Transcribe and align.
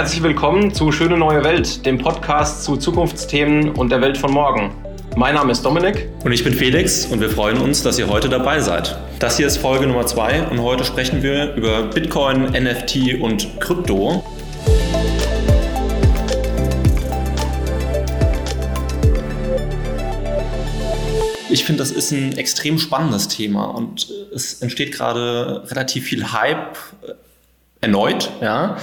Herzlich 0.00 0.22
willkommen 0.22 0.72
zu 0.72 0.92
Schöne 0.92 1.18
neue 1.18 1.44
Welt, 1.44 1.84
dem 1.84 1.98
Podcast 1.98 2.64
zu 2.64 2.78
Zukunftsthemen 2.78 3.68
und 3.72 3.92
der 3.92 4.00
Welt 4.00 4.16
von 4.16 4.32
morgen. 4.32 4.72
Mein 5.14 5.34
Name 5.34 5.52
ist 5.52 5.62
Dominik. 5.62 6.08
Und 6.24 6.32
ich 6.32 6.42
bin 6.42 6.54
Felix 6.54 7.04
und 7.04 7.20
wir 7.20 7.28
freuen 7.28 7.58
uns, 7.58 7.82
dass 7.82 7.98
ihr 7.98 8.08
heute 8.08 8.30
dabei 8.30 8.60
seid. 8.60 8.98
Das 9.18 9.36
hier 9.36 9.46
ist 9.46 9.58
Folge 9.58 9.86
Nummer 9.86 10.06
zwei 10.06 10.42
und 10.44 10.62
heute 10.62 10.86
sprechen 10.86 11.22
wir 11.22 11.52
über 11.54 11.82
Bitcoin, 11.82 12.44
NFT 12.44 13.20
und 13.20 13.60
Krypto. 13.60 14.24
Ich 21.50 21.66
finde, 21.66 21.80
das 21.80 21.90
ist 21.90 22.10
ein 22.10 22.38
extrem 22.38 22.78
spannendes 22.78 23.28
Thema 23.28 23.66
und 23.66 24.10
es 24.34 24.62
entsteht 24.62 24.92
gerade 24.92 25.62
relativ 25.66 26.06
viel 26.06 26.32
Hype 26.32 26.78
äh, 27.06 27.12
erneut, 27.82 28.30
ja. 28.40 28.78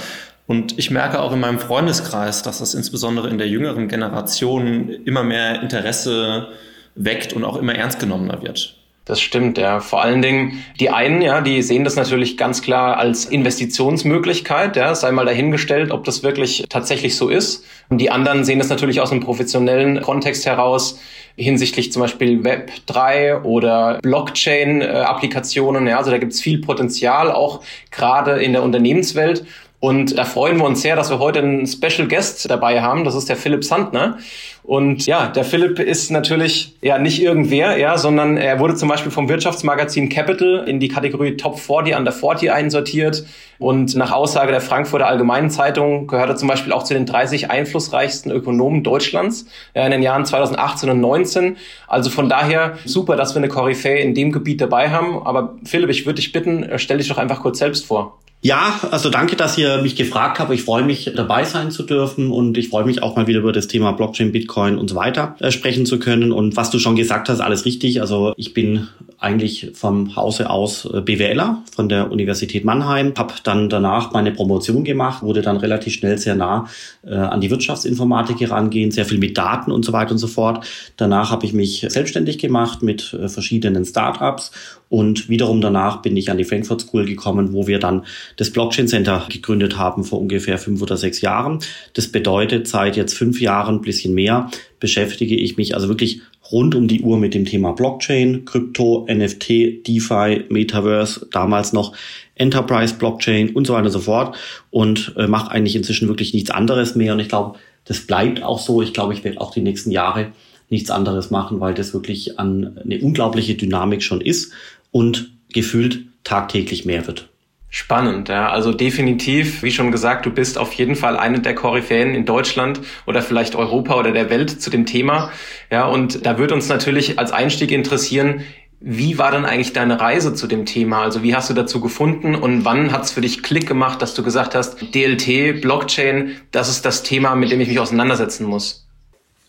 Und 0.48 0.78
ich 0.78 0.90
merke 0.90 1.20
auch 1.20 1.32
in 1.32 1.40
meinem 1.40 1.58
Freundeskreis, 1.58 2.42
dass 2.42 2.58
das 2.58 2.72
insbesondere 2.72 3.28
in 3.28 3.36
der 3.36 3.48
jüngeren 3.48 3.86
Generation 3.86 4.88
immer 5.04 5.22
mehr 5.22 5.60
Interesse 5.60 6.48
weckt 6.94 7.34
und 7.34 7.44
auch 7.44 7.56
immer 7.56 7.74
ernst 7.74 8.00
genommener 8.00 8.40
wird. 8.42 8.74
Das 9.04 9.20
stimmt, 9.20 9.58
ja. 9.58 9.80
Vor 9.80 10.02
allen 10.02 10.22
Dingen 10.22 10.64
die 10.80 10.88
einen, 10.88 11.20
ja, 11.20 11.42
die 11.42 11.60
sehen 11.60 11.84
das 11.84 11.96
natürlich 11.96 12.38
ganz 12.38 12.62
klar 12.62 12.96
als 12.96 13.26
Investitionsmöglichkeit, 13.26 14.76
ja, 14.76 14.94
sei 14.94 15.12
mal 15.12 15.26
dahingestellt, 15.26 15.90
ob 15.90 16.04
das 16.04 16.22
wirklich 16.22 16.64
tatsächlich 16.70 17.16
so 17.16 17.28
ist. 17.28 17.64
Und 17.90 17.98
die 17.98 18.10
anderen 18.10 18.44
sehen 18.44 18.58
das 18.58 18.70
natürlich 18.70 19.02
aus 19.02 19.12
einem 19.12 19.20
professionellen 19.20 20.00
Kontext 20.00 20.46
heraus 20.46 20.98
hinsichtlich 21.36 21.92
zum 21.92 22.02
Beispiel 22.02 22.42
Web 22.42 22.72
3 22.86 23.42
oder 23.42 23.98
Blockchain-Applikationen. 24.02 25.86
Ja, 25.86 25.98
also 25.98 26.10
da 26.10 26.18
gibt 26.18 26.32
es 26.32 26.40
viel 26.40 26.60
Potenzial, 26.60 27.30
auch 27.30 27.62
gerade 27.90 28.42
in 28.42 28.52
der 28.52 28.62
Unternehmenswelt. 28.62 29.44
Und 29.80 30.18
da 30.18 30.24
freuen 30.24 30.56
wir 30.58 30.64
uns 30.64 30.82
sehr, 30.82 30.96
dass 30.96 31.08
wir 31.08 31.20
heute 31.20 31.38
einen 31.38 31.64
Special 31.66 32.08
Guest 32.08 32.50
dabei 32.50 32.82
haben. 32.82 33.04
Das 33.04 33.14
ist 33.14 33.28
der 33.28 33.36
Philipp 33.36 33.62
Sandner. 33.62 34.18
Und 34.64 35.06
ja, 35.06 35.28
der 35.28 35.44
Philipp 35.44 35.78
ist 35.78 36.10
natürlich 36.10 36.76
ja 36.82 36.98
nicht 36.98 37.22
irgendwer, 37.22 37.78
ja, 37.78 37.96
sondern 37.96 38.36
er 38.36 38.58
wurde 38.58 38.74
zum 38.74 38.88
Beispiel 38.88 39.12
vom 39.12 39.28
Wirtschaftsmagazin 39.28 40.08
Capital 40.08 40.64
in 40.66 40.80
die 40.80 40.88
Kategorie 40.88 41.36
Top 41.36 41.60
40 41.60 41.96
under 41.96 42.10
40 42.10 42.50
einsortiert. 42.50 43.24
Und 43.60 43.94
nach 43.94 44.10
Aussage 44.10 44.50
der 44.50 44.60
Frankfurter 44.60 45.06
Allgemeinen 45.06 45.48
Zeitung 45.48 46.08
gehört 46.08 46.28
er 46.28 46.36
zum 46.36 46.48
Beispiel 46.48 46.72
auch 46.72 46.82
zu 46.82 46.92
den 46.92 47.06
30 47.06 47.48
einflussreichsten 47.48 48.32
Ökonomen 48.32 48.82
Deutschlands 48.82 49.46
ja, 49.76 49.84
in 49.84 49.92
den 49.92 50.02
Jahren 50.02 50.26
2018 50.26 50.90
und 50.90 51.00
19. 51.00 51.56
Also 51.86 52.10
von 52.10 52.28
daher 52.28 52.78
super, 52.84 53.14
dass 53.14 53.34
wir 53.34 53.38
eine 53.38 53.48
Koryphäe 53.48 54.00
in 54.00 54.12
dem 54.14 54.32
Gebiet 54.32 54.60
dabei 54.60 54.90
haben. 54.90 55.22
Aber 55.24 55.54
Philipp, 55.64 55.88
ich 55.90 56.04
würde 56.04 56.16
dich 56.16 56.32
bitten, 56.32 56.68
stell 56.76 56.98
dich 56.98 57.08
doch 57.08 57.18
einfach 57.18 57.40
kurz 57.40 57.58
selbst 57.60 57.86
vor. 57.86 58.18
Ja, 58.40 58.80
also 58.92 59.10
danke, 59.10 59.34
dass 59.34 59.58
ihr 59.58 59.82
mich 59.82 59.96
gefragt 59.96 60.38
habt. 60.38 60.52
Ich 60.52 60.62
freue 60.62 60.84
mich, 60.84 61.10
dabei 61.16 61.44
sein 61.44 61.72
zu 61.72 61.82
dürfen 61.82 62.30
und 62.30 62.56
ich 62.56 62.68
freue 62.68 62.84
mich 62.84 63.02
auch 63.02 63.16
mal 63.16 63.26
wieder 63.26 63.40
über 63.40 63.52
das 63.52 63.66
Thema 63.66 63.92
Blockchain, 63.92 64.30
Bitcoin 64.30 64.78
und 64.78 64.88
so 64.88 64.94
weiter 64.94 65.34
äh, 65.40 65.50
sprechen 65.50 65.86
zu 65.86 65.98
können. 65.98 66.30
Und 66.30 66.56
was 66.56 66.70
du 66.70 66.78
schon 66.78 66.94
gesagt 66.94 67.28
hast, 67.28 67.40
alles 67.40 67.64
richtig. 67.64 68.00
Also 68.00 68.34
ich 68.36 68.54
bin 68.54 68.86
eigentlich 69.20 69.72
vom 69.74 70.14
Hause 70.14 70.48
aus 70.48 70.84
äh, 70.84 71.00
BWLer 71.00 71.62
von 71.74 71.88
der 71.88 72.10
Universität 72.12 72.64
Mannheim, 72.64 73.14
habe 73.18 73.34
dann 73.42 73.68
danach 73.68 74.12
meine 74.12 74.30
Promotion 74.30 74.84
gemacht, 74.84 75.22
wurde 75.22 75.42
dann 75.42 75.56
relativ 75.56 75.94
schnell 75.94 76.18
sehr 76.18 76.36
nah 76.36 76.68
äh, 77.04 77.14
an 77.14 77.40
die 77.40 77.50
Wirtschaftsinformatik 77.50 78.40
herangehen, 78.40 78.92
sehr 78.92 79.04
viel 79.04 79.18
mit 79.18 79.36
Daten 79.36 79.72
und 79.72 79.84
so 79.84 79.92
weiter 79.92 80.12
und 80.12 80.18
so 80.18 80.28
fort. 80.28 80.64
Danach 80.96 81.30
habe 81.30 81.46
ich 81.46 81.52
mich 81.52 81.84
selbstständig 81.88 82.38
gemacht 82.38 82.82
mit 82.82 83.12
äh, 83.12 83.28
verschiedenen 83.28 83.84
Startups 83.84 84.52
und 84.88 85.28
wiederum 85.28 85.60
danach 85.60 86.00
bin 86.00 86.16
ich 86.16 86.30
an 86.30 86.38
die 86.38 86.44
Frankfurt 86.44 86.80
School 86.82 87.04
gekommen, 87.04 87.52
wo 87.52 87.66
wir 87.66 87.78
dann 87.78 88.06
das 88.36 88.50
Blockchain 88.50 88.88
Center 88.88 89.26
gegründet 89.28 89.76
haben 89.76 90.04
vor 90.04 90.20
ungefähr 90.20 90.58
fünf 90.58 90.80
oder 90.80 90.96
sechs 90.96 91.20
Jahren. 91.20 91.58
Das 91.92 92.08
bedeutet, 92.08 92.68
seit 92.68 92.96
jetzt 92.96 93.14
fünf 93.14 93.40
Jahren, 93.40 93.82
bisschen 93.82 94.14
mehr, 94.14 94.50
beschäftige 94.80 95.36
ich 95.36 95.56
mich 95.56 95.74
also 95.74 95.88
wirklich 95.88 96.22
rund 96.50 96.74
um 96.74 96.88
die 96.88 97.02
Uhr 97.02 97.18
mit 97.18 97.34
dem 97.34 97.44
Thema 97.44 97.72
Blockchain, 97.72 98.44
Krypto, 98.44 99.06
NFT, 99.10 99.86
DeFi, 99.86 100.44
Metaverse, 100.48 101.28
damals 101.30 101.72
noch 101.72 101.94
Enterprise 102.34 102.94
Blockchain 102.94 103.50
und 103.50 103.66
so 103.66 103.74
weiter 103.74 103.86
und 103.86 103.92
so 103.92 104.00
fort 104.00 104.36
und 104.70 105.14
äh, 105.16 105.26
mache 105.26 105.50
eigentlich 105.50 105.76
inzwischen 105.76 106.08
wirklich 106.08 106.34
nichts 106.34 106.50
anderes 106.50 106.94
mehr. 106.94 107.12
Und 107.12 107.20
ich 107.20 107.28
glaube, 107.28 107.58
das 107.84 108.06
bleibt 108.06 108.42
auch 108.42 108.58
so. 108.58 108.82
Ich 108.82 108.92
glaube, 108.92 109.12
ich 109.12 109.24
werde 109.24 109.40
auch 109.40 109.52
die 109.52 109.60
nächsten 109.60 109.90
Jahre 109.90 110.32
nichts 110.70 110.90
anderes 110.90 111.30
machen, 111.30 111.60
weil 111.60 111.74
das 111.74 111.94
wirklich 111.94 112.38
an 112.38 112.78
eine 112.82 113.00
unglaubliche 113.00 113.54
Dynamik 113.54 114.02
schon 114.02 114.20
ist 114.20 114.52
und 114.90 115.30
gefühlt 115.52 116.00
tagtäglich 116.24 116.84
mehr 116.84 117.06
wird. 117.06 117.28
Spannend, 117.70 118.30
ja. 118.30 118.48
Also 118.48 118.72
definitiv, 118.72 119.62
wie 119.62 119.70
schon 119.70 119.92
gesagt, 119.92 120.24
du 120.24 120.30
bist 120.30 120.56
auf 120.56 120.72
jeden 120.72 120.96
Fall 120.96 121.18
eine 121.18 121.40
der 121.40 121.54
Koryphäen 121.54 122.14
in 122.14 122.24
Deutschland 122.24 122.80
oder 123.06 123.20
vielleicht 123.20 123.56
Europa 123.56 123.94
oder 123.94 124.12
der 124.12 124.30
Welt 124.30 124.62
zu 124.62 124.70
dem 124.70 124.86
Thema. 124.86 125.30
Ja, 125.70 125.86
und 125.86 126.24
da 126.24 126.38
wird 126.38 126.50
uns 126.52 126.68
natürlich 126.68 127.18
als 127.18 127.30
Einstieg 127.30 127.70
interessieren, 127.70 128.42
wie 128.80 129.18
war 129.18 129.32
dann 129.32 129.44
eigentlich 129.44 129.72
deine 129.72 130.00
Reise 130.00 130.34
zu 130.34 130.46
dem 130.46 130.64
Thema? 130.64 131.02
Also 131.02 131.22
wie 131.22 131.34
hast 131.34 131.50
du 131.50 131.54
dazu 131.54 131.80
gefunden 131.80 132.34
und 132.34 132.64
wann 132.64 132.92
hat 132.92 133.04
es 133.04 133.10
für 133.10 133.20
dich 133.20 133.42
Klick 133.42 133.66
gemacht, 133.66 134.00
dass 134.00 134.14
du 134.14 134.22
gesagt 134.22 134.54
hast, 134.54 134.94
DLT, 134.94 135.60
Blockchain, 135.60 136.36
das 136.52 136.70
ist 136.70 136.86
das 136.86 137.02
Thema, 137.02 137.34
mit 137.34 137.50
dem 137.50 137.60
ich 137.60 137.68
mich 137.68 137.80
auseinandersetzen 137.80 138.46
muss? 138.46 138.86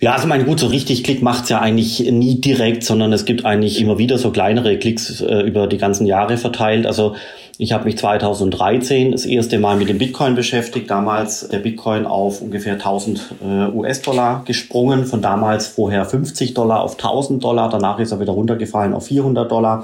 Ja, 0.02 0.14
also 0.14 0.28
mein 0.28 0.46
gut, 0.46 0.60
so 0.60 0.68
richtig 0.68 1.04
Klick 1.04 1.22
macht's 1.22 1.50
ja 1.50 1.60
eigentlich 1.60 2.00
nie 2.00 2.42
direkt, 2.42 2.84
sondern 2.84 3.14
es 3.14 3.26
gibt 3.26 3.46
eigentlich 3.46 3.82
immer 3.82 3.98
wieder 3.98 4.18
so 4.18 4.32
kleinere 4.32 4.80
Klicks 4.80 5.22
äh, 5.22 5.42
über 5.42 5.68
die 5.68 5.78
ganzen 5.78 6.08
Jahre 6.08 6.38
verteilt. 6.38 6.88
Also 6.88 7.16
ich 7.62 7.74
habe 7.74 7.84
mich 7.84 7.98
2013 7.98 9.12
das 9.12 9.26
erste 9.26 9.60
Mal 9.60 9.76
mit 9.76 9.90
dem 9.90 9.98
Bitcoin 9.98 10.34
beschäftigt. 10.34 10.90
Damals 10.90 11.46
der 11.50 11.60
Bitcoin 11.60 12.06
auf 12.06 12.42
ungefähr 12.42 12.76
1000 12.76 13.36
äh, 13.44 13.68
US-Dollar 13.76 14.44
gesprungen. 14.46 15.04
Von 15.04 15.22
damals 15.22 15.68
vorher 15.68 16.06
50 16.06 16.54
Dollar 16.54 16.82
auf 16.82 16.94
1000 16.94 17.44
Dollar. 17.44 17.70
Danach 17.70 18.00
ist 18.00 18.14
er 18.14 18.22
wieder 18.22 18.32
runtergefallen 18.32 18.94
auf 18.94 19.08
400 19.08 19.52
Dollar. 19.52 19.84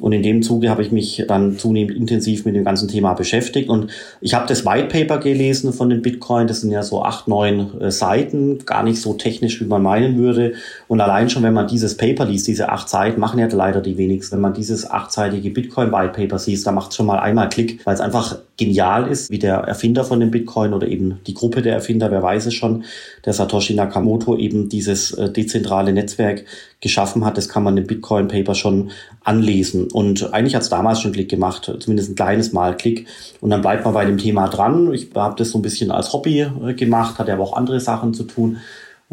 Und 0.00 0.10
in 0.10 0.24
dem 0.24 0.42
Zuge 0.42 0.68
habe 0.68 0.82
ich 0.82 0.90
mich 0.90 1.24
dann 1.28 1.58
zunehmend 1.58 1.96
intensiv 1.96 2.44
mit 2.44 2.56
dem 2.56 2.64
ganzen 2.64 2.88
Thema 2.88 3.14
beschäftigt. 3.14 3.68
Und 3.68 3.92
ich 4.20 4.34
habe 4.34 4.48
das 4.48 4.66
White 4.66 4.88
Paper 4.88 5.18
gelesen 5.18 5.72
von 5.72 5.90
dem 5.90 6.02
Bitcoin. 6.02 6.48
Das 6.48 6.62
sind 6.62 6.72
ja 6.72 6.82
so 6.82 7.04
acht, 7.04 7.28
neun 7.28 7.80
äh, 7.80 7.92
Seiten. 7.92 8.64
Gar 8.64 8.82
nicht 8.82 9.00
so 9.00 9.14
technisch, 9.14 9.60
wie 9.60 9.66
man 9.66 9.80
meinen 9.80 10.18
würde. 10.18 10.54
Und 10.88 11.00
allein 11.00 11.30
schon, 11.30 11.44
wenn 11.44 11.54
man 11.54 11.68
dieses 11.68 11.96
Paper 11.96 12.24
liest, 12.24 12.48
diese 12.48 12.70
acht 12.70 12.88
Seiten, 12.88 13.20
machen 13.20 13.38
ja 13.38 13.46
leider 13.46 13.80
die 13.80 13.96
wenigsten. 13.96 14.34
Wenn 14.34 14.42
man 14.42 14.54
dieses 14.54 14.90
achtseitige 14.90 15.50
Bitcoin 15.50 15.92
White 15.92 16.14
Paper 16.20 16.40
sieht, 16.40 16.66
da 16.66 16.72
macht 16.72 16.90
es 16.90 16.96
schon 16.96 17.06
mal 17.06 17.11
mal 17.12 17.20
einmal 17.20 17.48
Klick, 17.48 17.84
weil 17.84 17.94
es 17.94 18.00
einfach 18.00 18.38
genial 18.56 19.06
ist, 19.06 19.30
wie 19.30 19.38
der 19.38 19.56
Erfinder 19.56 20.04
von 20.04 20.20
dem 20.20 20.30
Bitcoin 20.30 20.72
oder 20.72 20.86
eben 20.88 21.20
die 21.26 21.34
Gruppe 21.34 21.62
der 21.62 21.74
Erfinder, 21.74 22.10
wer 22.10 22.22
weiß 22.22 22.46
es 22.46 22.54
schon, 22.54 22.84
der 23.24 23.32
Satoshi 23.32 23.74
Nakamoto 23.74 24.36
eben 24.36 24.68
dieses 24.68 25.12
äh, 25.12 25.30
dezentrale 25.30 25.92
Netzwerk 25.92 26.44
geschaffen 26.80 27.24
hat. 27.24 27.36
Das 27.36 27.48
kann 27.48 27.62
man 27.62 27.76
im 27.76 27.86
Bitcoin 27.86 28.28
Paper 28.28 28.54
schon 28.54 28.90
anlesen. 29.24 29.88
Und 29.92 30.32
eigentlich 30.32 30.54
hat 30.54 30.62
es 30.62 30.68
damals 30.68 31.00
schon 31.00 31.12
Klick 31.12 31.28
gemacht, 31.28 31.70
zumindest 31.80 32.10
ein 32.10 32.16
kleines 32.16 32.52
Mal 32.52 32.76
Klick. 32.76 33.06
Und 33.40 33.50
dann 33.50 33.60
bleibt 33.60 33.84
man 33.84 33.94
bei 33.94 34.04
dem 34.04 34.18
Thema 34.18 34.48
dran. 34.48 34.92
Ich 34.92 35.08
habe 35.14 35.36
das 35.36 35.50
so 35.50 35.58
ein 35.58 35.62
bisschen 35.62 35.90
als 35.90 36.12
Hobby 36.12 36.40
äh, 36.40 36.74
gemacht, 36.74 37.18
hatte 37.18 37.32
aber 37.32 37.42
auch 37.42 37.56
andere 37.56 37.80
Sachen 37.80 38.14
zu 38.14 38.24
tun 38.24 38.58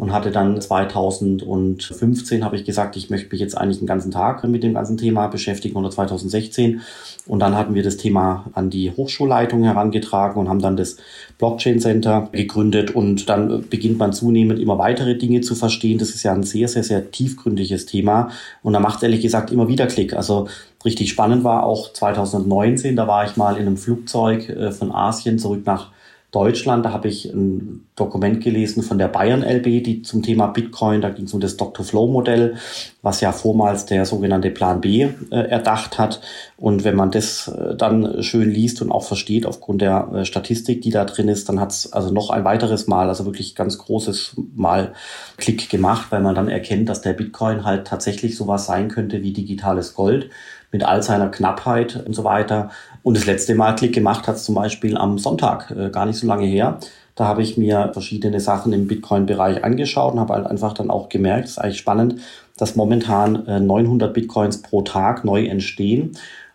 und 0.00 0.14
hatte 0.14 0.30
dann 0.30 0.58
2015 0.58 2.42
habe 2.42 2.56
ich 2.56 2.64
gesagt, 2.64 2.96
ich 2.96 3.10
möchte 3.10 3.28
mich 3.30 3.40
jetzt 3.40 3.54
eigentlich 3.56 3.80
den 3.80 3.86
ganzen 3.86 4.10
Tag 4.10 4.42
mit 4.44 4.62
dem 4.62 4.72
ganzen 4.72 4.96
Thema 4.96 5.26
beschäftigen 5.26 5.76
oder 5.76 5.90
2016 5.90 6.80
und 7.26 7.38
dann 7.40 7.54
hatten 7.54 7.74
wir 7.74 7.82
das 7.82 7.98
Thema 7.98 8.46
an 8.54 8.70
die 8.70 8.90
Hochschulleitung 8.92 9.62
herangetragen 9.62 10.40
und 10.40 10.48
haben 10.48 10.62
dann 10.62 10.78
das 10.78 10.96
Blockchain 11.36 11.80
Center 11.80 12.30
gegründet 12.32 12.92
und 12.92 13.28
dann 13.28 13.68
beginnt 13.68 13.98
man 13.98 14.14
zunehmend 14.14 14.58
immer 14.58 14.78
weitere 14.78 15.18
Dinge 15.18 15.42
zu 15.42 15.54
verstehen. 15.54 15.98
Das 15.98 16.08
ist 16.08 16.22
ja 16.22 16.32
ein 16.32 16.44
sehr, 16.44 16.68
sehr, 16.68 16.82
sehr 16.82 17.10
tiefgründiges 17.10 17.84
Thema 17.84 18.30
und 18.62 18.72
da 18.72 18.80
macht 18.80 19.02
ehrlich 19.02 19.20
gesagt 19.20 19.52
immer 19.52 19.68
wieder 19.68 19.86
Klick. 19.86 20.14
Also 20.14 20.48
richtig 20.82 21.10
spannend 21.10 21.44
war 21.44 21.64
auch 21.64 21.92
2019, 21.92 22.96
da 22.96 23.06
war 23.06 23.26
ich 23.26 23.36
mal 23.36 23.56
in 23.56 23.66
einem 23.66 23.76
Flugzeug 23.76 24.48
äh, 24.48 24.72
von 24.72 24.92
Asien 24.92 25.38
zurück 25.38 25.66
nach 25.66 25.90
Deutschland. 26.30 26.84
Da 26.84 26.92
habe 26.92 27.08
ich 27.08 27.26
ein 27.26 27.86
Dokument 27.96 28.42
gelesen 28.42 28.82
von 28.82 28.98
der 28.98 29.08
Bayern 29.08 29.42
LB, 29.42 29.82
die 29.82 30.02
zum 30.02 30.22
Thema 30.22 30.46
Bitcoin, 30.46 31.00
da 31.00 31.10
ging 31.10 31.24
es 31.24 31.34
um 31.34 31.40
das 31.40 31.56
Dr. 31.56 31.84
Flow 31.84 32.06
Modell, 32.06 32.56
was 33.02 33.20
ja 33.20 33.32
vormals 33.32 33.86
der 33.86 34.04
sogenannte 34.04 34.50
Plan 34.50 34.80
B 34.80 35.08
äh, 35.30 35.36
erdacht 35.36 35.98
hat. 35.98 36.20
Und 36.56 36.84
wenn 36.84 36.94
man 36.94 37.10
das 37.10 37.48
äh, 37.48 37.74
dann 37.74 38.22
schön 38.22 38.50
liest 38.50 38.80
und 38.80 38.92
auch 38.92 39.04
versteht 39.04 39.44
aufgrund 39.44 39.82
der 39.82 40.08
äh, 40.14 40.24
Statistik, 40.24 40.82
die 40.82 40.90
da 40.90 41.04
drin 41.04 41.28
ist, 41.28 41.48
dann 41.48 41.60
hat 41.60 41.72
es 41.72 41.92
also 41.92 42.12
noch 42.12 42.30
ein 42.30 42.44
weiteres 42.44 42.86
Mal, 42.86 43.08
also 43.08 43.24
wirklich 43.24 43.54
ganz 43.54 43.78
großes 43.78 44.36
Mal 44.54 44.92
Klick 45.36 45.68
gemacht, 45.68 46.06
weil 46.10 46.20
man 46.20 46.34
dann 46.34 46.48
erkennt, 46.48 46.88
dass 46.88 47.00
der 47.00 47.12
Bitcoin 47.12 47.64
halt 47.64 47.86
tatsächlich 47.86 48.36
sowas 48.36 48.66
sein 48.66 48.88
könnte 48.88 49.22
wie 49.22 49.32
digitales 49.32 49.94
Gold 49.94 50.30
mit 50.72 50.84
all 50.84 51.02
seiner 51.02 51.28
Knappheit 51.28 52.04
und 52.06 52.14
so 52.14 52.24
weiter. 52.24 52.70
Und 53.02 53.16
das 53.16 53.26
letzte 53.26 53.54
Mal 53.54 53.74
Klick 53.74 53.94
gemacht 53.94 54.26
hat 54.26 54.36
es 54.36 54.44
zum 54.44 54.54
Beispiel 54.54 54.96
am 54.96 55.18
Sonntag, 55.18 55.70
äh, 55.70 55.90
gar 55.90 56.06
nicht 56.06 56.18
so 56.18 56.26
lange 56.26 56.46
her. 56.46 56.78
Da 57.14 57.26
habe 57.26 57.42
ich 57.42 57.56
mir 57.56 57.90
verschiedene 57.92 58.40
Sachen 58.40 58.72
im 58.72 58.86
Bitcoin-Bereich 58.86 59.64
angeschaut 59.64 60.14
und 60.14 60.20
habe 60.20 60.34
halt 60.34 60.46
einfach 60.46 60.72
dann 60.74 60.90
auch 60.90 61.08
gemerkt, 61.08 61.46
es 61.46 61.50
ist 61.52 61.58
eigentlich 61.58 61.78
spannend, 61.78 62.16
dass 62.56 62.76
momentan 62.76 63.46
äh, 63.46 63.60
900 63.60 64.12
Bitcoins 64.12 64.62
pro 64.62 64.82
Tag 64.82 65.24
neu 65.24 65.46
entstehen 65.46 66.12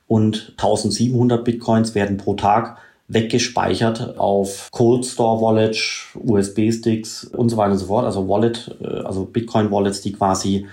und 0.07 0.53
1700 0.57 1.44
Bitcoins 1.44 1.95
werden 1.95 2.18
pro 2.18 2.36
Tag 2.36 2.77
weggespeichert 3.07 4.18
auf 4.18 4.69
Cold 4.71 5.06
Store 5.06 5.42
Wallet, 5.42 5.77
USB-Sticks 6.15 7.25
und 7.25 7.50
so 7.50 7.57
weiter 7.57 7.74
und 7.74 7.77
so 7.77 7.86
fort. 7.86 8.06
Also 8.06 8.27
Wallet, 8.27 8.75
äh, 8.81 9.01
also 9.01 9.25
Bitcoin-Wallets, 9.25 10.01
die 10.01 10.13
quasi 10.13 10.68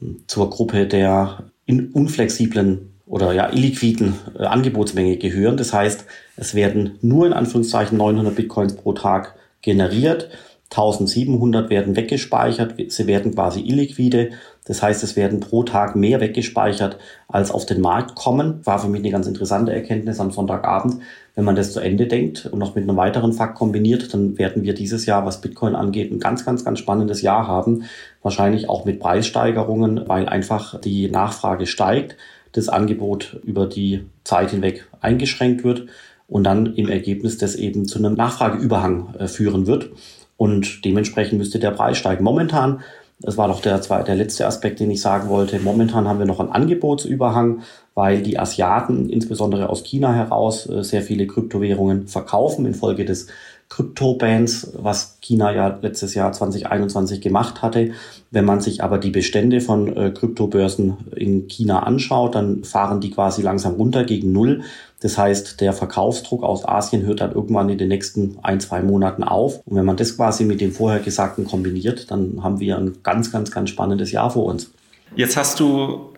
ähm, 0.00 0.22
zur 0.26 0.50
Gruppe 0.50 0.86
der 0.86 1.44
unflexiblen 1.92 2.97
oder 3.08 3.32
ja 3.32 3.50
illiquiden 3.50 4.14
äh, 4.38 4.44
Angebotsmenge 4.44 5.16
gehören. 5.16 5.56
Das 5.56 5.72
heißt, 5.72 6.04
es 6.36 6.54
werden 6.54 6.98
nur 7.00 7.26
in 7.26 7.32
Anführungszeichen 7.32 7.98
900 7.98 8.34
Bitcoins 8.34 8.76
pro 8.76 8.92
Tag 8.92 9.34
generiert. 9.62 10.30
1700 10.70 11.70
werden 11.70 11.96
weggespeichert, 11.96 12.74
sie 12.88 13.06
werden 13.06 13.34
quasi 13.34 13.60
illiquide. 13.60 14.30
Das 14.66 14.82
heißt, 14.82 15.02
es 15.02 15.16
werden 15.16 15.40
pro 15.40 15.62
Tag 15.62 15.96
mehr 15.96 16.20
weggespeichert, 16.20 16.98
als 17.26 17.50
auf 17.50 17.64
den 17.64 17.80
Markt 17.80 18.16
kommen. 18.16 18.60
War 18.64 18.78
für 18.78 18.88
mich 18.88 19.00
eine 19.00 19.10
ganz 19.10 19.26
interessante 19.26 19.72
Erkenntnis 19.72 20.20
am 20.20 20.30
Sonntagabend. 20.30 20.98
Wenn 21.34 21.44
man 21.44 21.56
das 21.56 21.72
zu 21.72 21.80
Ende 21.80 22.06
denkt 22.06 22.44
und 22.44 22.58
noch 22.58 22.74
mit 22.74 22.84
einem 22.84 22.98
weiteren 22.98 23.32
Fakt 23.32 23.56
kombiniert, 23.56 24.12
dann 24.12 24.36
werden 24.36 24.62
wir 24.62 24.74
dieses 24.74 25.06
Jahr, 25.06 25.24
was 25.24 25.40
Bitcoin 25.40 25.74
angeht, 25.74 26.12
ein 26.12 26.20
ganz, 26.20 26.44
ganz, 26.44 26.66
ganz 26.66 26.80
spannendes 26.80 27.22
Jahr 27.22 27.48
haben. 27.48 27.84
Wahrscheinlich 28.22 28.68
auch 28.68 28.84
mit 28.84 29.00
Preissteigerungen, 29.00 30.06
weil 30.06 30.28
einfach 30.28 30.78
die 30.78 31.08
Nachfrage 31.08 31.64
steigt, 31.64 32.16
das 32.52 32.68
Angebot 32.68 33.40
über 33.44 33.66
die 33.66 34.06
Zeit 34.24 34.50
hinweg 34.50 34.88
eingeschränkt 35.00 35.64
wird 35.64 35.86
und 36.28 36.44
dann 36.44 36.74
im 36.74 36.88
Ergebnis 36.88 37.38
das 37.38 37.54
eben 37.54 37.86
zu 37.86 37.98
einem 37.98 38.14
Nachfrageüberhang 38.14 39.14
äh, 39.18 39.28
führen 39.28 39.66
wird. 39.66 39.90
Und 40.36 40.84
dementsprechend 40.84 41.38
müsste 41.38 41.58
der 41.58 41.72
Preis 41.72 41.98
steigen. 41.98 42.22
Momentan, 42.22 42.80
das 43.20 43.36
war 43.36 43.48
doch 43.48 43.60
der, 43.60 43.78
der 43.78 44.14
letzte 44.14 44.46
Aspekt, 44.46 44.78
den 44.78 44.90
ich 44.90 45.00
sagen 45.00 45.28
wollte, 45.28 45.58
momentan 45.58 46.06
haben 46.06 46.20
wir 46.20 46.26
noch 46.26 46.38
einen 46.38 46.52
Angebotsüberhang, 46.52 47.62
weil 47.94 48.22
die 48.22 48.38
Asiaten, 48.38 49.10
insbesondere 49.10 49.68
aus 49.68 49.82
China 49.82 50.12
heraus, 50.14 50.68
äh, 50.68 50.84
sehr 50.84 51.02
viele 51.02 51.26
Kryptowährungen 51.26 52.06
verkaufen 52.06 52.66
infolge 52.66 53.04
des 53.04 53.26
Krypto-Bands, 53.68 54.72
was 54.74 55.18
China 55.20 55.52
ja 55.52 55.78
letztes 55.82 56.14
Jahr 56.14 56.32
2021 56.32 57.20
gemacht 57.20 57.60
hatte. 57.60 57.92
Wenn 58.30 58.44
man 58.44 58.60
sich 58.60 58.82
aber 58.82 58.98
die 58.98 59.10
Bestände 59.10 59.60
von 59.60 59.94
äh, 59.94 60.10
Kryptobörsen 60.10 60.96
in 61.14 61.48
China 61.48 61.82
anschaut, 61.82 62.34
dann 62.34 62.64
fahren 62.64 63.00
die 63.00 63.10
quasi 63.10 63.42
langsam 63.42 63.74
runter 63.74 64.04
gegen 64.04 64.32
Null. 64.32 64.62
Das 65.00 65.18
heißt, 65.18 65.60
der 65.60 65.72
Verkaufsdruck 65.72 66.42
aus 66.42 66.66
Asien 66.66 67.04
hört 67.04 67.20
dann 67.20 67.32
irgendwann 67.32 67.68
in 67.68 67.78
den 67.78 67.88
nächsten 67.88 68.38
ein, 68.42 68.58
zwei 68.60 68.82
Monaten 68.82 69.22
auf. 69.22 69.60
Und 69.66 69.76
wenn 69.76 69.84
man 69.84 69.96
das 69.96 70.16
quasi 70.16 70.44
mit 70.44 70.60
dem 70.60 70.72
vorher 70.72 71.00
Gesagten 71.00 71.44
kombiniert, 71.44 72.10
dann 72.10 72.42
haben 72.42 72.60
wir 72.60 72.78
ein 72.78 72.96
ganz, 73.02 73.30
ganz, 73.30 73.50
ganz 73.50 73.70
spannendes 73.70 74.12
Jahr 74.12 74.30
vor 74.30 74.46
uns. 74.46 74.70
Jetzt 75.14 75.36
hast 75.36 75.60
du 75.60 76.10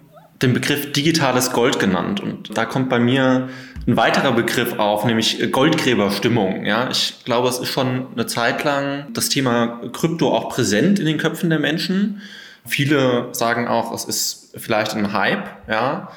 den 0.43 0.55
Begriff 0.55 0.93
digitales 0.93 1.53
Gold 1.53 1.79
genannt 1.79 2.21
und 2.21 2.57
da 2.57 2.65
kommt 2.65 2.89
bei 2.89 2.99
mir 2.99 3.49
ein 3.87 3.97
weiterer 3.97 4.33
Begriff 4.33 4.79
auf, 4.79 5.05
nämlich 5.05 5.51
Goldgräberstimmung. 5.53 6.65
Ja, 6.65 6.91
ich 6.91 7.25
glaube, 7.25 7.49
es 7.49 7.59
ist 7.59 7.69
schon 7.69 8.09
eine 8.13 8.27
Zeit 8.27 8.65
lang 8.65 9.07
das 9.13 9.29
Thema 9.29 9.81
Krypto 9.93 10.35
auch 10.35 10.49
präsent 10.51 10.99
in 10.99 11.07
den 11.07 11.19
Köpfen 11.19 11.51
der 11.51 11.59
Menschen. 11.59 12.23
Viele 12.67 13.29
sagen 13.33 13.69
auch, 13.69 13.93
es 13.93 14.05
ist 14.05 14.53
vielleicht 14.57 14.95
ein 14.95 15.13
Hype. 15.13 15.49
Ja, 15.69 16.11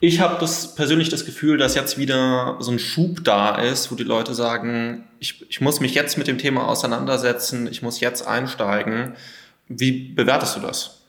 ich 0.00 0.20
habe 0.20 0.38
das 0.40 0.74
persönlich 0.74 1.10
das 1.10 1.26
Gefühl, 1.26 1.58
dass 1.58 1.74
jetzt 1.74 1.98
wieder 1.98 2.56
so 2.60 2.70
ein 2.70 2.78
Schub 2.78 3.22
da 3.22 3.56
ist, 3.56 3.92
wo 3.92 3.96
die 3.96 4.02
Leute 4.02 4.34
sagen, 4.34 5.04
ich, 5.18 5.44
ich 5.50 5.60
muss 5.60 5.80
mich 5.80 5.94
jetzt 5.94 6.16
mit 6.16 6.26
dem 6.26 6.38
Thema 6.38 6.66
auseinandersetzen, 6.66 7.68
ich 7.70 7.82
muss 7.82 8.00
jetzt 8.00 8.26
einsteigen. 8.26 9.12
Wie 9.68 9.92
bewertest 10.14 10.56
du 10.56 10.60
das? 10.60 10.99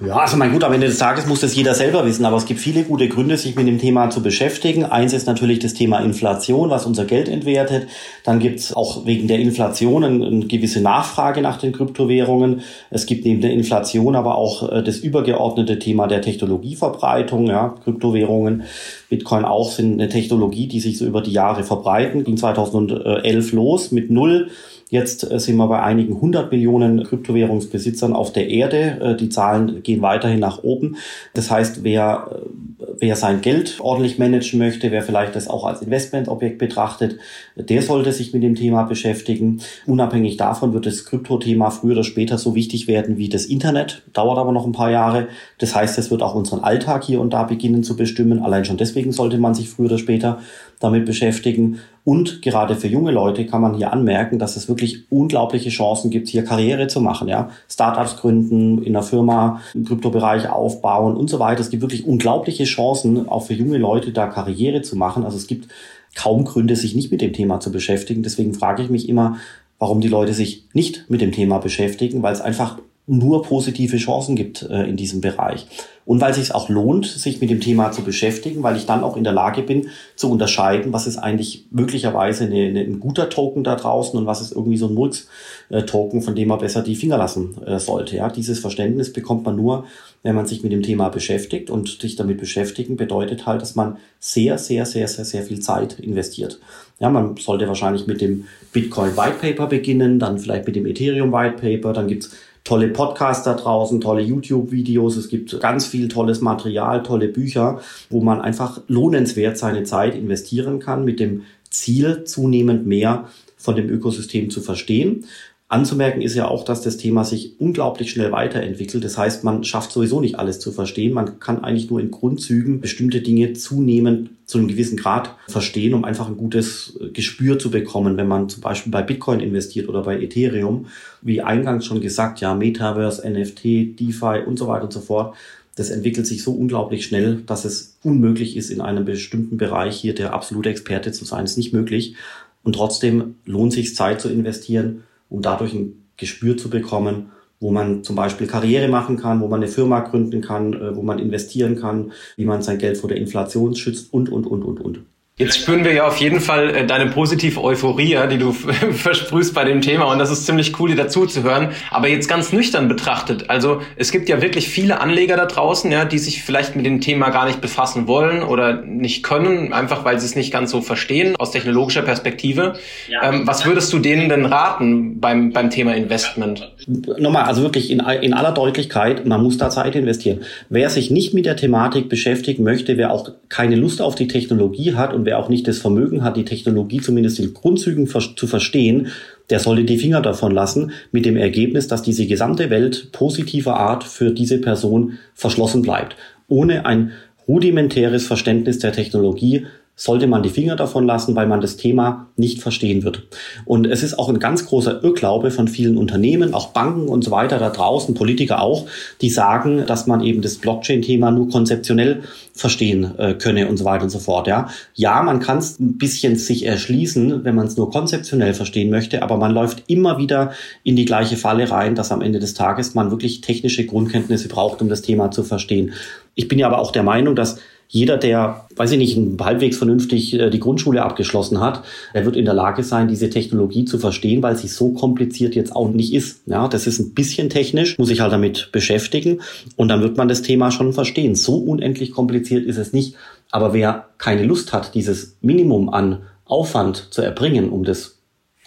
Ja, 0.00 0.16
also 0.16 0.36
mein 0.36 0.50
gut, 0.50 0.64
am 0.64 0.72
Ende 0.72 0.88
des 0.88 0.98
Tages 0.98 1.26
muss 1.26 1.40
das 1.40 1.54
jeder 1.54 1.72
selber 1.72 2.04
wissen, 2.04 2.24
aber 2.24 2.36
es 2.36 2.46
gibt 2.46 2.58
viele 2.58 2.82
gute 2.82 3.08
Gründe, 3.08 3.36
sich 3.36 3.54
mit 3.54 3.68
dem 3.68 3.78
Thema 3.78 4.10
zu 4.10 4.22
beschäftigen. 4.22 4.84
Eins 4.84 5.12
ist 5.12 5.28
natürlich 5.28 5.60
das 5.60 5.74
Thema 5.74 6.00
Inflation, 6.00 6.68
was 6.68 6.84
unser 6.84 7.04
Geld 7.04 7.28
entwertet. 7.28 7.86
Dann 8.24 8.40
gibt 8.40 8.58
es 8.58 8.74
auch 8.74 9.06
wegen 9.06 9.28
der 9.28 9.38
Inflation 9.38 10.02
eine, 10.02 10.26
eine, 10.26 10.46
gewisse 10.46 10.80
Nachfrage 10.80 11.42
nach 11.42 11.58
den 11.58 11.72
Kryptowährungen. 11.72 12.62
Es 12.90 13.06
gibt 13.06 13.24
neben 13.24 13.40
der 13.40 13.52
Inflation 13.52 14.16
aber 14.16 14.36
auch 14.36 14.68
äh, 14.68 14.82
das 14.82 14.98
übergeordnete 14.98 15.78
Thema 15.78 16.08
der 16.08 16.22
Technologieverbreitung, 16.22 17.46
ja, 17.46 17.76
Kryptowährungen. 17.84 18.64
Bitcoin 19.08 19.44
auch 19.44 19.70
sind 19.70 20.00
eine 20.00 20.08
Technologie, 20.08 20.66
die 20.66 20.80
sich 20.80 20.98
so 20.98 21.06
über 21.06 21.22
die 21.22 21.32
Jahre 21.32 21.62
verbreiten. 21.62 22.24
Ging 22.24 22.36
2011 22.36 23.52
los 23.52 23.92
mit 23.92 24.10
null 24.10 24.50
Jetzt 24.90 25.30
äh, 25.30 25.40
sind 25.40 25.56
wir 25.56 25.66
bei 25.66 25.82
einigen 25.82 26.20
hundert 26.20 26.52
Millionen 26.52 27.02
Kryptowährungsbesitzern 27.02 28.12
auf 28.12 28.32
der 28.32 28.48
Erde. 28.48 29.00
Äh, 29.00 29.16
die 29.16 29.28
Zahlen 29.28 29.82
gehen 29.82 30.02
weiterhin 30.02 30.40
nach 30.40 30.62
oben. 30.62 30.96
Das 31.32 31.50
heißt, 31.50 31.82
wer, 31.84 32.30
äh, 32.30 32.84
wer 32.98 33.16
sein 33.16 33.40
Geld 33.40 33.78
ordentlich 33.80 34.18
managen 34.18 34.58
möchte, 34.58 34.90
wer 34.90 35.02
vielleicht 35.02 35.34
das 35.36 35.48
auch 35.48 35.64
als 35.64 35.82
Investmentobjekt 35.82 36.58
betrachtet, 36.58 37.18
der 37.56 37.82
sollte 37.82 38.12
sich 38.12 38.32
mit 38.32 38.42
dem 38.42 38.54
Thema 38.54 38.84
beschäftigen. 38.84 39.60
Unabhängig 39.86 40.36
davon 40.36 40.72
wird 40.74 40.86
das 40.86 41.04
Kryptothema 41.04 41.70
früher 41.70 41.92
oder 41.92 42.04
später 42.04 42.38
so 42.38 42.54
wichtig 42.54 42.86
werden 42.86 43.16
wie 43.16 43.28
das 43.28 43.46
Internet. 43.46 44.02
Dauert 44.12 44.38
aber 44.38 44.52
noch 44.52 44.66
ein 44.66 44.72
paar 44.72 44.90
Jahre. 44.90 45.28
Das 45.58 45.74
heißt, 45.74 45.98
es 45.98 46.10
wird 46.10 46.22
auch 46.22 46.34
unseren 46.34 46.60
Alltag 46.60 47.04
hier 47.04 47.20
und 47.20 47.32
da 47.32 47.44
beginnen 47.44 47.82
zu 47.82 47.96
bestimmen. 47.96 48.42
Allein 48.42 48.64
schon 48.64 48.76
deswegen 48.76 49.12
sollte 49.12 49.38
man 49.38 49.54
sich 49.54 49.70
früher 49.70 49.86
oder 49.86 49.98
später 49.98 50.38
damit 50.80 51.06
beschäftigen. 51.06 51.78
Und 52.04 52.42
gerade 52.42 52.76
für 52.76 52.88
junge 52.88 53.12
Leute 53.12 53.46
kann 53.46 53.62
man 53.62 53.74
hier 53.74 53.92
anmerken, 53.92 54.38
dass 54.38 54.56
es 54.56 54.68
wirklich 54.68 55.10
unglaubliche 55.10 55.70
Chancen 55.70 56.10
gibt, 56.10 56.28
hier 56.28 56.44
Karriere 56.44 56.86
zu 56.86 57.00
machen. 57.00 57.28
Ja? 57.28 57.50
Startups 57.68 58.16
gründen, 58.16 58.82
in 58.82 58.94
einer 58.94 59.02
Firma 59.02 59.60
im 59.72 59.84
Kryptobereich 59.84 60.48
aufbauen 60.50 61.16
und 61.16 61.30
so 61.30 61.38
weiter. 61.38 61.60
Es 61.60 61.70
gibt 61.70 61.82
wirklich 61.82 62.06
unglaubliche 62.06 62.64
Chancen, 62.64 63.28
auch 63.28 63.46
für 63.46 63.54
junge 63.54 63.78
Leute 63.78 64.12
da 64.12 64.26
Karriere 64.26 64.82
zu 64.82 64.96
machen. 64.96 65.24
Also 65.24 65.36
es 65.38 65.46
gibt 65.46 65.68
kaum 66.14 66.44
Gründe, 66.44 66.76
sich 66.76 66.94
nicht 66.94 67.10
mit 67.10 67.20
dem 67.20 67.32
Thema 67.32 67.60
zu 67.60 67.72
beschäftigen. 67.72 68.22
Deswegen 68.22 68.54
frage 68.54 68.82
ich 68.82 68.90
mich 68.90 69.08
immer, 69.08 69.38
warum 69.78 70.00
die 70.00 70.08
Leute 70.08 70.34
sich 70.34 70.64
nicht 70.72 71.06
mit 71.08 71.20
dem 71.20 71.32
Thema 71.32 71.58
beschäftigen, 71.58 72.22
weil 72.22 72.32
es 72.32 72.40
einfach 72.40 72.78
nur 73.06 73.42
positive 73.42 73.98
Chancen 73.98 74.34
gibt 74.34 74.62
äh, 74.62 74.84
in 74.84 74.96
diesem 74.96 75.20
Bereich. 75.20 75.66
Und 76.06 76.20
weil 76.20 76.30
es 76.30 76.36
sich 76.36 76.54
auch 76.54 76.68
lohnt, 76.68 77.06
sich 77.06 77.40
mit 77.40 77.50
dem 77.50 77.60
Thema 77.60 77.90
zu 77.92 78.02
beschäftigen, 78.02 78.62
weil 78.62 78.76
ich 78.76 78.84
dann 78.84 79.02
auch 79.02 79.16
in 79.16 79.24
der 79.24 79.32
Lage 79.32 79.62
bin 79.62 79.88
zu 80.16 80.30
unterscheiden, 80.30 80.92
was 80.92 81.06
ist 81.06 81.16
eigentlich 81.16 81.66
möglicherweise 81.70 82.44
eine, 82.44 82.66
eine, 82.66 82.80
ein 82.80 83.00
guter 83.00 83.30
Token 83.30 83.64
da 83.64 83.74
draußen 83.74 84.18
und 84.18 84.26
was 84.26 84.40
ist 84.40 84.52
irgendwie 84.52 84.76
so 84.76 84.88
ein 84.88 84.94
Murks-Token, 84.94 86.22
von 86.22 86.34
dem 86.34 86.48
man 86.48 86.58
besser 86.58 86.82
die 86.82 86.96
Finger 86.96 87.16
lassen 87.16 87.56
äh, 87.64 87.78
sollte. 87.78 88.16
Ja, 88.16 88.28
dieses 88.28 88.58
Verständnis 88.58 89.12
bekommt 89.12 89.44
man 89.44 89.56
nur, 89.56 89.84
wenn 90.22 90.34
man 90.34 90.46
sich 90.46 90.62
mit 90.62 90.72
dem 90.72 90.82
Thema 90.82 91.08
beschäftigt 91.10 91.70
und 91.70 92.00
sich 92.00 92.16
damit 92.16 92.38
beschäftigen 92.38 92.96
bedeutet 92.96 93.46
halt, 93.46 93.62
dass 93.62 93.74
man 93.74 93.98
sehr, 94.18 94.56
sehr, 94.58 94.86
sehr, 94.86 95.08
sehr, 95.08 95.24
sehr 95.24 95.42
viel 95.42 95.60
Zeit 95.60 96.00
investiert. 96.00 96.58
Ja, 96.98 97.10
man 97.10 97.36
sollte 97.36 97.66
wahrscheinlich 97.66 98.06
mit 98.06 98.20
dem 98.20 98.44
Bitcoin 98.72 99.16
White 99.16 99.38
Paper 99.40 99.66
beginnen, 99.66 100.18
dann 100.18 100.38
vielleicht 100.38 100.66
mit 100.66 100.76
dem 100.76 100.86
Ethereum 100.86 101.32
White 101.32 101.56
Paper, 101.60 101.92
dann 101.92 102.08
gibt's 102.08 102.30
tolle 102.64 102.88
Podcasts 102.88 103.44
da 103.44 103.54
draußen, 103.54 104.00
tolle 104.00 104.22
YouTube-Videos, 104.22 105.16
es 105.16 105.28
gibt 105.28 105.60
ganz 105.60 105.86
viel 105.86 106.08
tolles 106.08 106.40
Material, 106.40 107.02
tolle 107.02 107.28
Bücher, 107.28 107.80
wo 108.08 108.22
man 108.22 108.40
einfach 108.40 108.80
lohnenswert 108.88 109.58
seine 109.58 109.84
Zeit 109.84 110.14
investieren 110.14 110.80
kann 110.80 111.04
mit 111.04 111.20
dem 111.20 111.42
Ziel, 111.68 112.24
zunehmend 112.24 112.86
mehr 112.86 113.28
von 113.56 113.76
dem 113.76 113.88
Ökosystem 113.90 114.50
zu 114.50 114.60
verstehen. 114.60 115.26
Anzumerken 115.74 116.22
ist 116.22 116.36
ja 116.36 116.46
auch, 116.46 116.64
dass 116.64 116.82
das 116.82 116.98
Thema 116.98 117.24
sich 117.24 117.58
unglaublich 117.58 118.08
schnell 118.08 118.30
weiterentwickelt. 118.30 119.02
Das 119.02 119.18
heißt, 119.18 119.42
man 119.42 119.64
schafft 119.64 119.90
sowieso 119.90 120.20
nicht 120.20 120.38
alles 120.38 120.60
zu 120.60 120.70
verstehen. 120.70 121.12
Man 121.12 121.40
kann 121.40 121.64
eigentlich 121.64 121.90
nur 121.90 121.98
in 121.98 122.12
Grundzügen 122.12 122.80
bestimmte 122.80 123.20
Dinge 123.22 123.54
zunehmend 123.54 124.30
zu 124.46 124.58
einem 124.58 124.68
gewissen 124.68 124.96
Grad 124.96 125.34
verstehen, 125.48 125.94
um 125.94 126.04
einfach 126.04 126.28
ein 126.28 126.36
gutes 126.36 126.96
Gespür 127.12 127.58
zu 127.58 127.72
bekommen, 127.72 128.16
wenn 128.16 128.28
man 128.28 128.48
zum 128.48 128.60
Beispiel 128.62 128.92
bei 128.92 129.02
Bitcoin 129.02 129.40
investiert 129.40 129.88
oder 129.88 130.04
bei 130.04 130.22
Ethereum. 130.22 130.86
Wie 131.22 131.42
eingangs 131.42 131.86
schon 131.86 132.00
gesagt, 132.00 132.40
ja, 132.40 132.54
Metaverse, 132.54 133.28
NFT, 133.28 133.98
DeFi 133.98 134.44
und 134.46 134.60
so 134.60 134.68
weiter 134.68 134.84
und 134.84 134.92
so 134.92 135.00
fort. 135.00 135.34
Das 135.74 135.90
entwickelt 135.90 136.28
sich 136.28 136.44
so 136.44 136.52
unglaublich 136.52 137.04
schnell, 137.04 137.42
dass 137.46 137.64
es 137.64 137.96
unmöglich 138.04 138.56
ist, 138.56 138.70
in 138.70 138.80
einem 138.80 139.04
bestimmten 139.04 139.56
Bereich 139.56 139.96
hier 139.96 140.14
der 140.14 140.34
absolute 140.34 140.68
Experte 140.68 141.10
zu 141.10 141.24
sein. 141.24 141.40
Das 141.40 141.52
ist 141.52 141.56
nicht 141.56 141.72
möglich. 141.72 142.14
Und 142.62 142.76
trotzdem 142.76 143.34
lohnt 143.44 143.72
sich 143.72 143.96
Zeit 143.96 144.20
zu 144.20 144.28
investieren 144.28 145.02
um 145.34 145.42
dadurch 145.42 145.74
ein 145.74 146.06
Gespür 146.16 146.56
zu 146.56 146.70
bekommen, 146.70 147.32
wo 147.58 147.72
man 147.72 148.04
zum 148.04 148.14
Beispiel 148.14 148.46
Karriere 148.46 148.88
machen 148.88 149.16
kann, 149.16 149.40
wo 149.40 149.48
man 149.48 149.62
eine 149.62 149.70
Firma 149.70 150.00
gründen 150.00 150.40
kann, 150.40 150.74
äh, 150.74 150.94
wo 150.94 151.02
man 151.02 151.18
investieren 151.18 151.76
kann, 151.76 152.12
wie 152.36 152.44
man 152.44 152.62
sein 152.62 152.78
Geld 152.78 152.96
vor 152.96 153.08
der 153.08 153.18
Inflation 153.18 153.74
schützt 153.74 154.12
und, 154.12 154.30
und, 154.30 154.46
und, 154.46 154.62
und, 154.62 154.80
und. 154.80 155.00
Jetzt 155.36 155.58
spüren 155.58 155.84
wir 155.84 155.92
ja 155.92 156.06
auf 156.06 156.18
jeden 156.18 156.38
Fall 156.38 156.70
äh, 156.70 156.86
deine 156.86 157.10
positive 157.10 157.60
Euphorie, 157.60 158.16
die 158.30 158.38
du 158.38 158.52
versprühst 158.92 159.52
bei 159.52 159.64
dem 159.64 159.80
Thema 159.80 160.04
und 160.04 160.20
das 160.20 160.30
ist 160.30 160.46
ziemlich 160.46 160.78
cool, 160.78 160.90
dir 160.90 160.94
dazu 160.94 161.26
zu 161.26 161.42
hören. 161.42 161.70
Aber 161.90 162.06
jetzt 162.06 162.28
ganz 162.28 162.52
nüchtern 162.52 162.86
betrachtet, 162.86 163.50
also 163.50 163.80
es 163.96 164.12
gibt 164.12 164.28
ja 164.28 164.40
wirklich 164.40 164.68
viele 164.68 165.00
Anleger 165.00 165.36
da 165.36 165.46
draußen, 165.46 165.90
ja, 165.90 166.04
die 166.04 166.18
sich 166.20 166.44
vielleicht 166.44 166.76
mit 166.76 166.86
dem 166.86 167.00
Thema 167.00 167.30
gar 167.30 167.46
nicht 167.46 167.60
befassen 167.60 168.06
wollen 168.06 168.44
oder 168.44 168.82
nicht 168.82 169.24
können, 169.24 169.72
einfach 169.72 170.04
weil 170.04 170.20
sie 170.20 170.26
es 170.26 170.36
nicht 170.36 170.52
ganz 170.52 170.70
so 170.70 170.82
verstehen 170.82 171.34
aus 171.34 171.50
technologischer 171.50 172.02
Perspektive. 172.02 172.74
Ja. 173.08 173.28
Ähm, 173.28 173.44
was 173.44 173.66
würdest 173.66 173.92
du 173.92 173.98
denen 173.98 174.28
denn 174.28 174.46
raten 174.46 175.18
beim, 175.18 175.52
beim 175.52 175.68
Thema 175.68 175.96
Investment? 175.96 176.72
Nochmal, 177.18 177.42
also 177.46 177.62
wirklich 177.62 177.90
in, 177.90 177.98
in 177.98 178.34
aller 178.34 178.52
Deutlichkeit, 178.52 179.26
man 179.26 179.42
muss 179.42 179.58
da 179.58 179.68
Zeit 179.68 179.96
investieren. 179.96 180.42
Wer 180.68 180.90
sich 180.90 181.10
nicht 181.10 181.34
mit 181.34 181.44
der 181.44 181.56
Thematik 181.56 182.08
beschäftigen 182.08 182.62
möchte, 182.62 182.96
wer 182.98 183.10
auch 183.10 183.30
keine 183.48 183.74
Lust 183.74 184.00
auf 184.00 184.14
die 184.14 184.28
Technologie 184.28 184.94
hat 184.94 185.12
und 185.12 185.23
und 185.24 185.30
wer 185.30 185.38
auch 185.38 185.48
nicht 185.48 185.66
das 185.66 185.78
Vermögen 185.78 186.22
hat, 186.22 186.36
die 186.36 186.44
Technologie 186.44 187.00
zumindest 187.00 187.40
in 187.40 187.54
Grundzügen 187.54 188.06
zu 188.06 188.46
verstehen, 188.46 189.08
der 189.48 189.58
sollte 189.58 189.84
die 189.84 189.96
Finger 189.96 190.20
davon 190.20 190.52
lassen, 190.52 190.92
mit 191.12 191.24
dem 191.24 191.38
Ergebnis, 191.38 191.88
dass 191.88 192.02
diese 192.02 192.26
gesamte 192.26 192.68
Welt 192.68 193.10
positiver 193.12 193.78
Art 193.78 194.04
für 194.04 194.32
diese 194.32 194.58
Person 194.58 195.18
verschlossen 195.34 195.80
bleibt. 195.80 196.14
Ohne 196.46 196.84
ein 196.84 197.12
rudimentäres 197.48 198.26
Verständnis 198.26 198.80
der 198.80 198.92
Technologie 198.92 199.64
sollte 199.96 200.26
man 200.26 200.42
die 200.42 200.48
Finger 200.48 200.74
davon 200.74 201.06
lassen, 201.06 201.36
weil 201.36 201.46
man 201.46 201.60
das 201.60 201.76
Thema 201.76 202.26
nicht 202.36 202.60
verstehen 202.60 203.04
wird. 203.04 203.22
Und 203.64 203.86
es 203.86 204.02
ist 204.02 204.18
auch 204.18 204.28
ein 204.28 204.40
ganz 204.40 204.66
großer 204.66 205.04
Irrglaube 205.04 205.52
von 205.52 205.68
vielen 205.68 205.96
Unternehmen, 205.96 206.52
auch 206.52 206.68
Banken 206.68 207.08
und 207.08 207.22
so 207.22 207.30
weiter 207.30 207.58
da 207.58 207.70
draußen, 207.70 208.14
Politiker 208.14 208.60
auch, 208.60 208.86
die 209.20 209.30
sagen, 209.30 209.84
dass 209.86 210.08
man 210.08 210.20
eben 210.20 210.42
das 210.42 210.56
Blockchain-Thema 210.56 211.30
nur 211.30 211.48
konzeptionell 211.48 212.22
verstehen 212.52 213.16
äh, 213.18 213.34
könne 213.34 213.68
und 213.68 213.76
so 213.76 213.84
weiter 213.84 214.02
und 214.02 214.10
so 214.10 214.18
fort. 214.18 214.48
Ja, 214.48 214.68
ja 214.94 215.22
man 215.22 215.38
kann 215.38 215.58
es 215.58 215.78
ein 215.78 215.96
bisschen 215.96 216.36
sich 216.36 216.66
erschließen, 216.66 217.44
wenn 217.44 217.54
man 217.54 217.68
es 217.68 217.76
nur 217.76 217.90
konzeptionell 217.90 218.54
verstehen 218.54 218.90
möchte, 218.90 219.22
aber 219.22 219.36
man 219.36 219.52
läuft 219.52 219.84
immer 219.86 220.18
wieder 220.18 220.52
in 220.82 220.96
die 220.96 221.04
gleiche 221.04 221.36
Falle 221.36 221.70
rein, 221.70 221.94
dass 221.94 222.10
am 222.10 222.20
Ende 222.20 222.40
des 222.40 222.54
Tages 222.54 222.94
man 222.94 223.12
wirklich 223.12 223.42
technische 223.42 223.86
Grundkenntnisse 223.86 224.48
braucht, 224.48 224.82
um 224.82 224.88
das 224.88 225.02
Thema 225.02 225.30
zu 225.30 225.44
verstehen. 225.44 225.92
Ich 226.34 226.48
bin 226.48 226.58
ja 226.58 226.66
aber 226.66 226.80
auch 226.80 226.90
der 226.90 227.04
Meinung, 227.04 227.36
dass 227.36 227.60
jeder, 227.88 228.16
der, 228.16 228.66
weiß 228.76 228.92
ich 228.92 228.98
nicht, 228.98 229.18
halbwegs 229.40 229.76
vernünftig 229.76 230.34
äh, 230.34 230.50
die 230.50 230.60
Grundschule 230.60 231.02
abgeschlossen 231.02 231.60
hat, 231.60 231.84
er 232.12 232.24
wird 232.24 232.36
in 232.36 232.44
der 232.44 232.54
Lage 232.54 232.82
sein, 232.82 233.08
diese 233.08 233.30
Technologie 233.30 233.84
zu 233.84 233.98
verstehen, 233.98 234.42
weil 234.42 234.56
sie 234.56 234.68
so 234.68 234.90
kompliziert 234.90 235.54
jetzt 235.54 235.74
auch 235.74 235.88
nicht 235.90 236.12
ist. 236.12 236.42
Ja, 236.46 236.68
das 236.68 236.86
ist 236.86 236.98
ein 236.98 237.14
bisschen 237.14 237.50
technisch, 237.50 237.98
muss 237.98 238.10
ich 238.10 238.20
halt 238.20 238.32
damit 238.32 238.70
beschäftigen 238.72 239.40
und 239.76 239.88
dann 239.88 240.02
wird 240.02 240.16
man 240.16 240.28
das 240.28 240.42
Thema 240.42 240.70
schon 240.70 240.92
verstehen. 240.92 241.34
So 241.34 241.56
unendlich 241.56 242.10
kompliziert 242.10 242.66
ist 242.66 242.78
es 242.78 242.92
nicht. 242.92 243.14
Aber 243.50 243.72
wer 243.72 244.08
keine 244.18 244.44
Lust 244.44 244.72
hat, 244.72 244.94
dieses 244.94 245.36
Minimum 245.40 245.88
an 245.88 246.22
Aufwand 246.44 247.08
zu 247.10 247.22
erbringen, 247.22 247.70
um 247.70 247.84
das 247.84 248.18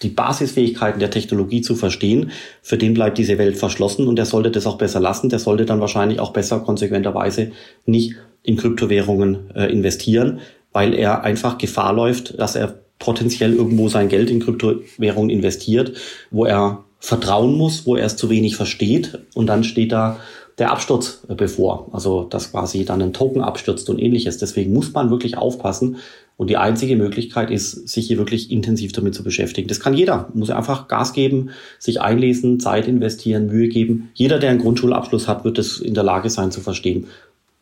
die 0.02 0.08
Basisfähigkeiten 0.08 1.00
der 1.00 1.10
Technologie 1.10 1.60
zu 1.60 1.74
verstehen, 1.74 2.30
für 2.62 2.78
den 2.78 2.94
bleibt 2.94 3.18
diese 3.18 3.36
Welt 3.36 3.56
verschlossen 3.56 4.06
und 4.06 4.16
der 4.16 4.26
sollte 4.26 4.50
das 4.50 4.66
auch 4.66 4.78
besser 4.78 5.00
lassen. 5.00 5.28
Der 5.28 5.40
sollte 5.40 5.66
dann 5.66 5.80
wahrscheinlich 5.80 6.20
auch 6.20 6.32
besser 6.32 6.60
konsequenterweise 6.60 7.50
nicht 7.84 8.14
in 8.48 8.56
Kryptowährungen 8.56 9.50
äh, 9.54 9.66
investieren, 9.66 10.40
weil 10.72 10.94
er 10.94 11.22
einfach 11.22 11.58
Gefahr 11.58 11.92
läuft, 11.92 12.38
dass 12.40 12.56
er 12.56 12.80
potenziell 12.98 13.52
irgendwo 13.52 13.88
sein 13.88 14.08
Geld 14.08 14.30
in 14.30 14.40
Kryptowährungen 14.40 15.30
investiert, 15.30 15.92
wo 16.30 16.46
er 16.46 16.84
vertrauen 16.98 17.54
muss, 17.56 17.86
wo 17.86 17.94
er 17.94 18.06
es 18.06 18.16
zu 18.16 18.30
wenig 18.30 18.56
versteht 18.56 19.18
und 19.34 19.46
dann 19.46 19.64
steht 19.64 19.92
da 19.92 20.18
der 20.56 20.72
Absturz 20.72 21.24
äh, 21.28 21.34
bevor, 21.34 21.88
also 21.92 22.24
dass 22.24 22.50
quasi 22.50 22.84
dann 22.84 23.02
ein 23.02 23.12
Token 23.12 23.42
abstürzt 23.42 23.88
und 23.90 23.98
ähnliches. 23.98 24.38
Deswegen 24.38 24.72
muss 24.72 24.92
man 24.92 25.10
wirklich 25.10 25.36
aufpassen 25.36 25.98
und 26.38 26.48
die 26.48 26.56
einzige 26.56 26.96
Möglichkeit 26.96 27.50
ist, 27.50 27.88
sich 27.88 28.06
hier 28.06 28.16
wirklich 28.16 28.50
intensiv 28.50 28.92
damit 28.92 29.14
zu 29.14 29.22
beschäftigen. 29.22 29.68
Das 29.68 29.80
kann 29.80 29.94
jeder, 29.94 30.30
muss 30.34 30.50
einfach 30.50 30.88
Gas 30.88 31.12
geben, 31.12 31.50
sich 31.78 32.00
einlesen, 32.00 32.60
Zeit 32.60 32.88
investieren, 32.88 33.46
Mühe 33.46 33.68
geben. 33.68 34.10
Jeder, 34.14 34.38
der 34.38 34.50
einen 34.50 34.60
Grundschulabschluss 34.60 35.28
hat, 35.28 35.44
wird 35.44 35.58
es 35.58 35.80
in 35.80 35.94
der 35.94 36.04
Lage 36.04 36.30
sein 36.30 36.50
zu 36.50 36.60
verstehen. 36.60 37.06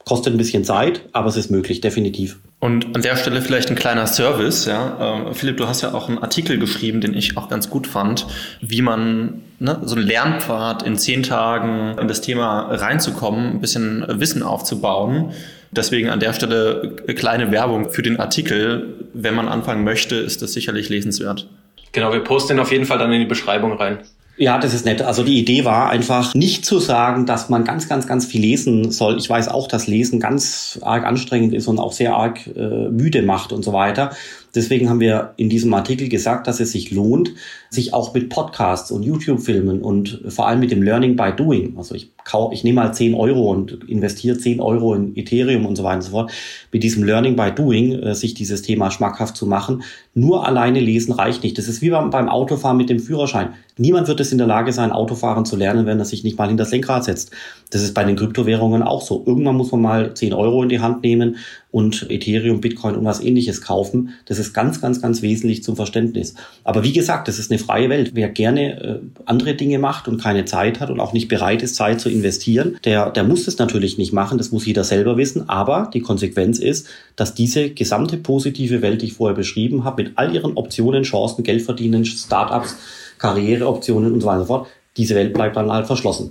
Kostet 0.09 0.35
ein 0.35 0.37
bisschen 0.37 0.63
Zeit, 0.63 1.03
aber 1.11 1.27
es 1.27 1.37
ist 1.37 1.51
möglich, 1.51 1.81
definitiv. 1.81 2.39
Und 2.61 2.95
an 2.95 3.03
der 3.03 3.17
Stelle 3.17 3.43
vielleicht 3.43 3.71
ein 3.71 3.75
kleiner 3.75 4.07
Service. 4.07 4.65
Ja. 4.65 5.31
Äh, 5.31 5.35
Philipp, 5.35 5.57
du 5.57 5.67
hast 5.67 5.83
ja 5.83 5.95
auch 5.95 6.09
einen 6.09 6.19
Artikel 6.19 6.61
geschrieben, 6.61 7.01
den 7.01 7.13
ich 7.13 7.37
auch 7.37 7.49
ganz 7.49 7.69
gut 7.71 7.89
fand, 7.89 8.25
wie 8.61 8.83
man 8.83 9.43
ne, 9.59 9.81
so 9.83 9.97
einen 9.97 10.07
Lernpfad 10.07 10.85
in 10.85 10.97
zehn 10.97 11.25
Tagen 11.25 11.99
in 11.99 12.07
das 12.07 12.21
Thema 12.21 12.69
reinzukommen, 12.71 13.55
ein 13.55 13.61
bisschen 13.61 14.07
Wissen 14.09 14.45
aufzubauen. 14.45 15.33
Deswegen 15.73 16.09
an 16.09 16.21
der 16.21 16.33
Stelle 16.35 16.95
kleine 17.17 17.51
Werbung 17.51 17.91
für 17.91 18.03
den 18.03 18.21
Artikel. 18.21 19.09
Wenn 19.13 19.35
man 19.35 19.49
anfangen 19.49 19.83
möchte, 19.83 20.15
ist 20.15 20.41
das 20.41 20.53
sicherlich 20.53 20.89
lesenswert. 20.89 21.49
Genau, 21.91 22.13
wir 22.13 22.21
posten 22.21 22.61
auf 22.61 22.71
jeden 22.71 22.85
Fall 22.85 22.99
dann 22.99 23.13
in 23.13 23.19
die 23.19 23.27
Beschreibung 23.27 23.73
rein. 23.73 23.99
Ja, 24.39 24.59
das 24.59 24.75
ist 24.75 24.85
nett. 24.85 25.01
Also 25.01 25.25
die 25.25 25.39
Idee 25.39 25.65
war 25.65 25.89
einfach 25.89 26.35
nicht 26.35 26.67
zu 26.67 26.79
sagen, 26.79 27.25
dass 27.25 27.49
man 27.49 27.65
ganz, 27.65 27.89
ganz, 27.89 28.07
ganz 28.07 28.27
viel 28.27 28.43
lesen 28.43 28.91
soll. 28.91 29.17
Ich 29.17 29.31
weiß 29.31 29.49
auch, 29.49 29.67
dass 29.67 29.87
Lesen 29.87 30.21
ganz 30.21 30.79
arg 30.83 31.07
anstrengend 31.07 31.55
ist 31.55 31.69
und 31.69 31.79
auch 31.79 31.93
sehr 31.93 32.15
arg 32.15 32.47
äh, 32.55 32.89
müde 32.91 33.23
macht 33.23 33.53
und 33.53 33.65
so 33.65 33.73
weiter. 33.73 34.11
Deswegen 34.55 34.89
haben 34.89 35.01
wir 35.01 35.35
in 35.37 35.49
diesem 35.49 35.73
Artikel 35.75 36.09
gesagt, 36.09 36.47
dass 36.47 36.61
es 36.61 36.73
sich 36.73 36.91
lohnt, 36.91 37.35
sich 37.71 37.93
auch 37.93 38.15
mit 38.15 38.29
Podcasts 38.29 38.91
und 38.91 39.03
YouTube-Filmen 39.03 39.83
und 39.83 40.23
vor 40.29 40.49
allem 40.49 40.61
mit 40.61 40.71
dem 40.71 40.83
Learning 40.83 41.17
by 41.17 41.33
Doing, 41.37 41.77
also 41.77 41.95
ich, 41.95 42.11
kau, 42.25 42.53
ich 42.53 42.65
nehme 42.65 42.83
mal 42.83 42.93
10 42.93 43.15
Euro 43.15 43.51
und 43.51 43.89
investiere 43.89 44.39
10 44.39 44.61
Euro 44.61 44.95
in 44.95 45.17
Ethereum 45.17 45.67
und 45.67 45.77
so 45.77 45.85
weiter 45.85 45.97
und 45.97 46.03
so 46.03 46.11
fort, 46.11 46.33
mit 46.73 46.83
diesem 46.83 47.05
Learning 47.05 47.37
by 47.37 47.53
Doing 47.53 47.93
äh, 47.93 48.15
sich 48.15 48.35
dieses 48.35 48.63
Thema 48.63 48.91
schmackhaft 48.91 49.37
zu 49.37 49.47
machen. 49.47 49.83
Nur 50.15 50.47
alleine 50.47 50.81
lesen 50.81 51.13
reicht 51.13 51.43
nicht. 51.43 51.59
Das 51.59 51.69
ist 51.69 51.83
wie 51.83 51.91
beim, 51.91 52.29
Autofahren 52.29 52.77
mit 52.77 52.89
dem 52.89 52.99
Führerschein. 52.99 53.51
Niemand 53.77 54.09
wird 54.09 54.21
es 54.21 54.33
in 54.33 54.39
der 54.39 54.47
Lage 54.47 54.73
sein, 54.73 54.91
Autofahren 54.91 55.45
zu 55.45 55.57
lernen, 55.57 55.87
wenn 55.87 55.99
er 55.99 56.07
sich 56.07 56.25
nicht 56.25 56.39
mal 56.39 56.51
in 56.51 56.57
das 56.57 56.71
Lenkrad 56.71 57.05
setzt. 57.05 57.31
Das 57.71 57.83
ist 57.83 57.95
bei 57.95 58.05
den 58.05 58.17
Kryptowährungen 58.17 58.83
auch 58.83 59.03
so. 59.03 59.25
Irgendwann 59.27 59.57
muss 59.57 59.73
man 59.73 59.81
mal 59.81 60.15
10 60.15 60.33
Euro 60.33 60.63
in 60.63 60.69
die 60.69 60.81
Hand 60.81 61.03
nehmen 61.03 61.37
und 61.73 62.07
Ethereum, 62.11 62.61
Bitcoin 62.61 62.95
und 62.95 63.05
was 63.05 63.21
ähnliches 63.21 63.61
kaufen. 63.61 64.11
Das 64.27 64.39
ist 64.39 64.55
ganz, 64.55 64.81
ganz, 64.81 65.03
ganz 65.03 65.21
wesentlich 65.21 65.65
zum 65.65 65.75
Verständnis. 65.75 66.35
Aber 66.63 66.85
wie 66.85 66.93
gesagt, 66.93 67.27
das 67.27 67.39
ist 67.39 67.51
eine 67.51 67.59
freie 67.59 67.89
Welt. 67.91 68.13
Wer 68.15 68.29
gerne 68.29 68.81
äh, 68.81 68.99
andere 69.25 69.55
Dinge 69.55 69.79
macht 69.81 70.07
und 70.07 70.23
keine 70.23 70.45
Zeit 70.45 70.79
hat 70.81 70.91
und 70.91 71.01
auch 71.01 71.13
nicht 71.13 71.29
bereit 71.29 71.63
ist, 71.63 71.75
Zeit 71.75 72.01
zu 72.01 72.09
investieren, 72.09 72.79
der, 72.85 73.11
der 73.11 73.25
muss 73.25 73.47
das 73.47 73.59
natürlich 73.59 73.99
nicht 73.99 74.13
machen. 74.13 74.39
Das 74.39 74.53
muss 74.53 74.65
jeder 74.65 74.85
selber 74.85 75.17
wissen. 75.17 75.49
Aber 75.49 75.91
die 75.93 76.01
Konsequenz 76.01 76.61
ist, 76.61 76.87
dass 77.17 77.35
diese 77.35 77.71
gesamte 77.71 78.17
positive 78.17 78.81
Welt, 78.81 79.03
die 79.03 79.07
ich 79.07 79.15
vorher 79.15 79.37
beschrieben 79.37 79.83
habe, 79.83 80.05
mit 80.05 80.13
all 80.17 80.33
ihren 80.33 80.57
Optionen, 80.57 81.03
Chancen, 81.03 81.43
Geld 81.43 81.63
verdienen, 81.63 82.05
Startups, 82.05 82.77
Karriereoptionen 83.19 84.13
und 84.13 84.21
so 84.21 84.27
weiter 84.29 84.41
und 84.41 84.47
so 84.47 84.55
fort, 84.55 84.69
diese 84.97 85.15
Welt 85.15 85.35
bleibt 85.35 85.57
dann 85.57 85.71
halt 85.71 85.87
verschlossen. 85.87 86.31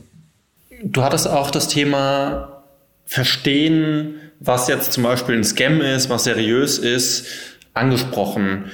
Du 0.88 1.02
hattest 1.02 1.28
auch 1.28 1.50
das 1.50 1.68
Thema 1.68 2.64
Verstehen, 3.06 4.20
was 4.40 4.68
jetzt 4.68 4.94
zum 4.94 5.02
Beispiel 5.02 5.36
ein 5.36 5.44
Scam 5.44 5.82
ist, 5.82 6.12
was 6.12 6.26
seriös 6.26 6.78
ist, 6.78 7.28
angesprochen. 7.74 8.66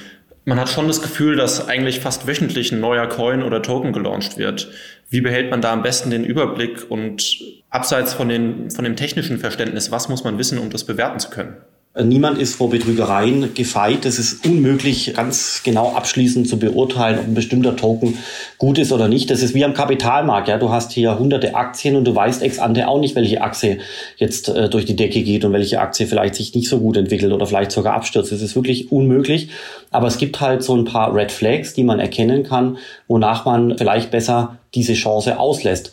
Man 0.43 0.59
hat 0.59 0.67
schon 0.67 0.87
das 0.87 1.01
Gefühl, 1.01 1.37
dass 1.37 1.69
eigentlich 1.69 2.01
fast 2.01 2.27
wöchentlich 2.27 2.73
ein 2.73 2.81
neuer 2.81 3.07
Coin 3.07 3.43
oder 3.43 3.61
Token 3.61 3.93
gelauncht 3.93 4.37
wird. 4.37 4.69
Wie 5.09 5.21
behält 5.21 5.51
man 5.51 5.61
da 5.61 5.71
am 5.71 5.83
besten 5.83 6.09
den 6.09 6.25
Überblick 6.25 6.91
und 6.91 7.39
abseits 7.69 8.13
von, 8.13 8.27
den, 8.27 8.69
von 8.71 8.83
dem 8.83 8.97
technischen 8.97 9.37
Verständnis, 9.37 9.89
was 9.89 10.09
muss 10.09 10.25
man 10.25 10.37
wissen, 10.37 10.57
um 10.57 10.69
das 10.69 10.83
bewerten 10.83 11.19
zu 11.19 11.29
können? 11.29 11.55
Niemand 11.93 12.37
ist 12.37 12.55
vor 12.55 12.69
Betrügereien 12.69 13.53
gefeit. 13.53 14.05
Es 14.05 14.17
ist 14.17 14.45
unmöglich, 14.45 15.13
ganz 15.13 15.61
genau 15.61 15.91
abschließend 15.93 16.47
zu 16.47 16.57
beurteilen, 16.57 17.19
ob 17.19 17.25
ein 17.25 17.33
bestimmter 17.33 17.75
Token 17.75 18.17
gut 18.57 18.77
ist 18.77 18.93
oder 18.93 19.09
nicht. 19.09 19.29
Das 19.29 19.41
ist 19.41 19.53
wie 19.53 19.65
am 19.65 19.73
Kapitalmarkt. 19.73 20.47
Ja, 20.47 20.57
du 20.57 20.69
hast 20.69 20.93
hier 20.93 21.19
hunderte 21.19 21.53
Aktien 21.53 21.97
und 21.97 22.05
du 22.05 22.15
weißt 22.15 22.43
ex 22.43 22.59
ante 22.59 22.87
auch 22.87 23.01
nicht, 23.01 23.15
welche 23.15 23.41
Aktie 23.41 23.79
jetzt 24.15 24.47
äh, 24.47 24.69
durch 24.69 24.85
die 24.85 24.95
Decke 24.95 25.21
geht 25.21 25.43
und 25.43 25.51
welche 25.51 25.81
Aktie 25.81 26.07
vielleicht 26.07 26.35
sich 26.35 26.55
nicht 26.55 26.69
so 26.69 26.79
gut 26.79 26.95
entwickelt 26.95 27.33
oder 27.33 27.45
vielleicht 27.45 27.73
sogar 27.73 27.93
abstürzt. 27.93 28.31
Es 28.31 28.41
ist 28.41 28.55
wirklich 28.55 28.89
unmöglich. 28.93 29.49
Aber 29.89 30.07
es 30.07 30.17
gibt 30.17 30.39
halt 30.39 30.63
so 30.63 30.73
ein 30.73 30.85
paar 30.85 31.13
Red 31.13 31.33
Flags, 31.33 31.73
die 31.73 31.83
man 31.83 31.99
erkennen 31.99 32.43
kann, 32.43 32.77
wonach 33.09 33.43
man 33.43 33.77
vielleicht 33.77 34.11
besser 34.11 34.59
diese 34.75 34.93
Chance 34.93 35.37
auslässt. 35.37 35.91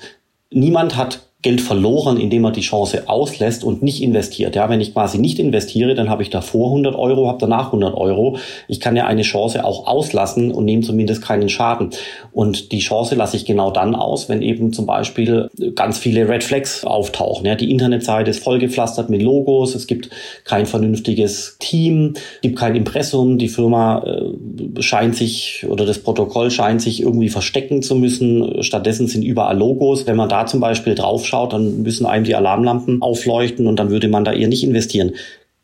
Niemand 0.50 0.97
hat 0.97 1.28
Geld 1.40 1.61
verloren, 1.61 2.18
indem 2.18 2.45
er 2.45 2.50
die 2.50 2.62
Chance 2.62 3.04
auslässt 3.09 3.62
und 3.62 3.80
nicht 3.80 4.02
investiert. 4.02 4.57
Ja, 4.57 4.68
wenn 4.68 4.80
ich 4.80 4.92
quasi 4.92 5.18
nicht 5.18 5.38
investiere, 5.38 5.95
dann 5.95 6.11
habe 6.11 6.25
ich 6.25 6.30
davor 6.30 6.66
100 6.71 6.97
Euro, 6.97 7.28
habe 7.28 7.38
danach 7.38 7.66
100 7.66 7.95
Euro. 7.95 8.38
Ich 8.66 8.80
kann 8.80 8.97
ja 8.97 9.07
eine 9.07 9.23
Chance 9.23 9.64
auch 9.64 9.87
auslassen 9.87 10.50
und 10.50 10.64
nehme 10.64 10.83
zumindest 10.83 11.23
keinen 11.23 11.49
Schaden. 11.49 11.90
Und 12.33 12.73
die 12.73 12.80
Chance 12.80 13.14
lasse 13.14 13.37
ich 13.37 13.45
genau 13.45 13.71
dann 13.71 13.95
aus, 13.95 14.28
wenn 14.28 14.42
eben 14.42 14.73
zum 14.73 14.87
Beispiel 14.87 15.49
ganz 15.76 15.99
viele 15.99 16.28
Red 16.28 16.42
Flags 16.42 16.85
auftauchen. 16.85 17.47
Ja, 17.47 17.54
die 17.54 17.71
Internetseite 17.71 18.30
ist 18.30 18.42
vollgepflastert 18.42 19.09
mit 19.09 19.23
Logos, 19.23 19.76
es 19.76 19.87
gibt 19.87 20.11
kein 20.42 20.66
vernünftiges 20.66 21.57
Team, 21.61 22.14
gibt 22.42 22.59
kein 22.59 22.75
Impressum, 22.75 23.38
die 23.38 23.49
Firma 23.49 24.02
äh, 24.04 24.83
scheint 24.83 25.14
sich 25.14 25.64
oder 25.68 25.87
das 25.87 26.00
Protokoll 26.00 26.50
scheint 26.50 26.83
sich 26.83 27.00
irgendwie 27.00 27.28
verstecken 27.28 27.80
zu 27.80 27.95
müssen. 27.95 28.64
Stattdessen 28.64 29.07
sind 29.07 29.23
überall 29.23 29.57
Logos. 29.57 30.04
Wenn 30.09 30.16
man 30.16 30.28
da 30.28 30.45
zum 30.45 30.59
Beispiel 30.59 30.97
drauf 30.97 31.28
schaut, 31.29 31.53
dann 31.53 31.83
müssen 31.83 32.07
einem 32.07 32.25
die 32.25 32.35
Alarmlampen 32.35 33.03
aufleuchten 33.03 33.67
und 33.67 33.77
dann 33.77 33.91
würde 33.91 34.09
man 34.09 34.25
da 34.25 34.33
eher 34.33 34.49
nicht 34.49 34.65
investieren. 34.65 35.13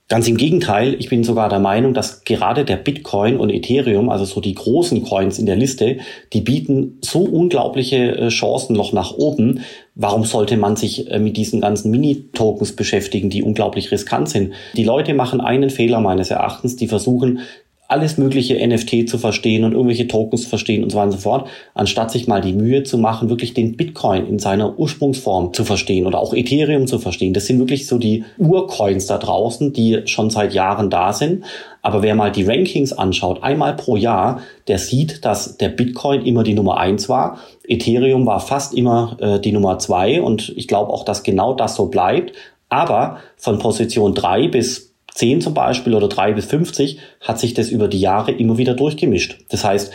Ganz 0.07 0.29
im 0.29 0.37
Gegenteil, 0.37 0.95
ich 0.99 1.09
bin 1.09 1.25
sogar 1.25 1.49
der 1.49 1.61
Meinung, 1.61 1.95
dass 1.95 2.25
gerade 2.25 2.67
der 2.67 2.77
Bitcoin 2.77 3.39
und 3.39 3.49
Ethereum, 3.49 4.11
also 4.11 4.27
so 4.27 4.43
die 4.43 4.55
großen 4.55 5.03
Coins 5.03 5.39
in 5.39 5.47
der 5.47 5.57
Liste, 5.57 5.97
die 6.35 6.43
bieten 6.43 6.99
so 7.01 7.21
unglaubliche 7.21 8.15
äh, 8.15 8.29
Chancen 8.29 8.77
noch 8.77 8.93
nach 8.93 9.13
oben. 9.15 9.61
Warum 9.95 10.25
sollte 10.25 10.59
man 10.59 10.77
sich 10.77 11.11
äh, 11.11 11.19
mit 11.19 11.39
diesen 11.39 11.63
ganzen 11.63 11.91
Mini-Tokens 11.91 12.77
beschäftigen, 12.77 13.31
die 13.31 13.43
unglaublich 13.43 13.91
riskant 13.91 14.29
sind? 14.29 14.53
Die 14.77 14.85
Leute 14.85 15.15
machen 15.15 15.41
einen 15.41 15.71
Fehler 15.71 16.01
meines 16.01 16.31
Erachtens, 16.31 16.77
die 16.77 16.87
versuchen 16.87 17.39
alles 17.87 18.17
mögliche 18.17 18.67
NFT 18.67 19.09
zu 19.09 19.19
verstehen 19.19 19.63
und 19.65 19.73
irgendwelche 19.73 20.09
Tokens 20.09 20.45
zu 20.45 20.49
verstehen 20.49 20.83
und 20.83 20.91
so 20.91 20.97
weiter 20.97 21.07
und 21.07 21.13
so 21.13 21.19
fort, 21.19 21.49
anstatt 21.75 22.11
sich 22.11 22.27
mal 22.27 22.41
die 22.41 22.55
Mühe 22.55 22.83
zu 22.83 22.97
machen, 22.97 23.29
wirklich 23.29 23.53
den 23.53 23.77
Bitcoin 23.77 24.27
in 24.27 24.39
seiner 24.39 24.79
Ursprungsform 24.79 25.53
zu 25.53 25.65
verstehen 25.65 26.07
oder 26.07 26.19
auch 26.19 26.33
Ethereum 26.33 26.87
zu 26.87 26.99
verstehen. 26.99 27.35
Das 27.35 27.47
sind 27.47 27.59
wirklich 27.59 27.87
so 27.87 27.99
die 27.99 28.25
Urcoins 28.39 29.07
da 29.07 29.19
draußen, 29.19 29.73
die 29.75 30.01
schon 30.07 30.31
seit 30.31 30.55
Jahren 30.55 30.89
da 30.89 31.13
sind. 31.13 31.45
Aber 31.83 32.03
wer 32.03 32.15
mal 32.15 32.33
die 32.33 32.45
Rankings 32.45 32.95
anschaut, 32.95 33.43
einmal 33.43 33.77
pro 33.77 33.97
Jahr, 33.97 34.41
der 34.67 34.79
sieht, 34.79 35.25
dass 35.27 35.59
der 35.59 35.69
Bitcoin 35.69 36.25
immer 36.25 36.43
die 36.43 36.55
Nummer 36.55 36.79
eins 36.79 37.11
war. 37.11 37.39
Ethereum 37.69 38.25
war 38.25 38.41
fast 38.41 38.73
immer 38.73 39.19
äh, 39.21 39.39
die 39.39 39.53
Nummer 39.53 39.79
zwei 39.79 40.23
und 40.23 40.55
ich 40.57 40.69
glaube 40.69 40.91
auch, 40.91 41.05
dass 41.05 41.23
genau 41.23 41.53
das 41.53 41.75
so 41.75 41.87
bleibt. 41.87 42.33
Aber 42.71 43.19
von 43.37 43.59
Position 43.59 44.15
drei 44.15 44.49
bis 44.49 44.94
10 45.15 45.41
zum 45.41 45.55
Beispiel 45.55 45.95
oder 45.95 46.09
3 46.09 46.33
bis 46.33 46.47
50 46.47 46.99
hat 47.21 47.39
sich 47.39 47.55
das 47.55 47.71
über 47.71 47.87
die 47.87 48.01
Jahre 48.01 48.33
immer 48.33 48.59
wieder 48.59 48.75
durchgemischt. 48.75 49.39
Das 49.49 49.65
heißt, 49.65 49.93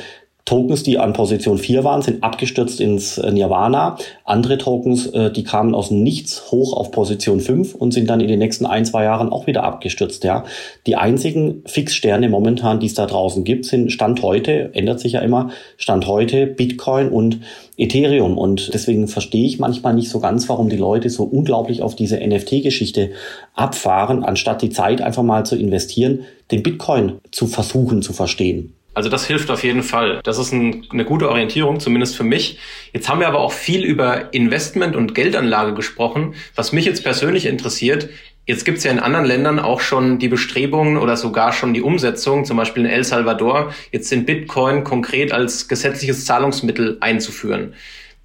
Tokens, 0.49 0.81
die 0.81 0.97
an 0.97 1.13
Position 1.13 1.59
4 1.59 1.83
waren, 1.83 2.01
sind 2.01 2.23
abgestürzt 2.23 2.81
ins 2.81 3.19
äh, 3.19 3.31
Nirvana. 3.31 3.99
Andere 4.25 4.57
Tokens, 4.57 5.05
äh, 5.05 5.31
die 5.31 5.43
kamen 5.43 5.75
aus 5.75 5.91
Nichts 5.91 6.51
hoch 6.51 6.73
auf 6.73 6.89
Position 6.89 7.39
5 7.39 7.75
und 7.75 7.93
sind 7.93 8.09
dann 8.09 8.19
in 8.19 8.27
den 8.27 8.39
nächsten 8.39 8.65
ein, 8.65 8.83
zwei 8.83 9.03
Jahren 9.03 9.29
auch 9.29 9.45
wieder 9.45 9.63
abgestürzt. 9.63 10.23
Ja. 10.23 10.45
Die 10.87 10.95
einzigen 10.95 11.61
Fixsterne 11.67 12.29
momentan, 12.29 12.79
die 12.79 12.87
es 12.87 12.95
da 12.95 13.05
draußen 13.05 13.43
gibt, 13.43 13.65
sind 13.65 13.91
Stand 13.91 14.23
heute, 14.23 14.71
ändert 14.73 14.99
sich 14.99 15.11
ja 15.11 15.19
immer, 15.19 15.51
Stand 15.77 16.07
heute 16.07 16.47
Bitcoin 16.47 17.09
und 17.09 17.41
Ethereum. 17.77 18.35
Und 18.35 18.73
deswegen 18.73 19.07
verstehe 19.07 19.45
ich 19.45 19.59
manchmal 19.59 19.93
nicht 19.93 20.09
so 20.09 20.19
ganz, 20.19 20.49
warum 20.49 20.69
die 20.69 20.77
Leute 20.77 21.11
so 21.11 21.25
unglaublich 21.25 21.83
auf 21.83 21.95
diese 21.95 22.17
NFT-Geschichte 22.17 23.11
abfahren, 23.53 24.23
anstatt 24.23 24.63
die 24.63 24.71
Zeit 24.71 24.99
einfach 24.99 25.21
mal 25.21 25.45
zu 25.45 25.55
investieren, 25.55 26.21
den 26.49 26.63
Bitcoin 26.63 27.19
zu 27.29 27.45
versuchen 27.45 28.01
zu 28.01 28.13
verstehen. 28.13 28.73
Also 28.99 29.07
das 29.07 29.25
hilft 29.25 29.49
auf 29.49 29.63
jeden 29.63 29.81
Fall. 29.81 30.19
Das 30.25 30.37
ist 30.37 30.51
ein, 30.51 30.85
eine 30.91 31.05
gute 31.05 31.29
Orientierung, 31.29 31.79
zumindest 31.79 32.17
für 32.17 32.25
mich. 32.25 32.59
Jetzt 32.91 33.07
haben 33.07 33.21
wir 33.21 33.29
aber 33.29 33.39
auch 33.39 33.53
viel 33.53 33.85
über 33.85 34.33
Investment 34.33 34.93
und 34.93 35.15
Geldanlage 35.15 35.73
gesprochen. 35.73 36.35
Was 36.53 36.73
mich 36.73 36.83
jetzt 36.83 37.05
persönlich 37.05 37.45
interessiert, 37.45 38.09
jetzt 38.45 38.65
gibt 38.65 38.79
es 38.79 38.83
ja 38.83 38.91
in 38.91 38.99
anderen 38.99 39.23
Ländern 39.23 39.57
auch 39.57 39.79
schon 39.79 40.19
die 40.19 40.27
Bestrebungen 40.27 40.97
oder 40.97 41.15
sogar 41.15 41.53
schon 41.53 41.73
die 41.73 41.81
Umsetzung, 41.81 42.43
zum 42.43 42.57
Beispiel 42.57 42.83
in 42.83 42.91
El 42.91 43.05
Salvador, 43.05 43.73
jetzt 43.93 44.11
den 44.11 44.25
Bitcoin 44.25 44.83
konkret 44.83 45.31
als 45.31 45.69
gesetzliches 45.69 46.25
Zahlungsmittel 46.25 46.97
einzuführen. 46.99 47.75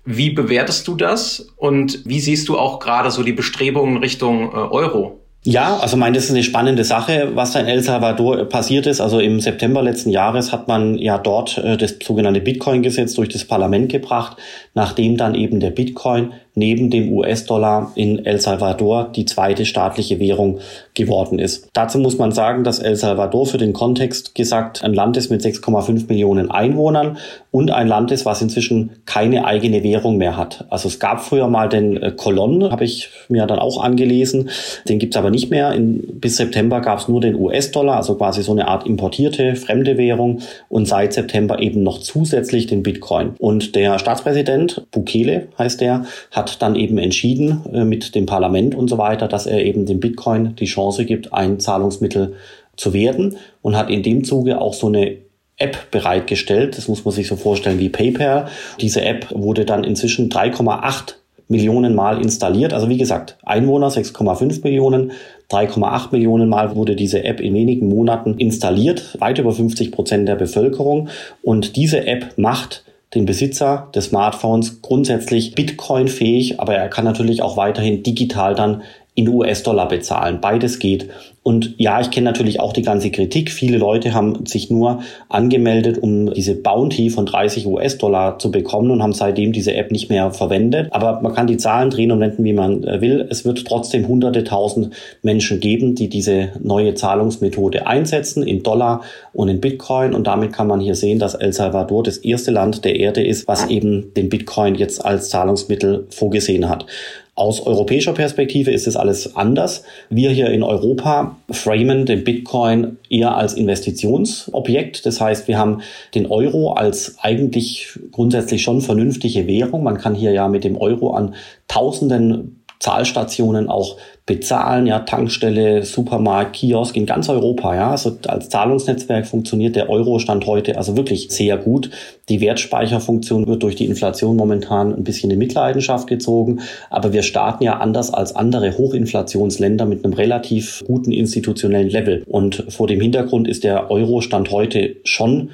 Wie 0.04 0.30
bewertest 0.30 0.88
du 0.88 0.96
das 0.96 1.52
und 1.54 2.00
wie 2.04 2.18
siehst 2.18 2.48
du 2.48 2.58
auch 2.58 2.80
gerade 2.80 3.12
so 3.12 3.22
die 3.22 3.32
Bestrebungen 3.32 3.98
Richtung 3.98 4.48
äh, 4.48 4.56
Euro? 4.56 5.23
Ja, 5.46 5.76
also 5.76 5.98
meine, 5.98 6.14
das 6.14 6.24
ist 6.24 6.30
eine 6.30 6.42
spannende 6.42 6.84
Sache, 6.84 7.32
was 7.34 7.52
da 7.52 7.60
in 7.60 7.66
El 7.66 7.82
Salvador 7.82 8.48
passiert 8.48 8.86
ist. 8.86 9.02
Also 9.02 9.20
im 9.20 9.40
September 9.40 9.82
letzten 9.82 10.08
Jahres 10.08 10.52
hat 10.52 10.68
man 10.68 10.96
ja 10.96 11.18
dort 11.18 11.58
äh, 11.58 11.76
das 11.76 11.96
sogenannte 12.02 12.40
Bitcoin-Gesetz 12.40 13.12
durch 13.12 13.28
das 13.28 13.44
Parlament 13.44 13.92
gebracht, 13.92 14.38
nachdem 14.72 15.18
dann 15.18 15.34
eben 15.34 15.60
der 15.60 15.70
Bitcoin 15.70 16.32
neben 16.54 16.90
dem 16.90 17.12
US-Dollar 17.12 17.92
in 17.94 18.24
El 18.24 18.40
Salvador 18.40 19.10
die 19.14 19.24
zweite 19.24 19.64
staatliche 19.64 20.20
Währung 20.20 20.60
geworden 20.94 21.38
ist. 21.38 21.68
Dazu 21.72 21.98
muss 21.98 22.18
man 22.18 22.32
sagen, 22.32 22.64
dass 22.64 22.78
El 22.78 22.96
Salvador 22.96 23.46
für 23.46 23.58
den 23.58 23.72
Kontext 23.72 24.34
gesagt 24.34 24.84
ein 24.84 24.94
Land 24.94 25.16
ist 25.16 25.30
mit 25.30 25.42
6,5 25.42 26.08
Millionen 26.08 26.50
Einwohnern 26.50 27.18
und 27.50 27.70
ein 27.70 27.88
Land 27.88 28.10
ist, 28.10 28.24
was 28.24 28.42
inzwischen 28.42 28.90
keine 29.06 29.44
eigene 29.44 29.82
Währung 29.82 30.16
mehr 30.16 30.36
hat. 30.36 30.64
Also 30.70 30.88
es 30.88 30.98
gab 30.98 31.22
früher 31.22 31.48
mal 31.48 31.68
den 31.68 31.96
äh, 31.96 32.12
Colon, 32.12 32.70
habe 32.70 32.84
ich 32.84 33.10
mir 33.28 33.46
dann 33.46 33.58
auch 33.58 33.82
angelesen. 33.82 34.50
Den 34.88 34.98
gibt's 34.98 35.16
aber 35.16 35.30
nicht 35.30 35.50
mehr. 35.50 35.72
In, 35.72 36.20
bis 36.20 36.36
September 36.36 36.80
gab 36.80 36.98
es 36.98 37.08
nur 37.08 37.20
den 37.20 37.34
US-Dollar, 37.34 37.96
also 37.96 38.16
quasi 38.16 38.42
so 38.42 38.52
eine 38.52 38.68
Art 38.68 38.86
importierte 38.86 39.56
fremde 39.56 39.96
Währung 39.96 40.40
und 40.68 40.86
seit 40.86 41.12
September 41.12 41.60
eben 41.60 41.82
noch 41.82 42.00
zusätzlich 42.00 42.66
den 42.66 42.82
Bitcoin. 42.82 43.34
Und 43.38 43.74
der 43.74 43.98
Staatspräsident, 43.98 44.86
Bukele 44.90 45.48
heißt 45.58 45.80
der, 45.80 46.06
hat 46.32 46.43
hat 46.44 46.62
dann 46.62 46.76
eben 46.76 46.98
entschieden 46.98 47.62
äh, 47.72 47.84
mit 47.84 48.14
dem 48.14 48.26
Parlament 48.26 48.74
und 48.74 48.88
so 48.88 48.98
weiter, 48.98 49.28
dass 49.28 49.46
er 49.46 49.64
eben 49.64 49.86
dem 49.86 50.00
Bitcoin 50.00 50.54
die 50.56 50.66
Chance 50.66 51.04
gibt, 51.04 51.32
ein 51.32 51.58
Zahlungsmittel 51.58 52.34
zu 52.76 52.92
werden 52.92 53.36
und 53.62 53.76
hat 53.76 53.90
in 53.90 54.02
dem 54.02 54.24
Zuge 54.24 54.60
auch 54.60 54.74
so 54.74 54.88
eine 54.88 55.16
App 55.56 55.90
bereitgestellt. 55.90 56.76
Das 56.76 56.88
muss 56.88 57.04
man 57.04 57.14
sich 57.14 57.28
so 57.28 57.36
vorstellen 57.36 57.78
wie 57.78 57.88
PayPal. 57.88 58.48
Diese 58.80 59.02
App 59.02 59.28
wurde 59.30 59.64
dann 59.64 59.84
inzwischen 59.84 60.28
3,8 60.28 61.14
Millionen 61.48 61.94
Mal 61.94 62.20
installiert. 62.20 62.72
Also 62.72 62.88
wie 62.88 62.98
gesagt, 62.98 63.38
Einwohner 63.44 63.88
6,5 63.88 64.64
Millionen, 64.64 65.12
3,8 65.50 66.08
Millionen 66.12 66.48
Mal 66.48 66.74
wurde 66.74 66.96
diese 66.96 67.24
App 67.24 67.40
in 67.40 67.54
wenigen 67.54 67.88
Monaten 67.88 68.34
installiert, 68.38 69.16
weit 69.20 69.38
über 69.38 69.52
50 69.52 69.92
Prozent 69.92 70.28
der 70.28 70.36
Bevölkerung. 70.36 71.08
Und 71.42 71.76
diese 71.76 72.06
App 72.06 72.36
macht 72.36 72.84
den 73.14 73.26
Besitzer 73.26 73.88
des 73.94 74.06
Smartphones 74.06 74.82
grundsätzlich 74.82 75.54
Bitcoin-fähig, 75.54 76.60
aber 76.60 76.74
er 76.74 76.88
kann 76.88 77.04
natürlich 77.04 77.42
auch 77.42 77.56
weiterhin 77.56 78.02
digital 78.02 78.54
dann 78.54 78.82
in 79.16 79.28
US-Dollar 79.28 79.86
bezahlen. 79.86 80.40
Beides 80.40 80.80
geht. 80.80 81.08
Und 81.44 81.74
ja, 81.76 82.00
ich 82.00 82.10
kenne 82.10 82.24
natürlich 82.24 82.58
auch 82.58 82.72
die 82.72 82.82
ganze 82.82 83.10
Kritik. 83.10 83.50
Viele 83.50 83.76
Leute 83.76 84.14
haben 84.14 84.46
sich 84.46 84.70
nur 84.70 85.02
angemeldet, 85.28 85.98
um 85.98 86.32
diese 86.32 86.54
Bounty 86.54 87.10
von 87.10 87.26
30 87.26 87.66
US-Dollar 87.66 88.38
zu 88.38 88.50
bekommen 88.50 88.90
und 88.90 89.02
haben 89.02 89.12
seitdem 89.12 89.52
diese 89.52 89.74
App 89.74 89.92
nicht 89.92 90.08
mehr 90.08 90.30
verwendet. 90.32 90.88
Aber 90.90 91.20
man 91.20 91.34
kann 91.34 91.46
die 91.46 91.58
Zahlen 91.58 91.90
drehen 91.90 92.10
und 92.12 92.20
wenden, 92.20 92.42
wie 92.44 92.54
man 92.54 92.82
äh, 92.82 93.02
will. 93.02 93.26
Es 93.28 93.44
wird 93.44 93.66
trotzdem 93.66 94.08
hunderte 94.08 94.42
tausend 94.42 94.94
Menschen 95.22 95.60
geben, 95.60 95.94
die 95.94 96.08
diese 96.08 96.52
neue 96.60 96.94
Zahlungsmethode 96.94 97.86
einsetzen 97.86 98.42
in 98.42 98.62
Dollar 98.62 99.02
und 99.34 99.48
in 99.48 99.60
Bitcoin. 99.60 100.14
Und 100.14 100.26
damit 100.26 100.52
kann 100.54 100.66
man 100.66 100.80
hier 100.80 100.94
sehen, 100.94 101.18
dass 101.18 101.34
El 101.34 101.52
Salvador 101.52 102.02
das 102.02 102.16
erste 102.16 102.52
Land 102.52 102.86
der 102.86 102.96
Erde 102.96 103.22
ist, 103.22 103.46
was 103.46 103.68
eben 103.68 104.14
den 104.14 104.30
Bitcoin 104.30 104.76
jetzt 104.76 105.04
als 105.04 105.28
Zahlungsmittel 105.28 106.06
vorgesehen 106.08 106.70
hat. 106.70 106.86
Aus 107.36 107.60
europäischer 107.66 108.12
Perspektive 108.12 108.70
ist 108.70 108.86
es 108.86 108.94
alles 108.94 109.34
anders. 109.34 109.82
Wir 110.08 110.30
hier 110.30 110.50
in 110.50 110.62
Europa 110.62 111.36
framen 111.50 112.06
den 112.06 112.22
Bitcoin 112.22 112.98
eher 113.10 113.36
als 113.36 113.54
Investitionsobjekt. 113.54 115.04
Das 115.04 115.20
heißt, 115.20 115.48
wir 115.48 115.58
haben 115.58 115.80
den 116.14 116.26
Euro 116.26 116.74
als 116.74 117.16
eigentlich 117.20 117.98
grundsätzlich 118.12 118.62
schon 118.62 118.80
vernünftige 118.80 119.48
Währung. 119.48 119.82
Man 119.82 119.98
kann 119.98 120.14
hier 120.14 120.30
ja 120.30 120.46
mit 120.46 120.62
dem 120.62 120.76
Euro 120.76 121.10
an 121.10 121.34
Tausenden 121.66 122.63
Zahlstationen 122.84 123.70
auch 123.70 123.96
bezahlen, 124.26 124.86
ja, 124.86 125.00
Tankstelle, 125.00 125.84
Supermarkt, 125.84 126.56
Kiosk 126.56 126.96
in 126.96 127.06
ganz 127.06 127.30
Europa, 127.30 127.74
ja. 127.74 127.90
Also 127.90 128.18
als 128.26 128.50
Zahlungsnetzwerk 128.50 129.26
funktioniert 129.26 129.74
der 129.74 129.88
Euro-Stand 129.88 130.46
heute 130.46 130.76
also 130.76 130.94
wirklich 130.94 131.30
sehr 131.30 131.56
gut. 131.56 131.90
Die 132.28 132.42
Wertspeicherfunktion 132.42 133.46
wird 133.46 133.62
durch 133.62 133.76
die 133.76 133.86
Inflation 133.86 134.36
momentan 134.36 134.94
ein 134.94 135.02
bisschen 135.02 135.30
in 135.30 135.38
Mitleidenschaft 135.38 136.08
gezogen, 136.08 136.60
aber 136.90 137.14
wir 137.14 137.22
starten 137.22 137.64
ja 137.64 137.78
anders 137.78 138.12
als 138.12 138.36
andere 138.36 138.76
Hochinflationsländer 138.76 139.86
mit 139.86 140.04
einem 140.04 140.12
relativ 140.12 140.84
guten 140.86 141.12
institutionellen 141.12 141.88
Level. 141.88 142.22
Und 142.26 142.66
vor 142.68 142.86
dem 142.86 143.00
Hintergrund 143.00 143.48
ist 143.48 143.64
der 143.64 143.90
Euro-Stand 143.90 144.50
heute 144.50 144.96
schon 145.04 145.50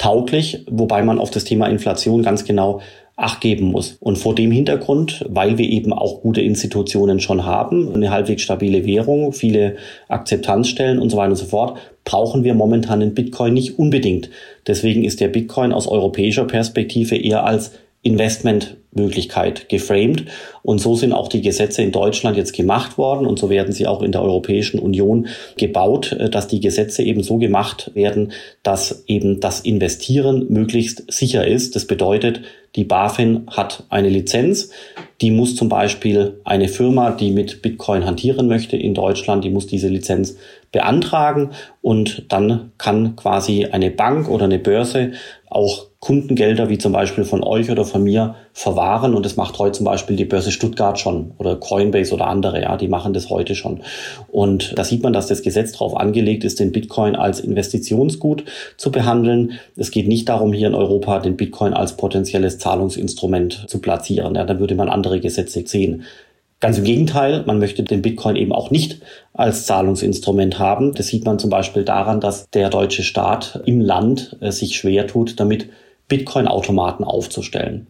tauglich, 0.00 0.64
wobei 0.70 1.02
man 1.02 1.18
auf 1.18 1.30
das 1.30 1.44
Thema 1.44 1.66
Inflation 1.66 2.22
ganz 2.22 2.44
genau 2.44 2.80
Acht 3.16 3.42
geben 3.42 3.66
muss. 3.66 3.98
Und 4.00 4.16
vor 4.16 4.34
dem 4.34 4.50
Hintergrund, 4.50 5.26
weil 5.28 5.58
wir 5.58 5.68
eben 5.68 5.92
auch 5.92 6.22
gute 6.22 6.40
Institutionen 6.40 7.20
schon 7.20 7.44
haben, 7.44 7.92
eine 7.92 8.10
halbwegs 8.10 8.40
stabile 8.40 8.86
Währung, 8.86 9.34
viele 9.34 9.76
Akzeptanzstellen 10.08 10.98
und 10.98 11.10
so 11.10 11.18
weiter 11.18 11.32
und 11.32 11.36
so 11.36 11.44
fort, 11.44 11.76
brauchen 12.06 12.44
wir 12.44 12.54
momentan 12.54 13.00
den 13.00 13.12
Bitcoin 13.12 13.52
nicht 13.52 13.78
unbedingt. 13.78 14.30
Deswegen 14.66 15.04
ist 15.04 15.20
der 15.20 15.28
Bitcoin 15.28 15.74
aus 15.74 15.86
europäischer 15.86 16.46
Perspektive 16.46 17.14
eher 17.14 17.44
als 17.44 17.72
Investmentmöglichkeit 18.02 19.68
geframed. 19.68 20.24
Und 20.62 20.80
so 20.80 20.94
sind 20.94 21.12
auch 21.12 21.28
die 21.28 21.42
Gesetze 21.42 21.82
in 21.82 21.92
Deutschland 21.92 22.36
jetzt 22.36 22.54
gemacht 22.54 22.96
worden 22.96 23.26
und 23.26 23.38
so 23.38 23.50
werden 23.50 23.72
sie 23.72 23.86
auch 23.86 24.02
in 24.02 24.12
der 24.12 24.22
Europäischen 24.22 24.80
Union 24.80 25.28
gebaut, 25.56 26.12
äh, 26.12 26.30
dass 26.30 26.48
die 26.48 26.60
Gesetze 26.60 27.02
eben 27.02 27.22
so 27.22 27.36
gemacht 27.36 27.90
werden, 27.94 28.32
dass 28.62 29.04
eben 29.06 29.40
das 29.40 29.60
Investieren 29.60 30.46
möglichst 30.48 31.12
sicher 31.12 31.46
ist. 31.46 31.76
Das 31.76 31.86
bedeutet, 31.86 32.40
die 32.76 32.84
BaFin 32.84 33.46
hat 33.48 33.84
eine 33.90 34.08
Lizenz, 34.08 34.70
die 35.20 35.32
muss 35.32 35.56
zum 35.56 35.68
Beispiel 35.68 36.40
eine 36.44 36.68
Firma, 36.68 37.10
die 37.10 37.32
mit 37.32 37.62
Bitcoin 37.62 38.06
hantieren 38.06 38.46
möchte 38.46 38.76
in 38.76 38.94
Deutschland, 38.94 39.44
die 39.44 39.50
muss 39.50 39.66
diese 39.66 39.88
Lizenz 39.88 40.36
beantragen 40.72 41.50
und 41.82 42.24
dann 42.28 42.72
kann 42.78 43.16
quasi 43.16 43.66
eine 43.66 43.90
Bank 43.90 44.28
oder 44.28 44.44
eine 44.44 44.60
Börse 44.60 45.12
auch 45.48 45.89
Kundengelder 46.00 46.70
wie 46.70 46.78
zum 46.78 46.92
Beispiel 46.92 47.24
von 47.24 47.44
euch 47.44 47.70
oder 47.70 47.84
von 47.84 48.02
mir 48.02 48.34
verwahren 48.54 49.14
und 49.14 49.26
das 49.26 49.36
macht 49.36 49.58
heute 49.58 49.72
zum 49.72 49.84
Beispiel 49.84 50.16
die 50.16 50.24
Börse 50.24 50.50
Stuttgart 50.50 50.98
schon 50.98 51.32
oder 51.36 51.56
Coinbase 51.56 52.14
oder 52.14 52.26
andere, 52.26 52.62
ja, 52.62 52.78
die 52.78 52.88
machen 52.88 53.12
das 53.12 53.28
heute 53.28 53.54
schon. 53.54 53.82
Und 54.32 54.78
da 54.78 54.84
sieht 54.84 55.02
man, 55.02 55.12
dass 55.12 55.26
das 55.26 55.42
Gesetz 55.42 55.72
darauf 55.72 55.94
angelegt 55.94 56.42
ist, 56.44 56.58
den 56.58 56.72
Bitcoin 56.72 57.16
als 57.16 57.40
Investitionsgut 57.40 58.44
zu 58.78 58.90
behandeln. 58.90 59.58
Es 59.76 59.90
geht 59.90 60.08
nicht 60.08 60.26
darum, 60.30 60.54
hier 60.54 60.68
in 60.68 60.74
Europa 60.74 61.18
den 61.18 61.36
Bitcoin 61.36 61.74
als 61.74 61.98
potenzielles 61.98 62.58
Zahlungsinstrument 62.58 63.66
zu 63.68 63.78
platzieren. 63.80 64.36
Ja, 64.36 64.44
dann 64.44 64.58
würde 64.58 64.76
man 64.76 64.88
andere 64.88 65.20
Gesetze 65.20 65.64
sehen. 65.66 66.04
Ganz 66.60 66.78
im 66.78 66.84
Gegenteil, 66.84 67.42
man 67.46 67.58
möchte 67.58 67.82
den 67.82 68.00
Bitcoin 68.00 68.36
eben 68.36 68.52
auch 68.52 68.70
nicht 68.70 69.00
als 69.34 69.66
Zahlungsinstrument 69.66 70.58
haben. 70.58 70.94
Das 70.94 71.08
sieht 71.08 71.26
man 71.26 71.38
zum 71.38 71.50
Beispiel 71.50 71.84
daran, 71.84 72.20
dass 72.20 72.48
der 72.50 72.70
deutsche 72.70 73.02
Staat 73.02 73.62
im 73.66 73.80
Land 73.82 74.38
äh, 74.40 74.50
sich 74.50 74.76
schwer 74.76 75.06
tut, 75.06 75.38
damit 75.40 75.68
Bitcoin-Automaten 76.10 77.04
aufzustellen. 77.04 77.86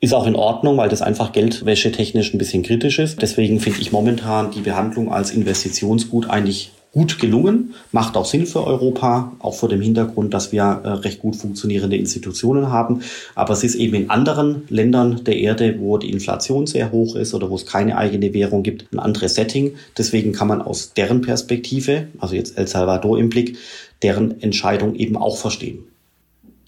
Ist 0.00 0.14
auch 0.14 0.26
in 0.26 0.36
Ordnung, 0.36 0.76
weil 0.76 0.88
das 0.88 1.02
einfach 1.02 1.32
geldwäschetechnisch 1.32 2.34
ein 2.34 2.38
bisschen 2.38 2.64
kritisch 2.64 2.98
ist. 2.98 3.22
Deswegen 3.22 3.60
finde 3.60 3.80
ich 3.80 3.92
momentan 3.92 4.50
die 4.50 4.60
Behandlung 4.60 5.12
als 5.12 5.30
Investitionsgut 5.30 6.28
eigentlich 6.28 6.72
gut 6.92 7.18
gelungen, 7.18 7.74
macht 7.92 8.16
auch 8.16 8.24
Sinn 8.24 8.46
für 8.46 8.66
Europa, 8.66 9.32
auch 9.40 9.54
vor 9.54 9.68
dem 9.68 9.80
Hintergrund, 9.80 10.32
dass 10.32 10.52
wir 10.52 10.62
äh, 10.62 10.88
recht 10.88 11.20
gut 11.20 11.36
funktionierende 11.36 11.96
Institutionen 11.96 12.70
haben. 12.70 13.02
Aber 13.34 13.52
es 13.52 13.62
ist 13.62 13.74
eben 13.74 13.94
in 13.94 14.10
anderen 14.10 14.62
Ländern 14.68 15.22
der 15.24 15.36
Erde, 15.36 15.76
wo 15.78 15.98
die 15.98 16.10
Inflation 16.10 16.66
sehr 16.66 16.90
hoch 16.90 17.14
ist 17.14 17.34
oder 17.34 17.50
wo 17.50 17.56
es 17.56 17.66
keine 17.66 17.98
eigene 17.98 18.32
Währung 18.32 18.62
gibt, 18.62 18.92
ein 18.92 18.98
anderes 18.98 19.34
Setting. 19.34 19.74
Deswegen 19.96 20.32
kann 20.32 20.48
man 20.48 20.62
aus 20.62 20.94
deren 20.94 21.20
Perspektive, 21.20 22.08
also 22.18 22.34
jetzt 22.34 22.56
El 22.56 22.66
Salvador 22.66 23.18
im 23.18 23.28
Blick, 23.28 23.58
deren 24.02 24.40
Entscheidung 24.40 24.94
eben 24.94 25.16
auch 25.16 25.36
verstehen. 25.36 25.84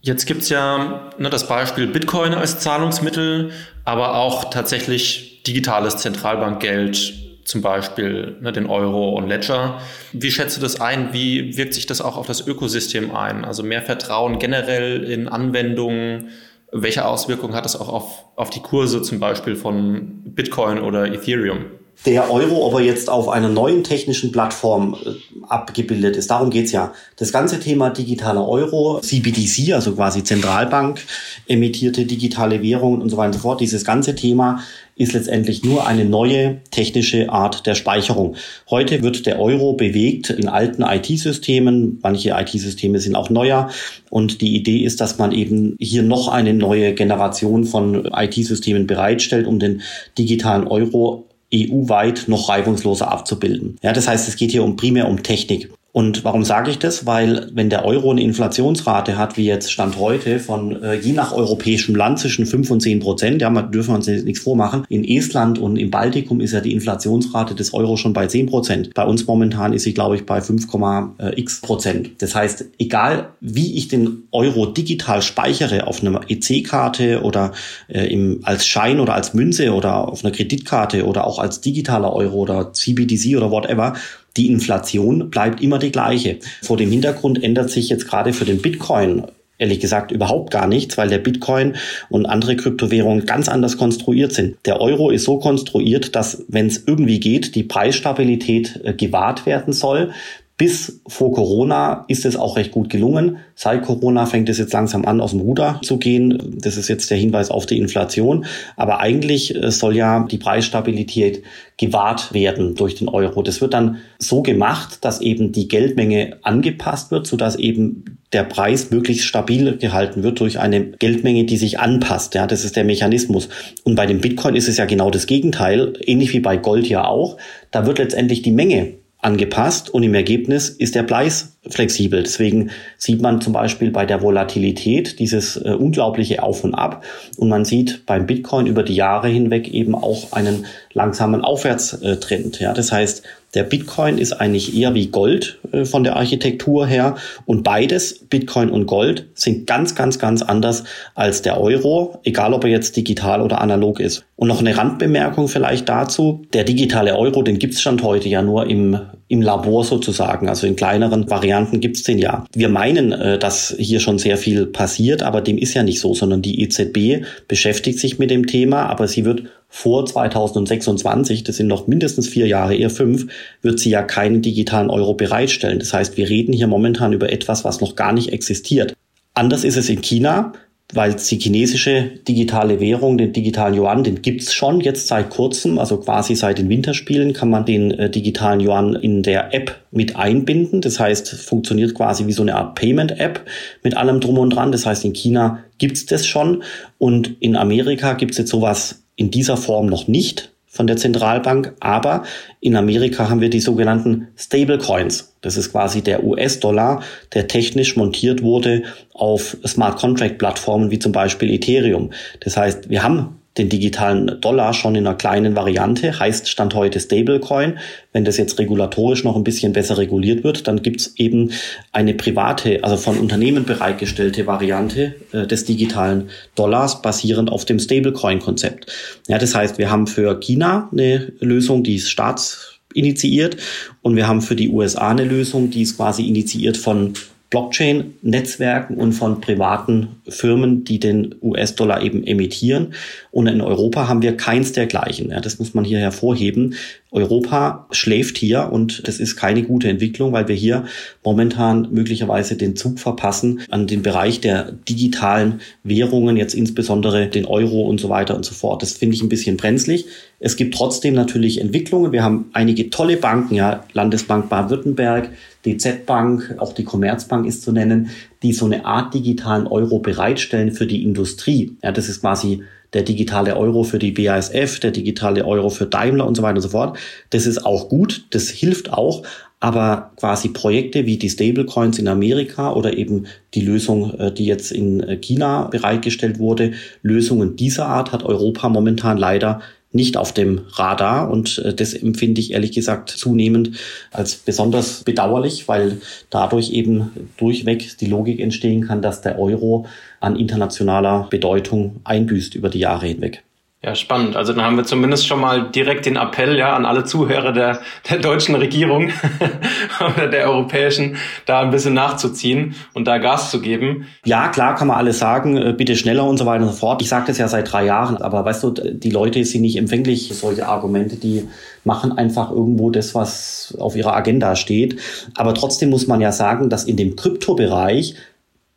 Jetzt 0.03 0.27
gibt's 0.27 0.49
ja 0.49 1.11
ne, 1.19 1.29
das 1.29 1.47
Beispiel 1.47 1.87
Bitcoin 1.87 2.33
als 2.33 2.59
Zahlungsmittel, 2.61 3.51
aber 3.85 4.15
auch 4.15 4.49
tatsächlich 4.51 5.43
digitales 5.47 5.99
Zentralbankgeld, 5.99 7.15
zum 7.45 7.61
Beispiel 7.61 8.37
ne, 8.41 8.51
den 8.53 8.67
Euro 8.67 9.11
und 9.11 9.29
Ledger. 9.29 9.81
Wie 10.13 10.31
schätzt 10.31 10.57
du 10.57 10.61
das 10.63 10.81
ein? 10.81 11.13
Wie 11.13 11.57
wirkt 11.59 11.75
sich 11.75 11.85
das 11.85 12.01
auch 12.01 12.17
auf 12.17 12.27
das 12.27 12.47
Ökosystem 12.47 13.15
ein? 13.15 13.45
Also 13.45 13.63
mehr 13.63 13.83
Vertrauen 13.83 14.39
generell 14.39 15.05
in 15.05 15.29
Anwendungen. 15.29 16.31
Welche 16.73 17.05
Auswirkungen 17.05 17.55
hat 17.55 17.67
das 17.67 17.79
auch 17.79 17.89
auf, 17.89 18.25
auf 18.37 18.49
die 18.49 18.61
Kurse 18.61 19.03
zum 19.03 19.21
Beispiel 19.21 19.55
von 19.57 20.23
Bitcoin 20.25 20.79
oder 20.79 21.13
Ethereum? 21.13 21.67
Der 22.07 22.31
Euro, 22.31 22.67
ob 22.67 22.75
er 22.75 22.81
jetzt 22.81 23.11
auf 23.11 23.29
einer 23.29 23.49
neuen 23.49 23.85
technischen 23.85 24.33
Plattform 24.33 24.95
äh, 24.95 25.11
abgebildet 25.49 26.17
ist. 26.17 26.31
Darum 26.31 26.51
geht's 26.51 26.73
ja. 26.73 26.93
Das 27.17 27.33
ganze 27.33 27.61
Thema 27.61 27.91
digitaler 27.91 28.49
Euro, 28.49 29.01
CBDC, 29.01 29.75
also 29.75 29.95
quasi 29.95 30.25
Zentralbank, 30.25 31.01
emittierte 31.47 32.07
digitale 32.07 32.63
Währungen 32.63 33.03
und 33.03 33.11
so 33.11 33.17
weiter 33.17 33.29
und 33.29 33.33
so 33.35 33.41
fort, 33.41 33.61
dieses 33.61 33.85
ganze 33.85 34.15
Thema 34.15 34.61
ist 34.97 35.15
letztendlich 35.15 35.65
nur 35.65 35.87
eine 35.87 36.05
neue 36.05 36.61
technische 36.71 37.31
Art 37.31 37.67
der 37.67 37.75
Speicherung. 37.75 38.37
Heute 38.69 39.03
wird 39.03 39.25
der 39.25 39.41
Euro 39.41 39.73
bewegt 39.73 40.29
in 40.29 40.47
alten 40.47 40.83
IT-Systemen. 40.83 42.01
Manche 42.03 42.31
IT-Systeme 42.31 42.99
sind 42.99 43.15
auch 43.15 43.31
neuer. 43.31 43.71
Und 44.11 44.43
die 44.43 44.55
Idee 44.55 44.85
ist, 44.85 45.01
dass 45.01 45.17
man 45.17 45.33
eben 45.33 45.75
hier 45.81 46.03
noch 46.03 46.29
eine 46.29 46.53
neue 46.53 46.93
Generation 46.93 47.65
von 47.65 48.11
IT-Systemen 48.15 48.87
bereitstellt, 48.87 49.47
um 49.47 49.59
den 49.59 49.81
digitalen 50.19 50.67
Euro 50.67 51.30
EU-weit 51.53 52.25
noch 52.29 52.49
reibungsloser 52.49 53.11
abzubilden. 53.11 53.77
Ja, 53.83 53.93
das 53.93 54.09
heißt, 54.09 54.29
es 54.29 54.37
geht 54.37 54.51
hier 54.51 54.65
um 54.65 54.77
primär 54.77 55.09
um 55.09 55.23
Technik. 55.23 55.71
Und 55.93 56.25
warum 56.25 56.45
sage 56.45 56.71
ich 56.71 56.79
das? 56.79 57.05
Weil 57.05 57.51
wenn 57.53 57.69
der 57.69 57.85
Euro 57.85 58.11
eine 58.11 58.23
Inflationsrate 58.23 59.19
hat, 59.19 59.37
wie 59.37 59.47
jetzt 59.47 59.73
Stand 59.73 59.99
heute, 59.99 60.39
von 60.39 60.81
äh, 60.83 60.95
je 60.95 61.13
nach 61.13 61.33
europäischem 61.33 61.97
Land 61.97 62.21
zwischen 62.21 62.47
5 62.47 62.71
und 62.71 62.81
10 62.81 63.01
Prozent, 63.01 63.43
ja, 63.43 63.51
man 63.51 63.73
dürfen 63.73 63.95
uns 63.95 64.07
nichts 64.07 64.41
vormachen. 64.41 64.85
In 64.89 65.05
Estland 65.05 65.59
und 65.59 65.77
im 65.77 65.91
Baltikum 65.91 66.41
ist 66.41 66.53
ja 66.53 66.61
die 66.61 66.73
Inflationsrate 66.73 67.57
des 67.57 67.75
Euro 67.75 67.97
schon 67.97 68.13
bei 68.13 68.29
10 68.29 68.47
Prozent. 68.47 68.95
Bei 68.95 69.05
uns 69.05 69.27
momentan 69.27 69.73
ist 69.73 69.83
sie, 69.83 69.93
glaube 69.93 70.15
ich, 70.15 70.27
bei 70.27 70.39
5,x 70.39 71.61
Prozent. 71.61 72.11
Das 72.19 72.37
heißt, 72.37 72.67
egal 72.79 73.31
wie 73.41 73.77
ich 73.77 73.89
den 73.89 74.29
Euro 74.31 74.67
digital 74.67 75.23
speichere 75.23 75.89
auf 75.89 76.03
einer 76.03 76.21
EC-Karte 76.29 77.23
oder 77.23 77.53
äh, 77.89 78.07
im, 78.07 78.41
als 78.45 78.65
Schein 78.65 79.01
oder 79.01 79.15
als 79.15 79.35
Münze 79.35 79.73
oder 79.73 80.09
auf 80.09 80.25
einer 80.25 80.33
Kreditkarte 80.33 81.05
oder 81.05 81.27
auch 81.27 81.41
als 81.41 81.61
digitaler 81.61 82.13
Euro 82.13 82.37
oder 82.37 82.73
CBDC 82.73 83.37
oder 83.37 83.51
whatever, 83.51 83.95
die 84.37 84.49
Inflation 84.49 85.31
bleibt 85.31 85.61
immer 85.61 85.79
die 85.79 85.93
gleiche. 85.93 86.39
Vor 86.63 86.77
dem 86.77 86.91
Hintergrund 86.91 87.43
ändert 87.43 87.71
sich 87.71 87.89
jetzt 87.89 88.09
gerade 88.09 88.33
für 88.33 88.45
den 88.45 88.63
Bitcoin 88.63 89.25
ehrlich 89.61 89.79
gesagt 89.79 90.11
überhaupt 90.11 90.51
gar 90.51 90.67
nichts, 90.67 90.99
weil 90.99 91.09
der 91.09 91.19
Bitcoin 91.19 91.77
und 92.09 92.27
andere 92.27 92.57
Kryptowährungen 92.57 93.27
ganz 93.27 93.49
anders 93.49 93.77
konstruiert 93.77 94.33
sind. 94.33 94.57
Der 94.65 94.81
Euro 94.81 95.11
ist 95.11 95.25
so 95.25 95.39
konstruiert, 95.39 96.17
dass, 96.17 96.45
wenn 96.49 96.67
es 96.67 96.85
irgendwie 96.87 97.21
geht, 97.21 97.55
die 97.55 97.63
Preisstabilität 97.63 98.81
äh, 98.83 98.95
gewahrt 98.95 99.47
werden 99.47 99.73
soll. 99.73 100.13
Bis 100.61 101.01
vor 101.07 101.33
Corona 101.33 102.05
ist 102.09 102.27
es 102.27 102.37
auch 102.37 102.59
recht 102.59 102.71
gut 102.71 102.91
gelungen. 102.91 103.39
Seit 103.55 103.81
Corona 103.81 104.27
fängt 104.27 104.47
es 104.51 104.59
jetzt 104.59 104.75
langsam 104.75 105.07
an, 105.07 105.23
aus 105.23 105.31
dem 105.31 105.41
Ruder 105.41 105.81
zu 105.83 105.97
gehen. 105.97 106.59
Das 106.61 106.77
ist 106.77 106.89
jetzt 106.89 107.11
der 107.11 107.17
Hinweis 107.17 107.51
auf 107.51 107.65
die 107.65 107.79
Inflation. 107.79 108.45
Aber 108.77 109.01
eigentlich 109.01 109.55
äh, 109.55 109.71
soll 109.71 109.97
ja 109.97 110.27
die 110.31 110.37
Preisstabilität 110.37 111.43
gewahrt 111.79 112.35
werden 112.35 112.75
durch 112.75 112.97
den 112.97 113.09
Euro. 113.09 113.43
Das 113.43 113.63
wird 113.63 113.73
dann 113.73 114.01
so 114.19 114.43
gemacht, 114.43 114.99
dass 115.03 115.23
eben 115.23 115.51
die 115.51 115.67
Geldmenge 115.67 116.37
angepasst 116.43 117.11
wird, 117.11 117.27
sodass 117.27 117.57
eben 117.57 118.19
der 118.35 118.45
Preis 118.45 118.91
möglichst 118.91 119.25
stabil 119.25 119.79
gehalten 119.79 120.23
wird 120.23 120.41
durch 120.41 120.59
eine 120.59 120.85
Geldmenge, 120.85 121.45
die 121.45 121.57
sich 121.57 121.81
anpasst. 121.81 122.35
Ja, 122.35 122.47
das 122.47 122.67
ist 122.67 122.77
der 122.77 122.85
Mechanismus. 122.85 123.49
Und 123.85 123.95
bei 123.95 124.05
dem 124.05 124.21
Bitcoin 124.21 124.57
ist 124.57 124.69
es 124.69 124.77
ja 124.77 124.85
genau 124.85 125.11
das 125.11 125.27
Gegenteil, 125.27 125.95
ähnlich 126.05 126.35
wie 126.35 126.41
bei 126.41 126.59
Gold 126.59 126.87
ja 126.87 127.07
auch. 127.07 127.39
Da 127.71 127.87
wird 127.87 127.97
letztendlich 127.97 128.43
die 128.43 128.53
Menge 128.53 129.00
angepasst 129.23 129.91
und 129.91 130.03
im 130.03 130.15
Ergebnis 130.15 130.69
ist 130.69 130.95
der 130.95 131.03
Preis 131.03 131.57
flexibel. 131.69 132.23
Deswegen 132.23 132.71
sieht 132.97 133.21
man 133.21 133.41
zum 133.41 133.53
Beispiel 133.53 133.91
bei 133.91 134.07
der 134.07 134.23
Volatilität 134.23 135.19
dieses 135.19 135.57
äh, 135.57 135.71
unglaubliche 135.71 136.43
Auf 136.43 136.65
und 136.65 136.75
Ab 136.75 137.05
und 137.37 137.49
man 137.49 137.65
sieht 137.65 138.07
beim 138.07 138.27
Bitcoin 138.27 138.67
über 138.67 138.83
die 138.83 138.95
Jahre 138.95 139.29
hinweg 139.29 139.69
eben 139.69 139.95
auch 139.95 140.33
einen 140.33 140.65
langsamen 140.95 141.43
Aufwärtstrend. 141.43 142.61
Ja, 142.61 142.73
das 142.73 142.93
heißt, 142.93 143.23
der 143.53 143.65
Bitcoin 143.65 144.19
ist 144.19 144.33
eigentlich 144.33 144.77
eher 144.77 144.95
wie 144.95 145.09
Gold 145.09 145.59
äh, 145.73 145.85
von 145.85 146.03
der 146.03 146.17
Architektur 146.17 146.87
her 146.87 147.17
und 147.45 147.63
beides, 147.63 148.21
Bitcoin 148.31 148.71
und 148.71 148.87
Gold, 148.87 149.27
sind 149.35 149.67
ganz, 149.67 149.95
ganz, 149.95 150.19
ganz 150.19 150.41
anders 150.41 150.85
als 151.15 151.43
der 151.43 151.61
Euro, 151.61 152.21
egal 152.25 152.55
ob 152.55 152.65
er 152.65 152.71
jetzt 152.71 152.97
digital 152.97 153.43
oder 153.43 153.61
analog 153.61 154.01
ist. 154.01 154.25
Und 154.37 154.49
noch 154.49 154.61
eine 154.61 154.79
Randbemerkung 154.79 155.49
vielleicht 155.49 155.91
dazu, 155.91 156.47
der 156.55 156.65
digitale 156.65 157.17
Euro, 157.17 157.43
den 157.43 157.59
gibt's 157.59 157.83
Stand 157.83 158.03
heute 158.03 158.31
ja 158.31 158.41
nur 158.41 158.67
im 158.67 158.99
im 159.31 159.43
Labor 159.43 159.85
sozusagen. 159.85 160.49
Also 160.49 160.67
in 160.67 160.75
kleineren 160.75 161.31
Varianten 161.31 161.50
gibt's 161.81 162.03
den 162.03 162.19
ja. 162.19 162.45
Wir 162.55 162.69
meinen, 162.69 163.13
äh, 163.13 163.39
dass 163.39 163.75
hier 163.79 164.01
schon 164.01 164.19
sehr 164.19 164.37
viel 164.37 164.67
passiert, 164.67 165.23
aber 165.23 165.41
dem 165.41 165.59
ist 165.59 165.75
ja 165.75 165.83
nicht 165.83 166.01
so, 166.01 166.15
sondern 166.15 166.43
die 166.43 166.63
EZB 166.63 167.25
beschäftigt 167.49 167.99
sich 167.99 168.19
mit 168.19 168.31
dem 168.31 168.47
Thema, 168.47 168.87
aber 168.87 169.09
sie 169.09 169.25
wird 169.25 169.45
vor 169.69 170.05
2026, 170.05 171.45
das 171.45 171.57
sind 171.57 171.69
noch 171.69 171.87
mindestens 171.87 172.29
vier 172.29 172.47
Jahre, 172.47 172.75
eher 172.75 172.91
fünf, 172.91 173.27
wird 173.63 173.79
sie 173.79 173.91
ja 173.91 174.03
keinen 174.03 174.43
digitalen 174.43 174.91
Euro 174.91 175.15
bereitstellen. 175.15 175.79
Das 175.79 175.93
heißt, 175.95 176.17
wir 176.17 176.29
reden 176.29 176.53
hier 176.53 176.67
momentan 176.67 177.13
über 177.13 177.33
etwas, 177.33 177.65
was 177.65 177.81
noch 177.81 177.95
gar 177.95 178.13
nicht 178.13 178.33
existiert. 178.33 178.95
Anders 179.35 179.63
ist 179.65 179.77
es 179.77 179.89
in 179.89 180.01
China 180.01 180.53
weil 180.93 181.15
die 181.15 181.39
chinesische 181.39 182.11
digitale 182.27 182.81
Währung, 182.81 183.19
den 183.19 183.33
digitalen 183.33 183.75
Yuan, 183.75 184.05
den 184.05 184.23
gibt's 184.23 184.53
schon 184.53 184.81
jetzt 184.81 185.07
seit 185.09 185.31
kurzem, 185.31 185.79
also 185.79 185.99
quasi 185.99 186.35
seit 186.35 186.59
den 186.59 186.69
Winterspielen 186.69 187.33
kann 187.33 187.51
man 187.51 187.65
den 187.65 187.93
äh, 187.93 188.11
digitalen 188.11 188.61
Yuan 188.61 188.95
in 188.95 189.23
der 189.23 189.55
App 189.55 189.77
mit 189.91 190.17
einbinden. 190.17 190.81
Das 190.81 190.99
heißt, 190.99 191.29
funktioniert 191.31 191.95
quasi 191.95 192.27
wie 192.27 192.33
so 192.33 192.43
eine 192.43 192.57
Art 192.57 192.75
Payment-App 192.75 193.47
mit 193.83 193.97
allem 193.97 194.21
drum 194.21 194.39
und 194.39 194.51
dran. 194.51 194.73
Das 194.73 194.87
heißt, 194.87 195.05
in 195.05 195.13
China 195.13 195.65
gibt's 195.79 196.07
das 196.07 196.27
schon 196.27 196.63
und 196.99 197.37
in 197.41 197.57
Amerika 197.57 198.15
gibt's 198.15 198.39
jetzt 198.39 198.51
sowas 198.51 199.03
in 199.17 199.31
dieser 199.31 199.57
Form 199.57 199.87
noch 199.87 200.09
nicht 200.09 200.51
von 200.71 200.87
der 200.87 200.97
Zentralbank, 200.97 201.75
aber 201.81 202.23
in 202.61 202.77
Amerika 202.77 203.29
haben 203.29 203.41
wir 203.41 203.51
die 203.51 203.61
sogenannten 203.61 204.29
Stablecoins. 204.37 205.35
Das 205.41 205.57
ist 205.57 205.73
quasi 205.73 206.01
der 206.01 206.23
US-Dollar, 206.23 207.03
der 207.35 207.49
technisch 207.49 207.97
montiert 207.97 208.41
wurde 208.43 208.85
auf 209.13 209.57
Smart 209.67 209.99
Contract 209.99 210.39
Plattformen 210.39 210.93
wie 210.93 211.01
zum 211.01 211.11
Beispiel 211.11 211.51
Ethereum. 211.51 212.13
Das 212.39 212.57
heißt, 212.57 212.89
wir 212.89 213.03
haben 213.03 213.40
den 213.61 213.69
digitalen 213.69 214.41
Dollar 214.41 214.73
schon 214.73 214.95
in 214.95 215.07
einer 215.07 215.17
kleinen 215.17 215.55
Variante, 215.55 216.19
heißt 216.19 216.49
Stand 216.49 216.75
heute 216.75 216.99
Stablecoin. 216.99 217.79
Wenn 218.13 218.25
das 218.25 218.39
jetzt 218.39 218.59
regulatorisch 218.59 219.23
noch 219.23 219.37
ein 219.37 219.45
bisschen 219.45 219.75
besser 219.75 219.99
reguliert 219.99 220.43
wird, 220.43 220.67
dann 220.67 220.83
gibt's 220.83 221.13
eben 221.17 221.53
eine 221.93 222.15
private, 222.15 222.83
also 222.83 222.97
von 222.97 223.19
Unternehmen 223.19 223.65
bereitgestellte 223.65 224.47
Variante 224.47 225.15
äh, 225.33 225.47
des 225.47 225.67
digitalen 225.67 226.31
Dollars 226.55 227.03
basierend 227.03 227.53
auf 227.53 227.67
dem 227.67 227.79
Stablecoin-Konzept. 227.79 228.91
Ja, 229.29 229.37
das 229.37 229.55
heißt, 229.55 229.77
wir 229.77 229.91
haben 229.91 230.07
für 230.07 230.41
China 230.41 230.89
eine 230.91 231.31
Lösung, 231.41 231.85
die 231.85 231.97
ist 231.97 232.11
staatsinitiiert 232.11 233.59
und 234.01 234.17
wir 234.17 234.27
haben 234.27 234.41
für 234.41 234.57
die 234.57 234.71
USA 234.71 235.11
eine 235.11 235.25
Lösung, 235.25 235.71
die 235.71 235.83
ist 235.83 235.99
quasi 235.99 236.27
initiiert 236.27 236.79
von 236.79 237.13
Blockchain-Netzwerken 237.51 238.97
und 238.97 239.13
von 239.13 239.41
privaten 239.41 240.23
Firmen, 240.29 240.85
die 240.85 241.01
den 241.01 241.35
US-Dollar 241.43 242.01
eben 242.03 242.25
emittieren. 242.25 242.95
Und 243.33 243.49
in 243.49 243.61
Europa 243.61 244.09
haben 244.09 244.23
wir 244.23 244.37
keins 244.37 244.73
dergleichen. 244.73 245.31
Ja, 245.31 245.41
das 245.41 245.59
muss 245.59 245.75
man 245.75 245.85
hier 245.85 245.99
hervorheben. 245.99 246.77
Europa 247.13 247.87
schläft 247.91 248.39
hier 248.39 248.71
und 248.71 249.07
das 249.09 249.19
ist 249.19 249.37
keine 249.37 249.63
gute 249.63 249.89
Entwicklung, 249.89 250.33
weil 250.33 250.47
wir 250.47 250.55
hier 250.55 250.85
momentan 251.25 251.89
möglicherweise 251.91 252.57
den 252.57 252.77
Zug 252.77 253.01
verpassen 253.01 253.61
an 253.71 253.87
den 253.87 254.03
Bereich 254.03 254.41
der 254.41 254.73
digitalen 254.73 255.61
Währungen, 255.83 256.37
jetzt 256.37 256.55
insbesondere 256.55 257.27
den 257.27 257.47
Euro 257.47 257.83
und 257.83 258.01
so 258.01 258.09
weiter 258.09 258.37
und 258.37 258.45
so 258.45 258.55
fort. 258.55 258.83
Das 258.83 258.93
finde 258.93 259.17
ich 259.17 259.23
ein 259.23 259.29
bisschen 259.29 259.57
brenzlig. 259.57 260.07
Es 260.39 260.57
gibt 260.57 260.75
trotzdem 260.75 261.15
natürlich 261.15 261.61
Entwicklungen. 261.61 262.13
Wir 262.13 262.23
haben 262.23 262.47
einige 262.53 262.91
tolle 262.91 263.17
Banken, 263.17 263.55
ja, 263.57 263.85
Landesbank 263.93 264.49
Baden-Württemberg, 264.49 265.31
DZ 265.67 266.07
Bank, 266.07 266.55
auch 266.59 266.73
die 266.73 266.85
Commerzbank 266.85 267.47
ist 267.47 267.63
zu 267.63 267.73
nennen, 267.73 268.11
die 268.43 268.53
so 268.53 268.65
eine 268.65 268.85
Art 268.85 269.13
digitalen 269.13 269.67
Euro 269.67 269.99
bereitstellen 269.99 270.73
für 270.73 270.87
die 270.87 271.03
Industrie. 271.03 271.77
Ja, 271.83 271.93
das 271.93 272.09
ist 272.09 272.21
quasi 272.21 272.63
der 272.93 273.03
digitale 273.03 273.57
Euro 273.57 273.85
für 273.85 273.99
die 273.99 274.13
BASF, 274.13 274.81
der 274.81 274.91
digitale 274.91 275.45
Euro 275.45 275.71
für 275.71 275.87
Daimler 275.87 276.27
und 276.27 276.37
so 276.37 276.43
weiter 276.43 276.57
und 276.57 276.63
so 276.63 276.69
fort. 276.71 276.99
Das 277.31 277.47
ist 277.47 277.65
auch 277.65 277.89
gut, 277.89 278.25
das 278.31 278.49
hilft 278.49 278.93
auch, 278.93 279.23
aber 279.61 280.13
quasi 280.17 280.49
Projekte 280.49 281.05
wie 281.07 281.19
die 281.19 281.29
Stablecoins 281.29 281.99
in 281.99 282.09
Amerika 282.09 282.73
oder 282.73 282.97
eben 282.97 283.27
die 283.55 283.61
Lösung, 283.61 284.15
äh, 284.19 284.33
die 284.33 284.47
jetzt 284.47 284.73
in 284.73 285.01
äh, 285.01 285.17
China 285.19 285.69
bereitgestellt 285.69 286.39
wurde, 286.39 286.73
Lösungen 287.03 287.57
dieser 287.57 287.87
Art 287.87 288.13
hat 288.13 288.25
Europa 288.25 288.69
momentan 288.69 289.19
leider 289.19 289.61
nicht 289.93 290.17
auf 290.17 290.33
dem 290.33 290.63
Radar 290.73 291.31
und 291.31 291.59
äh, 291.59 291.75
das 291.75 291.95
empfinde 291.95 292.41
ich 292.41 292.53
ehrlich 292.53 292.73
gesagt 292.73 293.11
zunehmend 293.11 293.73
als 294.13 294.37
besonders 294.37 295.03
bedauerlich, 295.03 295.67
weil 295.69 296.01
dadurch 296.31 296.71
eben 296.71 297.11
durchweg 297.39 297.99
die 297.99 298.07
Logik 298.07 298.41
entstehen 298.41 298.87
kann, 298.87 299.03
dass 299.03 299.21
der 299.21 299.39
Euro 299.39 299.87
an 300.21 300.37
internationaler 300.37 301.27
Bedeutung 301.31 302.01
einbüßt 302.05 302.55
über 302.55 302.69
die 302.69 302.79
Jahre 302.79 303.07
hinweg. 303.07 303.43
Ja, 303.83 303.95
spannend. 303.95 304.37
Also 304.37 304.53
dann 304.53 304.63
haben 304.63 304.77
wir 304.77 304.85
zumindest 304.85 305.27
schon 305.27 305.41
mal 305.41 305.71
direkt 305.71 306.05
den 306.05 306.17
Appell 306.17 306.59
ja 306.59 306.77
an 306.77 306.85
alle 306.85 307.05
Zuhörer 307.05 307.53
der, 307.53 307.81
der 308.11 308.19
deutschen 308.19 308.55
Regierung 308.55 309.11
oder 310.01 310.27
der 310.27 310.51
europäischen, 310.51 311.17
da 311.47 311.61
ein 311.61 311.71
bisschen 311.71 311.95
nachzuziehen 311.95 312.75
und 312.93 313.07
da 313.07 313.17
Gas 313.17 313.51
zu 313.51 313.63
geben. 313.63 314.07
Ja, 314.27 314.49
klar 314.49 314.75
kann 314.75 314.89
man 314.89 314.99
alles 314.99 315.19
sagen, 315.19 315.57
äh, 315.57 315.73
bitte 315.73 315.97
schneller 315.97 316.27
und 316.27 316.37
so 316.37 316.45
weiter 316.45 316.65
und 316.65 316.73
so 316.73 316.77
fort. 316.77 317.01
Ich 317.01 317.09
sage 317.09 317.29
das 317.29 317.39
ja 317.39 317.49
seit 317.49 317.73
drei 317.73 317.87
Jahren, 317.87 318.19
aber 318.19 318.45
weißt 318.45 318.63
du, 318.65 318.71
die 318.71 319.11
Leute 319.11 319.43
sind 319.47 319.63
nicht 319.63 319.79
empfänglich 319.79 320.29
für 320.29 320.35
solche 320.35 320.69
Argumente, 320.69 321.17
die 321.17 321.49
machen 321.83 322.13
einfach 322.13 322.51
irgendwo 322.51 322.91
das, 322.91 323.15
was 323.15 323.75
auf 323.81 323.97
ihrer 323.97 324.15
Agenda 324.15 324.57
steht. 324.57 325.01
Aber 325.37 325.55
trotzdem 325.55 325.89
muss 325.89 326.07
man 326.07 326.21
ja 326.21 326.33
sagen, 326.33 326.69
dass 326.69 326.85
in 326.85 326.99
dem 326.99 327.17
Kryptobereich 327.17 328.15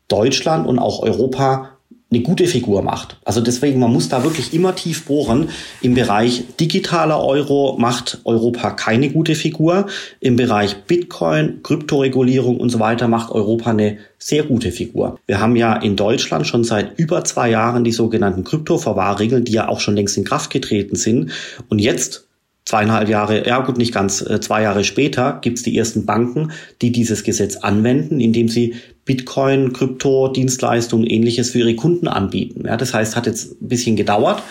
Deutschland 0.07 0.65
und 0.65 0.79
auch 0.79 1.01
Europa 1.01 1.72
eine 2.13 2.23
gute 2.23 2.45
Figur 2.45 2.81
macht. 2.81 3.17
Also 3.25 3.41
deswegen, 3.41 3.79
man 3.79 3.91
muss 3.91 4.09
da 4.09 4.23
wirklich 4.23 4.53
immer 4.53 4.75
tief 4.75 5.05
bohren. 5.05 5.49
Im 5.81 5.95
Bereich 5.95 6.43
digitaler 6.59 7.23
Euro 7.23 7.75
macht 7.79 8.19
Europa 8.23 8.71
keine 8.71 9.09
gute 9.09 9.35
Figur. 9.35 9.87
Im 10.19 10.35
Bereich 10.35 10.83
Bitcoin, 10.83 11.61
Kryptoregulierung 11.63 12.57
und 12.57 12.69
so 12.69 12.79
weiter 12.79 13.07
macht 13.07 13.31
Europa 13.31 13.71
eine 13.71 13.97
sehr 14.19 14.43
gute 14.43 14.71
Figur. 14.71 15.19
Wir 15.25 15.39
haben 15.39 15.55
ja 15.55 15.75
in 15.75 15.95
Deutschland 15.95 16.47
schon 16.47 16.63
seit 16.63 16.97
über 16.97 17.23
zwei 17.25 17.49
Jahren 17.49 17.83
die 17.83 17.91
sogenannten 17.91 18.43
Kryptoverwahrregeln, 18.43 19.43
die 19.43 19.53
ja 19.53 19.67
auch 19.67 19.79
schon 19.79 19.95
längst 19.95 20.17
in 20.17 20.23
Kraft 20.23 20.51
getreten 20.51 20.95
sind. 20.95 21.31
Und 21.67 21.79
jetzt 21.79 22.27
zweieinhalb 22.65 23.09
Jahre, 23.09 23.47
ja 23.47 23.59
gut, 23.59 23.77
nicht 23.77 23.93
ganz, 23.93 24.21
äh, 24.21 24.39
zwei 24.39 24.61
Jahre 24.63 24.83
später 24.83 25.39
gibt 25.41 25.57
es 25.57 25.63
die 25.63 25.77
ersten 25.77 26.05
Banken, 26.05 26.51
die 26.81 26.91
dieses 26.91 27.23
Gesetz 27.23 27.57
anwenden, 27.57 28.19
indem 28.19 28.47
sie 28.47 28.75
Bitcoin, 29.05 29.73
Krypto, 29.73 30.29
Dienstleistungen, 30.29 31.05
ähnliches 31.05 31.51
für 31.51 31.59
ihre 31.59 31.75
Kunden 31.75 32.07
anbieten. 32.07 32.63
Ja, 32.65 32.77
das 32.77 32.93
heißt, 32.93 33.15
hat 33.15 33.25
jetzt 33.25 33.61
ein 33.61 33.67
bisschen 33.67 33.95
gedauert. 33.95 34.41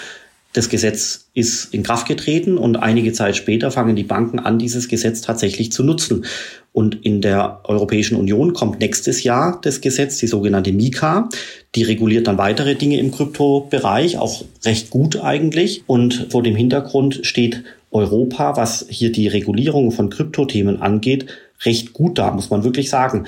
Das 0.55 0.69
Gesetz 0.69 1.31
ist 1.33 1.73
in 1.73 1.83
Kraft 1.83 2.07
getreten 2.07 2.59
und 2.59 2.77
einige 2.77 3.15
Zeit 3.15 3.37
später 3.37 3.71
fangen 3.71 3.97
die 3.97 4.03
Banken 4.03 4.39
an, 4.39 4.59
dieses 4.59 4.89
Gesetz 4.89 5.23
tatsächlich 5.23 5.73
zu 5.73 5.83
nutzen. 5.83 6.27
Und 6.73 7.07
in 7.07 7.23
der 7.23 7.61
Europäischen 7.65 8.17
Union 8.17 8.53
kommt 8.53 8.79
nächstes 8.79 9.23
Jahr 9.23 9.59
das 9.63 9.81
Gesetz, 9.81 10.19
die 10.19 10.27
sogenannte 10.27 10.73
Mika. 10.73 11.31
Die 11.75 11.85
reguliert 11.85 12.27
dann 12.27 12.37
weitere 12.37 12.75
Dinge 12.75 12.99
im 12.99 13.13
Kryptobereich, 13.13 14.19
auch 14.19 14.45
recht 14.67 14.91
gut 14.91 15.17
eigentlich. 15.23 15.85
Und 15.87 16.29
vor 16.31 16.43
dem 16.43 16.55
Hintergrund 16.55 17.21
steht 17.23 17.65
Europa, 17.93 18.57
was 18.57 18.87
hier 18.89 19.13
die 19.13 19.29
Regulierung 19.29 19.93
von 19.93 20.11
Kryptothemen 20.11 20.81
angeht, 20.81 21.27
recht 21.65 21.93
gut 21.93 22.19
da, 22.19 22.31
muss 22.33 22.51
man 22.51 22.65
wirklich 22.65 22.91
sagen. 22.91 23.27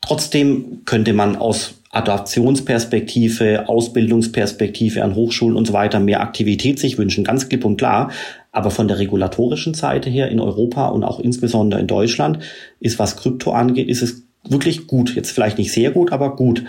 Trotzdem 0.00 0.82
könnte 0.84 1.12
man 1.12 1.36
aus 1.36 1.74
Adaptionsperspektive, 1.90 3.68
Ausbildungsperspektive 3.68 5.02
an 5.02 5.14
Hochschulen 5.14 5.56
und 5.56 5.66
so 5.66 5.72
weiter 5.72 6.00
mehr 6.00 6.20
Aktivität 6.20 6.78
sich 6.78 6.98
wünschen, 6.98 7.24
ganz 7.24 7.48
klipp 7.48 7.64
und 7.64 7.76
klar. 7.76 8.10
Aber 8.52 8.70
von 8.70 8.88
der 8.88 8.98
regulatorischen 8.98 9.74
Seite 9.74 10.10
her 10.10 10.28
in 10.28 10.40
Europa 10.40 10.88
und 10.88 11.04
auch 11.04 11.20
insbesondere 11.20 11.80
in 11.80 11.86
Deutschland 11.86 12.40
ist, 12.80 12.98
was 12.98 13.16
Krypto 13.16 13.52
angeht, 13.52 13.88
ist 13.88 14.02
es 14.02 14.22
wirklich 14.48 14.86
gut. 14.86 15.14
Jetzt 15.14 15.30
vielleicht 15.30 15.58
nicht 15.58 15.72
sehr 15.72 15.90
gut, 15.90 16.12
aber 16.12 16.36
gut. 16.36 16.64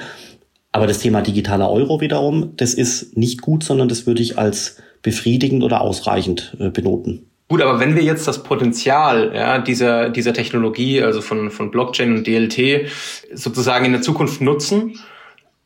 Aber 0.71 0.88
das 0.88 0.99
Thema 0.99 1.21
digitaler 1.21 1.69
Euro 1.71 2.01
wiederum, 2.01 2.51
das 2.58 2.73
ist 2.73 3.17
nicht 3.17 3.41
gut, 3.41 3.63
sondern 3.63 3.88
das 3.88 4.05
würde 4.05 4.21
ich 4.21 4.38
als 4.38 4.77
befriedigend 5.01 5.63
oder 5.63 5.81
ausreichend 5.81 6.55
äh, 6.60 6.69
benoten. 6.69 7.27
Gut, 7.56 7.62
aber 7.62 7.80
wenn 7.80 7.96
wir 7.96 8.04
jetzt 8.04 8.28
das 8.28 8.44
Potenzial 8.44 9.32
ja, 9.34 9.60
dieser, 9.60 10.10
dieser 10.10 10.34
Technologie, 10.34 11.02
also 11.02 11.22
von, 11.22 11.50
von 11.52 11.72
Blockchain 11.72 12.13
und 12.13 12.28
DLT, 12.28 12.89
sozusagen 13.34 13.86
in 13.86 13.94
der 13.94 14.02
Zukunft 14.02 14.41
nutzen 14.41 15.00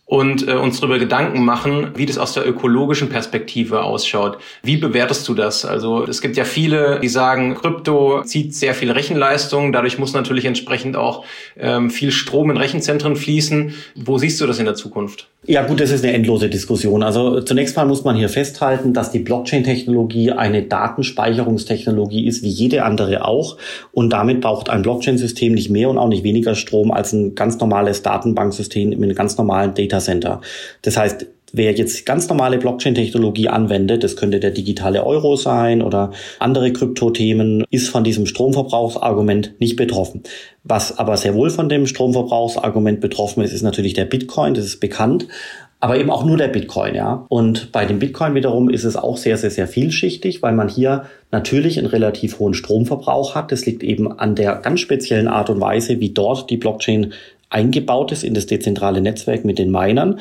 und 0.06 0.48
äh, 0.48 0.54
uns 0.54 0.80
darüber 0.80 1.00
Gedanken 1.00 1.44
machen, 1.44 1.94
wie 1.96 2.06
das 2.06 2.20
aus 2.20 2.34
der 2.34 2.48
ökologischen 2.48 3.10
Perspektive 3.10 3.82
ausschaut. 3.82 4.38
Wie 4.62 4.78
bewertest 4.78 5.28
du 5.28 5.34
das? 5.34 5.66
Also 5.66 6.04
es 6.04 6.22
gibt 6.22 6.38
ja 6.38 6.44
viele, 6.44 7.00
die 7.00 7.08
sagen, 7.08 7.56
Krypto 7.56 8.22
zieht 8.22 8.54
sehr 8.54 8.76
viel 8.76 8.92
Rechenleistung, 8.92 9.72
dadurch 9.72 9.98
muss 9.98 10.14
natürlich 10.14 10.46
entsprechend 10.46 10.96
auch 10.96 11.26
ähm, 11.58 11.90
viel 11.90 12.12
Strom 12.12 12.52
in 12.52 12.58
Rechenzentren 12.58 13.16
fließen. 13.16 13.74
Wo 13.96 14.20
siehst 14.20 14.40
du 14.42 14.46
das 14.46 14.60
in 14.60 14.66
der 14.66 14.76
Zukunft? 14.76 15.28
Ja 15.46 15.66
gut, 15.66 15.80
das 15.80 15.90
ist 15.90 16.04
eine 16.04 16.14
endlose 16.14 16.50
Diskussion. 16.50 17.02
Also 17.02 17.40
zunächst 17.42 17.78
mal 17.78 17.86
muss 17.86 18.04
man 18.04 18.18
hier 18.18 18.28
festhalten, 18.28 18.94
dass 18.94 19.12
die 19.12 19.20
Blockchain-Technologie 19.20 20.34
eine 20.34 20.64
Datenspeicherungstechnologie 20.64 22.28
ist, 22.28 22.44
wie 22.44 22.50
jede 22.50 22.84
andere 22.84 23.24
auch. 23.26 23.58
Und 23.94 24.12
damit 24.12 24.42
braucht 24.42 24.70
ein 24.70 24.82
Blockchain-System 24.82 25.54
nicht 25.54 25.70
mehr 25.70 25.90
und 25.90 25.98
auch 25.98 26.10
nicht 26.10 26.24
weniger 26.24 26.56
Strom 26.56 26.92
als 26.92 27.14
ein 27.14 27.36
ganz 27.36 27.58
normales 27.58 28.04
Datenbanksystem 28.04 28.90
mit 28.90 29.02
einem 29.02 29.16
ganz 29.16 29.38
normalen 29.38 29.74
Datacenter. 29.74 30.42
Das 30.82 30.98
heißt, 30.98 31.26
Wer 31.54 31.74
jetzt 31.74 32.06
ganz 32.06 32.30
normale 32.30 32.58
Blockchain-Technologie 32.58 33.50
anwendet, 33.50 34.04
das 34.04 34.16
könnte 34.16 34.40
der 34.40 34.52
digitale 34.52 35.06
Euro 35.06 35.36
sein 35.36 35.82
oder 35.82 36.12
andere 36.40 36.72
Kryptothemen, 36.72 37.66
ist 37.70 37.90
von 37.90 38.04
diesem 38.04 38.26
Stromverbrauchsargument 38.26 39.54
nicht 39.60 39.76
betroffen. 39.76 40.24
Was 40.64 40.98
aber 40.98 41.18
sehr 41.18 41.34
wohl 41.36 41.50
von 41.50 41.70
dem 41.70 41.88
Stromverbrauchsargument 41.88 43.02
betroffen 43.02 43.44
ist, 43.44 43.54
ist 43.54 43.64
natürlich 43.64 43.94
der 43.94 44.06
Bitcoin, 44.06 44.54
das 44.54 44.66
ist 44.66 44.80
bekannt. 44.80 45.28
Aber 45.82 45.98
eben 45.98 46.10
auch 46.10 46.26
nur 46.26 46.36
der 46.36 46.50
Bitcoin, 46.50 46.94
ja. 46.94 47.26
Und 47.30 47.72
bei 47.72 47.86
dem 47.86 48.00
Bitcoin 48.00 48.36
wiederum 48.36 48.70
ist 48.70 48.84
es 48.84 48.98
auch 48.98 49.16
sehr, 49.16 49.38
sehr, 49.38 49.50
sehr 49.50 49.66
vielschichtig, 49.66 50.42
weil 50.42 50.54
man 50.54 50.68
hier 50.68 51.06
natürlich 51.32 51.78
einen 51.78 51.88
relativ 51.88 52.40
hohen 52.40 52.54
Stromverbrauch 52.54 53.34
hat. 53.34 53.54
Das 53.54 53.66
liegt 53.66 53.82
eben 53.84 54.12
an 54.12 54.36
der 54.36 54.56
ganz 54.56 54.82
speziellen 54.82 55.30
Art 55.30 55.50
und 55.50 55.62
Weise, 55.62 56.02
wie 56.02 56.10
dort 56.10 56.50
die 56.50 56.58
Blockchain 56.58 57.14
eingebaut 57.50 58.12
ist 58.12 58.24
in 58.24 58.34
das 58.34 58.46
dezentrale 58.46 59.02
Netzwerk 59.02 59.46
mit 59.46 59.58
den 59.58 59.72
Minern. 59.72 60.20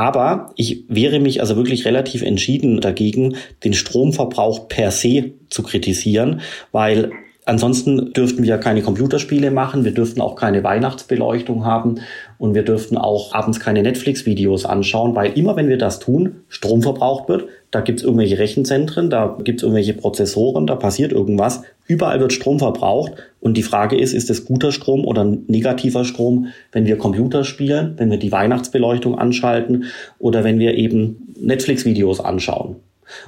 Aber 0.00 0.54
ich 0.56 0.84
wehre 0.88 1.20
mich 1.20 1.42
also 1.42 1.56
wirklich 1.56 1.84
relativ 1.84 2.22
entschieden 2.22 2.80
dagegen, 2.80 3.36
den 3.64 3.74
Stromverbrauch 3.74 4.66
per 4.66 4.92
se 4.92 5.32
zu 5.50 5.62
kritisieren, 5.62 6.40
weil 6.72 7.10
Ansonsten 7.46 8.12
dürften 8.12 8.44
wir 8.44 8.58
keine 8.58 8.82
Computerspiele 8.82 9.50
machen, 9.50 9.84
wir 9.84 9.92
dürften 9.92 10.20
auch 10.20 10.36
keine 10.36 10.62
Weihnachtsbeleuchtung 10.62 11.64
haben 11.64 11.96
und 12.38 12.54
wir 12.54 12.62
dürften 12.62 12.96
auch 12.96 13.34
abends 13.34 13.58
keine 13.58 13.82
Netflix-Videos 13.82 14.66
anschauen, 14.66 15.16
weil 15.16 15.36
immer 15.36 15.56
wenn 15.56 15.68
wir 15.68 15.78
das 15.78 15.98
tun, 15.98 16.42
Strom 16.48 16.82
verbraucht 16.82 17.28
wird, 17.28 17.48
da 17.70 17.80
gibt's 17.80 18.02
irgendwelche 18.02 18.38
Rechenzentren, 18.38 19.10
da 19.10 19.38
gibt's 19.42 19.62
irgendwelche 19.62 19.94
Prozessoren, 19.94 20.66
da 20.66 20.74
passiert 20.74 21.12
irgendwas, 21.12 21.62
überall 21.86 22.18
wird 22.20 22.32
Strom 22.32 22.58
verbraucht 22.58 23.12
und 23.40 23.56
die 23.56 23.62
Frage 23.62 23.96
ist, 23.96 24.12
ist 24.12 24.30
es 24.30 24.44
guter 24.44 24.72
Strom 24.72 25.04
oder 25.04 25.24
negativer 25.24 26.04
Strom, 26.04 26.48
wenn 26.72 26.86
wir 26.86 26.98
Computer 26.98 27.44
spielen, 27.44 27.94
wenn 27.96 28.10
wir 28.10 28.18
die 28.18 28.32
Weihnachtsbeleuchtung 28.32 29.16
anschalten 29.18 29.84
oder 30.18 30.42
wenn 30.42 30.58
wir 30.58 30.74
eben 30.74 31.34
Netflix-Videos 31.40 32.20
anschauen. 32.20 32.76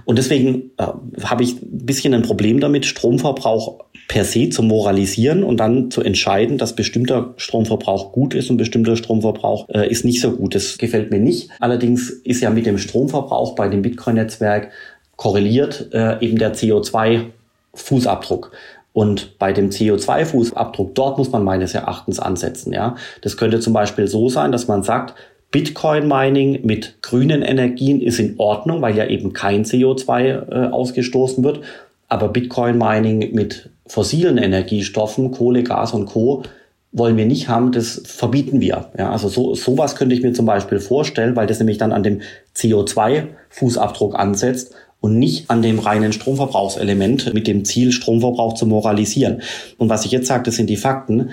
Und 0.05 0.19
deswegen 0.19 0.71
äh, 0.77 0.87
habe 1.25 1.43
ich 1.43 1.61
ein 1.61 1.87
bisschen 1.87 2.15
ein 2.15 2.23
Problem 2.23 2.61
damit, 2.61 2.87
Stromverbrauch 2.87 3.85
per 4.13 4.25
se 4.27 4.51
zu 4.51 4.63
moralisieren 4.63 5.43
und 5.43 5.57
dann 5.57 5.91
zu 5.91 6.03
entscheiden, 6.03 6.59
dass 6.59 6.77
bestimmter 6.77 7.33
Stromverbrauch 7.39 8.13
gut 8.13 8.35
ist 8.35 8.51
und 8.51 8.59
bestimmter 8.59 8.95
Stromverbrauch 8.95 9.71
äh, 9.71 9.91
ist 9.91 10.05
nicht 10.05 10.21
so 10.21 10.33
gut. 10.33 10.55
Das 10.55 10.77
gefällt 10.77 11.11
mir 11.11 11.19
nicht. 11.19 11.49
Allerdings 11.61 12.11
ist 12.11 12.43
ja 12.43 12.51
mit 12.51 12.67
dem 12.67 12.77
Stromverbrauch 12.77 13.55
bei 13.55 13.69
dem 13.69 13.81
Bitcoin-Netzwerk 13.81 14.71
korreliert 15.17 15.89
äh, 15.95 16.23
eben 16.23 16.37
der 16.37 16.55
CO2-Fußabdruck. 16.55 18.51
Und 18.93 19.39
bei 19.39 19.55
dem 19.55 19.71
CO2-Fußabdruck, 19.71 20.91
dort 20.93 21.17
muss 21.17 21.33
man 21.33 21.43
meines 21.43 21.73
Erachtens 21.73 22.21
ansetzen. 22.21 22.75
Ja, 22.75 22.97
Das 23.23 23.39
könnte 23.39 23.61
zum 23.61 23.73
Beispiel 23.73 24.09
so 24.09 24.29
sein, 24.29 24.53
dass 24.53 24.69
man 24.69 24.83
sagt, 24.83 25.15
Bitcoin-Mining 25.53 26.67
mit 26.67 27.01
grünen 27.01 27.41
Energien 27.41 28.03
ist 28.03 28.19
in 28.19 28.35
Ordnung, 28.37 28.83
weil 28.83 28.95
ja 28.95 29.07
eben 29.07 29.33
kein 29.33 29.65
CO2 29.65 30.21
äh, 30.21 30.69
ausgestoßen 30.71 31.43
wird. 31.43 31.63
Aber 32.11 32.29
Bitcoin 32.29 32.77
Mining 32.77 33.33
mit 33.33 33.71
fossilen 33.93 34.39
Energiestoffen, 34.39 35.33
Kohle, 35.33 35.65
Gas 35.65 35.93
und 35.93 36.07
Co. 36.07 36.45
wollen 36.93 37.19
wir 37.19 37.27
nicht 37.27 37.49
haben, 37.49 37.73
das 37.73 38.01
verbieten 38.07 38.59
wir. 38.59 38.91
Ja, 38.97 39.13
also 39.13 39.29
so, 39.29 39.55
sowas 39.55 39.97
könnte 39.97 40.15
ich 40.15 40.23
mir 40.23 40.33
zum 40.33 40.47
Beispiel 40.47 40.81
vorstellen, 40.81 41.37
weil 41.37 41.47
das 41.47 41.59
nämlich 41.59 41.77
dann 41.77 41.93
an 41.93 42.03
dem 42.03 42.23
CO2-Fußabdruck 42.57 44.15
ansetzt 44.15 44.75
und 45.01 45.19
nicht 45.19 45.51
an 45.51 45.61
dem 45.61 45.79
reinen 45.79 46.15
Stromverbrauchselement 46.15 47.35
mit 47.35 47.47
dem 47.47 47.67
Ziel, 47.67 47.93
Stromverbrauch 47.93 48.55
zu 48.55 48.65
moralisieren. 48.65 49.43
Und 49.77 49.91
was 49.91 50.07
ich 50.07 50.11
jetzt 50.11 50.27
sage, 50.27 50.45
das 50.45 50.57
sind 50.57 50.71
die 50.71 50.79
Fakten. 50.79 51.33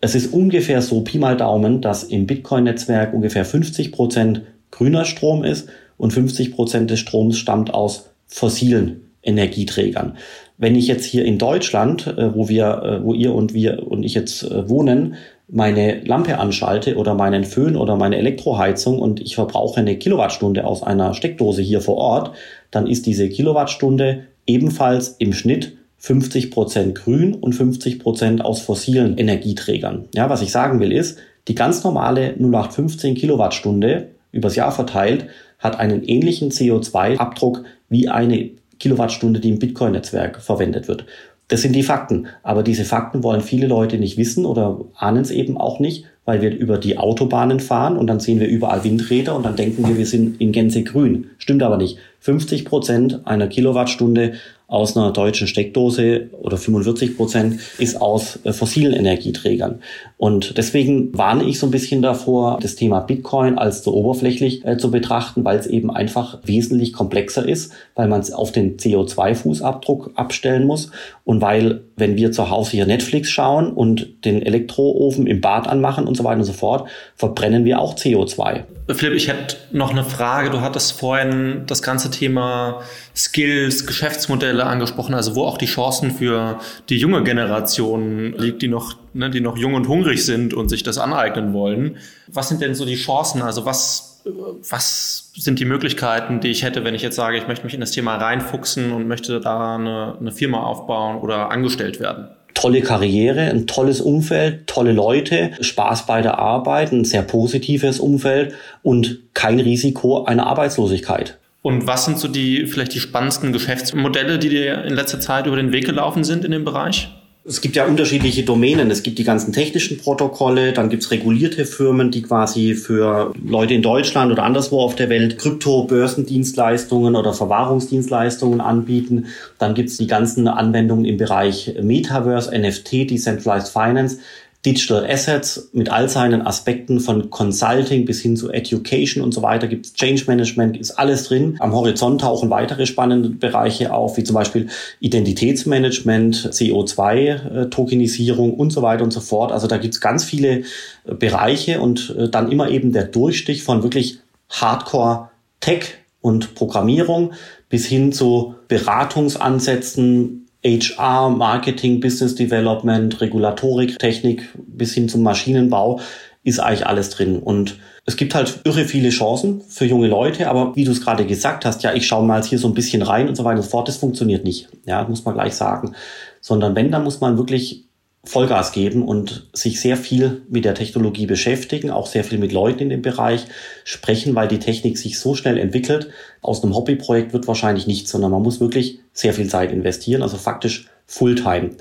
Es 0.00 0.14
ist 0.14 0.32
ungefähr 0.32 0.80
so, 0.80 1.02
Pi 1.02 1.18
mal 1.18 1.36
Daumen, 1.36 1.82
dass 1.82 2.02
im 2.02 2.26
Bitcoin-Netzwerk 2.26 3.12
ungefähr 3.12 3.44
50 3.44 3.92
Prozent 3.92 4.40
grüner 4.70 5.04
Strom 5.04 5.44
ist 5.44 5.68
und 5.98 6.14
50 6.14 6.52
Prozent 6.52 6.90
des 6.90 7.00
Stroms 7.00 7.36
stammt 7.36 7.74
aus 7.74 8.08
fossilen 8.26 9.03
Energieträgern. 9.24 10.16
Wenn 10.56 10.76
ich 10.76 10.86
jetzt 10.86 11.04
hier 11.04 11.24
in 11.24 11.38
Deutschland, 11.38 12.06
äh, 12.06 12.34
wo 12.34 12.48
wir, 12.48 12.82
äh, 12.82 13.04
wo 13.04 13.14
ihr 13.14 13.34
und 13.34 13.54
wir 13.54 13.90
und 13.90 14.04
ich 14.04 14.14
jetzt 14.14 14.44
äh, 14.44 14.68
wohnen, 14.68 15.16
meine 15.48 16.00
Lampe 16.04 16.38
anschalte 16.38 16.96
oder 16.96 17.14
meinen 17.14 17.44
Föhn 17.44 17.76
oder 17.76 17.96
meine 17.96 18.16
Elektroheizung 18.16 18.98
und 18.98 19.20
ich 19.20 19.34
verbrauche 19.34 19.80
eine 19.80 19.96
Kilowattstunde 19.96 20.64
aus 20.64 20.82
einer 20.82 21.12
Steckdose 21.14 21.60
hier 21.60 21.80
vor 21.80 21.96
Ort, 21.96 22.32
dann 22.70 22.86
ist 22.86 23.06
diese 23.06 23.28
Kilowattstunde 23.28 24.24
ebenfalls 24.46 25.16
im 25.18 25.32
Schnitt 25.32 25.76
50 25.98 26.50
Prozent 26.50 26.94
grün 26.94 27.34
und 27.34 27.54
50 27.54 27.98
Prozent 27.98 28.44
aus 28.44 28.60
fossilen 28.60 29.16
Energieträgern. 29.16 30.06
Ja, 30.14 30.28
was 30.30 30.42
ich 30.42 30.52
sagen 30.52 30.80
will 30.80 30.92
ist, 30.92 31.18
die 31.48 31.54
ganz 31.54 31.84
normale 31.84 32.34
0815 32.38 33.14
Kilowattstunde 33.14 34.08
übers 34.32 34.56
Jahr 34.56 34.72
verteilt 34.72 35.26
hat 35.58 35.78
einen 35.78 36.02
ähnlichen 36.04 36.50
CO2-Abdruck 36.50 37.64
wie 37.88 38.08
eine 38.08 38.50
Kilowattstunde, 38.78 39.40
die 39.40 39.50
im 39.50 39.58
Bitcoin-Netzwerk 39.58 40.40
verwendet 40.40 40.88
wird. 40.88 41.06
Das 41.48 41.62
sind 41.62 41.74
die 41.74 41.82
Fakten. 41.82 42.26
Aber 42.42 42.62
diese 42.62 42.84
Fakten 42.84 43.22
wollen 43.22 43.42
viele 43.42 43.66
Leute 43.66 43.98
nicht 43.98 44.16
wissen 44.16 44.46
oder 44.46 44.80
ahnen 44.96 45.22
es 45.22 45.30
eben 45.30 45.58
auch 45.58 45.78
nicht, 45.78 46.06
weil 46.24 46.40
wir 46.40 46.56
über 46.56 46.78
die 46.78 46.96
Autobahnen 46.96 47.60
fahren 47.60 47.98
und 47.98 48.06
dann 48.06 48.20
sehen 48.20 48.40
wir 48.40 48.48
überall 48.48 48.82
Windräder 48.82 49.36
und 49.36 49.44
dann 49.44 49.56
denken 49.56 49.86
wir, 49.86 49.98
wir 49.98 50.06
sind 50.06 50.40
in 50.40 50.52
Gänze 50.52 50.82
grün. 50.82 51.30
Stimmt 51.36 51.62
aber 51.62 51.76
nicht. 51.76 51.98
50 52.20 52.64
Prozent 52.64 53.26
einer 53.26 53.48
Kilowattstunde 53.48 54.34
aus 54.66 54.96
einer 54.96 55.12
deutschen 55.12 55.46
Steckdose 55.46 56.30
oder 56.40 56.56
45 56.56 57.18
Prozent 57.18 57.60
ist 57.78 58.00
aus 58.00 58.38
äh, 58.44 58.52
fossilen 58.54 58.94
Energieträgern. 58.94 59.80
Und 60.16 60.56
deswegen 60.58 61.16
warne 61.16 61.44
ich 61.44 61.58
so 61.58 61.66
ein 61.66 61.72
bisschen 61.72 62.00
davor, 62.00 62.58
das 62.62 62.76
Thema 62.76 63.00
Bitcoin 63.00 63.58
als 63.58 63.82
zu 63.82 63.92
oberflächlich 63.94 64.64
äh, 64.64 64.76
zu 64.76 64.90
betrachten, 64.90 65.44
weil 65.44 65.58
es 65.58 65.66
eben 65.66 65.90
einfach 65.90 66.38
wesentlich 66.44 66.92
komplexer 66.92 67.46
ist, 67.46 67.72
weil 67.94 68.08
man 68.08 68.20
es 68.20 68.32
auf 68.32 68.52
den 68.52 68.76
CO2-Fußabdruck 68.76 70.14
abstellen 70.14 70.66
muss 70.66 70.90
und 71.24 71.40
weil, 71.40 71.82
wenn 71.96 72.16
wir 72.16 72.30
zu 72.30 72.48
Hause 72.48 72.72
hier 72.72 72.86
Netflix 72.86 73.30
schauen 73.30 73.72
und 73.72 74.24
den 74.24 74.40
Elektroofen 74.40 75.26
im 75.26 75.40
Bad 75.40 75.66
anmachen 75.66 76.06
und 76.06 76.16
so 76.16 76.22
weiter 76.22 76.38
und 76.38 76.44
so 76.44 76.52
fort, 76.52 76.88
verbrennen 77.16 77.64
wir 77.64 77.80
auch 77.80 77.96
CO2. 77.96 78.62
Philipp, 78.92 79.14
ich 79.14 79.28
hätte 79.28 79.56
noch 79.72 79.90
eine 79.90 80.04
Frage. 80.04 80.50
Du 80.50 80.60
hattest 80.60 80.92
vorhin 80.92 81.62
das 81.66 81.80
ganze 81.80 82.10
Thema 82.10 82.82
Skills, 83.16 83.86
Geschäftsmodelle 83.86 84.64
angesprochen, 84.64 85.14
also 85.14 85.34
wo 85.34 85.44
auch 85.44 85.56
die 85.56 85.66
Chancen 85.66 86.10
für 86.10 86.58
die 86.90 86.98
junge 86.98 87.22
Generation 87.24 88.34
liegt, 88.36 88.60
die 88.60 88.68
noch, 88.68 88.96
ne, 89.14 89.30
die 89.30 89.40
noch 89.40 89.56
jung 89.56 89.74
und 89.74 89.88
hungrig 89.88 90.24
sind 90.24 90.54
und 90.54 90.68
sich 90.68 90.82
das 90.82 90.98
aneignen 90.98 91.52
wollen. 91.52 91.96
Was 92.26 92.48
sind 92.48 92.60
denn 92.60 92.74
so 92.74 92.84
die 92.84 92.96
Chancen? 92.96 93.42
Also 93.42 93.64
was, 93.64 94.22
was 94.68 95.32
sind 95.36 95.58
die 95.58 95.64
Möglichkeiten, 95.64 96.40
die 96.40 96.48
ich 96.48 96.62
hätte, 96.62 96.84
wenn 96.84 96.94
ich 96.94 97.02
jetzt 97.02 97.16
sage, 97.16 97.38
ich 97.38 97.48
möchte 97.48 97.64
mich 97.64 97.74
in 97.74 97.80
das 97.80 97.92
Thema 97.92 98.16
reinfuchsen 98.16 98.92
und 98.92 99.08
möchte 99.08 99.40
da 99.40 99.76
eine, 99.76 100.16
eine 100.20 100.32
Firma 100.32 100.62
aufbauen 100.62 101.16
oder 101.20 101.50
angestellt 101.50 102.00
werden? 102.00 102.28
tolle 102.54 102.82
Karriere, 102.82 103.50
ein 103.50 103.66
tolles 103.66 104.00
Umfeld, 104.00 104.66
tolle 104.66 104.92
Leute, 104.92 105.50
Spaß 105.60 106.06
bei 106.06 106.22
der 106.22 106.38
Arbeit, 106.38 106.92
ein 106.92 107.04
sehr 107.04 107.22
positives 107.22 107.98
Umfeld 108.00 108.54
und 108.82 109.18
kein 109.34 109.60
Risiko 109.60 110.24
einer 110.24 110.46
Arbeitslosigkeit. 110.46 111.36
Und 111.62 111.86
was 111.86 112.04
sind 112.04 112.18
so 112.18 112.28
die 112.28 112.66
vielleicht 112.66 112.94
die 112.94 113.00
spannendsten 113.00 113.52
Geschäftsmodelle, 113.52 114.38
die 114.38 114.50
dir 114.50 114.84
in 114.84 114.94
letzter 114.94 115.18
Zeit 115.18 115.46
über 115.46 115.56
den 115.56 115.72
Weg 115.72 115.86
gelaufen 115.86 116.22
sind 116.22 116.44
in 116.44 116.52
dem 116.52 116.64
Bereich? 116.64 117.10
Es 117.46 117.60
gibt 117.60 117.76
ja 117.76 117.84
unterschiedliche 117.84 118.42
Domänen. 118.42 118.90
Es 118.90 119.02
gibt 119.02 119.18
die 119.18 119.24
ganzen 119.24 119.52
technischen 119.52 119.98
Protokolle, 119.98 120.72
dann 120.72 120.88
gibt 120.88 121.02
es 121.02 121.10
regulierte 121.10 121.66
Firmen, 121.66 122.10
die 122.10 122.22
quasi 122.22 122.74
für 122.74 123.34
Leute 123.44 123.74
in 123.74 123.82
Deutschland 123.82 124.32
oder 124.32 124.44
anderswo 124.44 124.80
auf 124.80 124.94
der 124.94 125.10
Welt 125.10 125.36
Krypto-Börsendienstleistungen 125.36 127.14
oder 127.14 127.34
Verwahrungsdienstleistungen 127.34 128.62
anbieten. 128.62 129.26
Dann 129.58 129.74
gibt 129.74 129.90
es 129.90 129.98
die 129.98 130.06
ganzen 130.06 130.48
Anwendungen 130.48 131.04
im 131.04 131.18
Bereich 131.18 131.74
Metaverse, 131.82 132.50
NFT, 132.58 133.10
Decentralized 133.10 133.68
Finance. 133.68 134.20
Digital 134.64 135.06
Assets 135.06 135.68
mit 135.72 135.90
all 135.90 136.08
seinen 136.08 136.40
Aspekten 136.40 136.98
von 136.98 137.28
Consulting 137.28 138.06
bis 138.06 138.22
hin 138.22 138.36
zu 138.36 138.50
Education 138.50 139.22
und 139.22 139.32
so 139.32 139.42
weiter 139.42 139.68
gibt 139.68 139.84
es 139.84 139.92
Change 139.92 140.24
Management, 140.26 140.78
ist 140.78 140.92
alles 140.92 141.24
drin. 141.24 141.56
Am 141.58 141.74
Horizont 141.74 142.22
tauchen 142.22 142.48
weitere 142.48 142.86
spannende 142.86 143.28
Bereiche 143.28 143.92
auf, 143.92 144.16
wie 144.16 144.24
zum 144.24 144.34
Beispiel 144.34 144.68
Identitätsmanagement, 145.00 146.50
CO2-Tokenisierung 146.50 148.52
äh, 148.52 148.56
und 148.56 148.70
so 148.70 148.80
weiter 148.80 149.04
und 149.04 149.12
so 149.12 149.20
fort. 149.20 149.52
Also 149.52 149.66
da 149.66 149.76
gibt 149.76 149.94
es 149.94 150.00
ganz 150.00 150.24
viele 150.24 150.62
äh, 151.04 151.14
Bereiche 151.14 151.80
und 151.80 152.14
äh, 152.18 152.30
dann 152.30 152.50
immer 152.50 152.70
eben 152.70 152.92
der 152.92 153.04
Durchstich 153.04 153.64
von 153.64 153.82
wirklich 153.82 154.20
Hardcore 154.48 155.28
Tech 155.60 155.96
und 156.22 156.54
Programmierung 156.54 157.34
bis 157.68 157.84
hin 157.84 158.12
zu 158.12 158.54
Beratungsansätzen, 158.68 160.43
HR, 160.64 161.30
Marketing, 161.30 162.00
Business 162.00 162.34
Development, 162.34 163.20
Regulatorik, 163.20 163.98
Technik 163.98 164.48
bis 164.66 164.94
hin 164.94 165.08
zum 165.08 165.22
Maschinenbau 165.22 166.00
ist 166.42 166.60
eigentlich 166.60 166.86
alles 166.86 167.10
drin. 167.10 167.38
Und 167.38 167.78
es 168.06 168.16
gibt 168.16 168.34
halt 168.34 168.60
irre 168.64 168.84
viele 168.84 169.08
Chancen 169.08 169.62
für 169.62 169.86
junge 169.86 170.08
Leute, 170.08 170.48
aber 170.48 170.76
wie 170.76 170.84
du 170.84 170.92
es 170.92 171.00
gerade 171.00 171.26
gesagt 171.26 171.64
hast, 171.64 171.82
ja, 171.82 171.94
ich 171.94 172.06
schaue 172.06 172.24
mal 172.24 172.42
hier 172.42 172.58
so 172.58 172.68
ein 172.68 172.74
bisschen 172.74 173.02
rein 173.02 173.28
und 173.28 173.34
so 173.34 173.44
weiter 173.44 173.56
und 173.56 173.62
so 173.62 173.70
fort, 173.70 173.88
das 173.88 173.96
funktioniert 173.96 174.44
nicht. 174.44 174.68
Ja, 174.86 175.04
muss 175.04 175.24
man 175.24 175.34
gleich 175.34 175.54
sagen. 175.54 175.94
Sondern 176.40 176.76
wenn, 176.76 176.90
dann 176.90 177.04
muss 177.04 177.20
man 177.20 177.38
wirklich 177.38 177.84
Vollgas 178.26 178.72
geben 178.72 179.02
und 179.02 179.48
sich 179.52 179.80
sehr 179.80 179.96
viel 179.96 180.42
mit 180.48 180.64
der 180.64 180.74
Technologie 180.74 181.26
beschäftigen, 181.26 181.90
auch 181.90 182.06
sehr 182.06 182.24
viel 182.24 182.38
mit 182.38 182.52
Leuten 182.52 182.80
in 182.80 182.88
dem 182.88 183.02
Bereich 183.02 183.46
sprechen, 183.84 184.34
weil 184.34 184.48
die 184.48 184.58
Technik 184.58 184.96
sich 184.98 185.18
so 185.18 185.34
schnell 185.34 185.58
entwickelt. 185.58 186.08
Aus 186.40 186.62
einem 186.62 186.74
Hobbyprojekt 186.74 187.32
wird 187.32 187.46
wahrscheinlich 187.46 187.86
nichts, 187.86 188.10
sondern 188.10 188.30
man 188.30 188.42
muss 188.42 188.60
wirklich 188.60 189.00
sehr 189.12 189.34
viel 189.34 189.48
Zeit 189.48 189.72
investieren, 189.72 190.22
also 190.22 190.36
faktisch 190.36 190.88
Fulltime. 191.06 191.72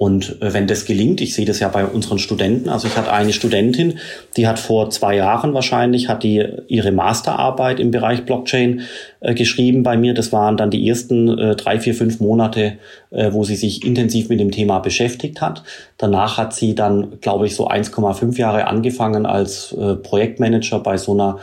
Und 0.00 0.40
äh, 0.40 0.54
wenn 0.54 0.66
das 0.66 0.86
gelingt, 0.86 1.20
ich 1.20 1.34
sehe 1.34 1.44
das 1.44 1.60
ja 1.60 1.68
bei 1.68 1.84
unseren 1.84 2.18
Studenten, 2.18 2.70
also 2.70 2.88
ich 2.88 2.96
hatte 2.96 3.12
eine 3.12 3.34
Studentin, 3.34 3.98
die 4.34 4.48
hat 4.48 4.58
vor 4.58 4.88
zwei 4.88 5.16
Jahren 5.16 5.52
wahrscheinlich, 5.52 6.08
hat 6.08 6.22
die 6.22 6.42
ihre 6.68 6.90
Masterarbeit 6.90 7.78
im 7.78 7.90
Bereich 7.90 8.24
Blockchain 8.24 8.80
äh, 9.20 9.34
geschrieben 9.34 9.82
bei 9.82 9.98
mir. 9.98 10.14
Das 10.14 10.32
waren 10.32 10.56
dann 10.56 10.70
die 10.70 10.88
ersten 10.88 11.38
äh, 11.38 11.54
drei, 11.54 11.78
vier, 11.78 11.94
fünf 11.94 12.18
Monate, 12.18 12.78
wo 13.10 13.42
sie 13.42 13.56
sich 13.56 13.84
intensiv 13.84 14.28
mit 14.28 14.38
dem 14.38 14.52
Thema 14.52 14.78
beschäftigt 14.78 15.40
hat. 15.40 15.64
Danach 15.98 16.38
hat 16.38 16.54
sie 16.54 16.76
dann, 16.76 17.18
glaube 17.20 17.46
ich, 17.46 17.56
so 17.56 17.68
1,5 17.68 18.38
Jahre 18.38 18.68
angefangen 18.68 19.26
als 19.26 19.76
Projektmanager 20.04 20.78
bei 20.78 20.96
so 20.96 21.14
einer 21.14 21.40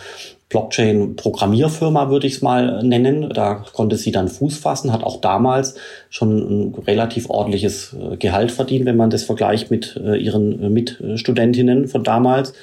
Blockchain-Programmierfirma, 0.49 2.09
würde 2.09 2.27
ich 2.27 2.35
es 2.35 2.41
mal 2.41 2.81
nennen. 2.81 3.29
Da 3.33 3.65
konnte 3.73 3.97
sie 3.97 4.11
dann 4.11 4.29
Fuß 4.29 4.57
fassen, 4.57 4.93
hat 4.93 5.03
auch 5.03 5.19
damals 5.19 5.75
schon 6.09 6.37
ein 6.37 6.75
relativ 6.85 7.29
ordentliches 7.29 7.93
äh, 7.93 8.15
Gehalt 8.15 8.51
verdient, 8.51 8.85
wenn 8.85 8.95
man 8.95 9.09
das 9.09 9.23
vergleicht 9.23 9.71
mit 9.71 9.99
äh, 10.01 10.15
ihren 10.15 10.63
äh, 10.63 10.69
Mitstudentinnen 10.69 11.87
von 11.87 12.03
damals. 12.03 12.53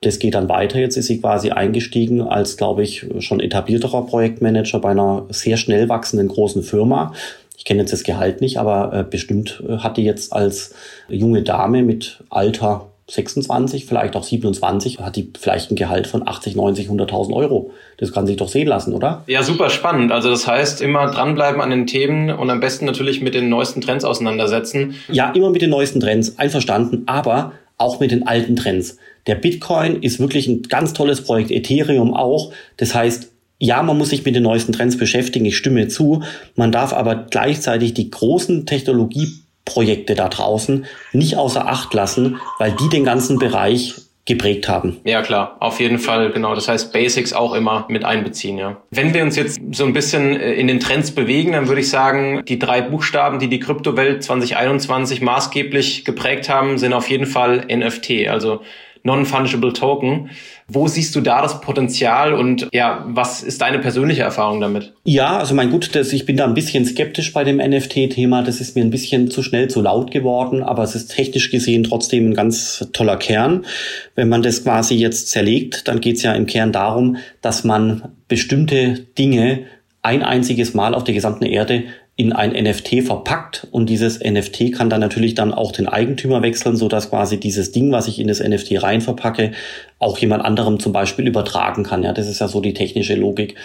Das 0.00 0.18
geht 0.18 0.34
dann 0.34 0.48
weiter. 0.48 0.78
Jetzt 0.78 0.96
ist 0.96 1.06
sie 1.06 1.20
quasi 1.20 1.50
eingestiegen 1.50 2.22
als, 2.22 2.56
glaube 2.56 2.82
ich, 2.82 3.06
schon 3.20 3.40
etablierterer 3.40 4.06
Projektmanager 4.06 4.78
bei 4.78 4.90
einer 4.90 5.26
sehr 5.30 5.56
schnell 5.56 5.88
wachsenden 5.88 6.28
großen 6.28 6.62
Firma. 6.62 7.12
Ich 7.56 7.64
kenne 7.64 7.80
jetzt 7.80 7.92
das 7.92 8.02
Gehalt 8.02 8.42
nicht, 8.42 8.58
aber 8.58 9.04
bestimmt 9.04 9.62
hat 9.78 9.96
die 9.96 10.04
jetzt 10.04 10.34
als 10.34 10.74
junge 11.08 11.42
Dame 11.42 11.82
mit 11.82 12.22
Alter 12.28 12.90
26, 13.06 13.84
vielleicht 13.84 14.16
auch 14.16 14.24
27, 14.24 14.98
hat 15.00 15.16
die 15.16 15.30
vielleicht 15.38 15.70
ein 15.70 15.76
Gehalt 15.76 16.06
von 16.06 16.26
80, 16.26 16.56
90, 16.56 16.88
100.000 16.88 17.34
Euro. 17.34 17.70
Das 17.98 18.12
kann 18.12 18.26
sich 18.26 18.36
doch 18.36 18.48
sehen 18.48 18.66
lassen, 18.66 18.94
oder? 18.94 19.24
Ja, 19.26 19.42
super 19.42 19.68
spannend. 19.68 20.10
Also 20.10 20.30
das 20.30 20.46
heißt, 20.46 20.80
immer 20.80 21.10
dranbleiben 21.10 21.60
an 21.60 21.70
den 21.70 21.86
Themen 21.86 22.30
und 22.30 22.48
am 22.48 22.60
besten 22.60 22.86
natürlich 22.86 23.20
mit 23.20 23.34
den 23.34 23.50
neuesten 23.50 23.82
Trends 23.82 24.04
auseinandersetzen. 24.04 24.94
Ja, 25.08 25.32
immer 25.32 25.50
mit 25.50 25.60
den 25.60 25.70
neuesten 25.70 26.00
Trends, 26.00 26.38
einverstanden, 26.38 27.02
aber 27.06 27.52
auch 27.76 28.00
mit 28.00 28.10
den 28.10 28.26
alten 28.26 28.56
Trends. 28.56 28.96
Der 29.26 29.34
Bitcoin 29.34 30.02
ist 30.02 30.18
wirklich 30.18 30.48
ein 30.48 30.62
ganz 30.62 30.92
tolles 30.92 31.22
Projekt, 31.22 31.50
Ethereum 31.50 32.14
auch. 32.14 32.52
Das 32.76 32.94
heißt, 32.94 33.30
ja, 33.58 33.82
man 33.82 33.96
muss 33.96 34.10
sich 34.10 34.24
mit 34.24 34.34
den 34.34 34.42
neuesten 34.42 34.72
Trends 34.72 34.96
beschäftigen, 34.96 35.44
ich 35.44 35.56
stimme 35.56 35.88
zu. 35.88 36.22
Man 36.56 36.72
darf 36.72 36.92
aber 36.92 37.26
gleichzeitig 37.30 37.94
die 37.94 38.10
großen 38.10 38.66
Technologie 38.66 39.43
Projekte 39.64 40.14
da 40.14 40.28
draußen 40.28 40.86
nicht 41.12 41.36
außer 41.36 41.66
Acht 41.66 41.94
lassen, 41.94 42.40
weil 42.58 42.72
die 42.72 42.88
den 42.88 43.04
ganzen 43.04 43.38
Bereich 43.38 43.94
geprägt 44.26 44.68
haben. 44.68 45.00
Ja, 45.04 45.20
klar, 45.20 45.56
auf 45.60 45.80
jeden 45.80 45.98
Fall, 45.98 46.30
genau. 46.30 46.54
Das 46.54 46.66
heißt, 46.68 46.92
Basics 46.92 47.34
auch 47.34 47.52
immer 47.52 47.84
mit 47.88 48.04
einbeziehen, 48.04 48.56
ja. 48.56 48.78
Wenn 48.90 49.12
wir 49.12 49.22
uns 49.22 49.36
jetzt 49.36 49.60
so 49.72 49.84
ein 49.84 49.92
bisschen 49.92 50.40
äh, 50.40 50.54
in 50.54 50.66
den 50.66 50.80
Trends 50.80 51.10
bewegen, 51.10 51.52
dann 51.52 51.68
würde 51.68 51.82
ich 51.82 51.90
sagen, 51.90 52.42
die 52.46 52.58
drei 52.58 52.80
Buchstaben, 52.80 53.38
die 53.38 53.48
die 53.48 53.60
Kryptowelt 53.60 54.22
2021 54.24 55.20
maßgeblich 55.20 56.06
geprägt 56.06 56.48
haben, 56.48 56.78
sind 56.78 56.94
auf 56.94 57.10
jeden 57.10 57.26
Fall 57.26 57.66
NFT, 57.70 58.28
also 58.28 58.62
Non-Fungible 59.02 59.74
Token. 59.74 60.30
Wo 60.66 60.88
siehst 60.88 61.14
du 61.14 61.20
da 61.20 61.42
das 61.42 61.60
Potenzial 61.60 62.32
und 62.32 62.68
ja, 62.72 63.04
was 63.06 63.42
ist 63.42 63.60
deine 63.60 63.78
persönliche 63.80 64.22
Erfahrung 64.22 64.60
damit? 64.60 64.94
Ja, 65.04 65.36
also 65.36 65.54
mein 65.54 65.70
Gut, 65.70 65.94
das, 65.94 66.12
ich 66.12 66.24
bin 66.24 66.38
da 66.38 66.46
ein 66.46 66.54
bisschen 66.54 66.86
skeptisch 66.86 67.34
bei 67.34 67.44
dem 67.44 67.58
NFT-Thema. 67.58 68.42
Das 68.42 68.60
ist 68.60 68.74
mir 68.74 68.82
ein 68.82 68.90
bisschen 68.90 69.30
zu 69.30 69.42
schnell, 69.42 69.68
zu 69.68 69.82
laut 69.82 70.10
geworden, 70.10 70.62
aber 70.62 70.82
es 70.82 70.94
ist 70.94 71.08
technisch 71.08 71.50
gesehen 71.50 71.84
trotzdem 71.84 72.30
ein 72.30 72.34
ganz 72.34 72.88
toller 72.94 73.18
Kern. 73.18 73.66
Wenn 74.14 74.30
man 74.30 74.42
das 74.42 74.62
quasi 74.64 74.94
jetzt 74.94 75.28
zerlegt, 75.28 75.86
dann 75.86 76.00
geht 76.00 76.16
es 76.16 76.22
ja 76.22 76.32
im 76.32 76.46
Kern 76.46 76.72
darum, 76.72 77.18
dass 77.42 77.64
man 77.64 78.12
bestimmte 78.28 79.06
Dinge 79.18 79.64
ein 80.00 80.22
einziges 80.22 80.74
Mal 80.74 80.94
auf 80.94 81.04
der 81.04 81.14
gesamten 81.14 81.44
Erde 81.44 81.84
in 82.16 82.32
ein 82.32 82.52
NFT 82.52 83.02
verpackt 83.02 83.66
und 83.72 83.90
dieses 83.90 84.20
NFT 84.20 84.72
kann 84.72 84.88
dann 84.88 85.00
natürlich 85.00 85.34
dann 85.34 85.52
auch 85.52 85.72
den 85.72 85.88
Eigentümer 85.88 86.42
wechseln, 86.42 86.76
so 86.76 86.86
dass 86.86 87.10
quasi 87.10 87.40
dieses 87.40 87.72
Ding, 87.72 87.90
was 87.90 88.06
ich 88.06 88.20
in 88.20 88.28
das 88.28 88.40
NFT 88.40 88.82
rein 88.82 89.00
verpacke, 89.00 89.50
auch 89.98 90.16
jemand 90.18 90.44
anderem 90.44 90.78
zum 90.78 90.92
Beispiel 90.92 91.26
übertragen 91.26 91.82
kann. 91.82 92.04
Ja, 92.04 92.12
das 92.12 92.28
ist 92.28 92.40
ja 92.40 92.46
so 92.46 92.60
die 92.60 92.74
technische 92.74 93.16
Logik. 93.16 93.56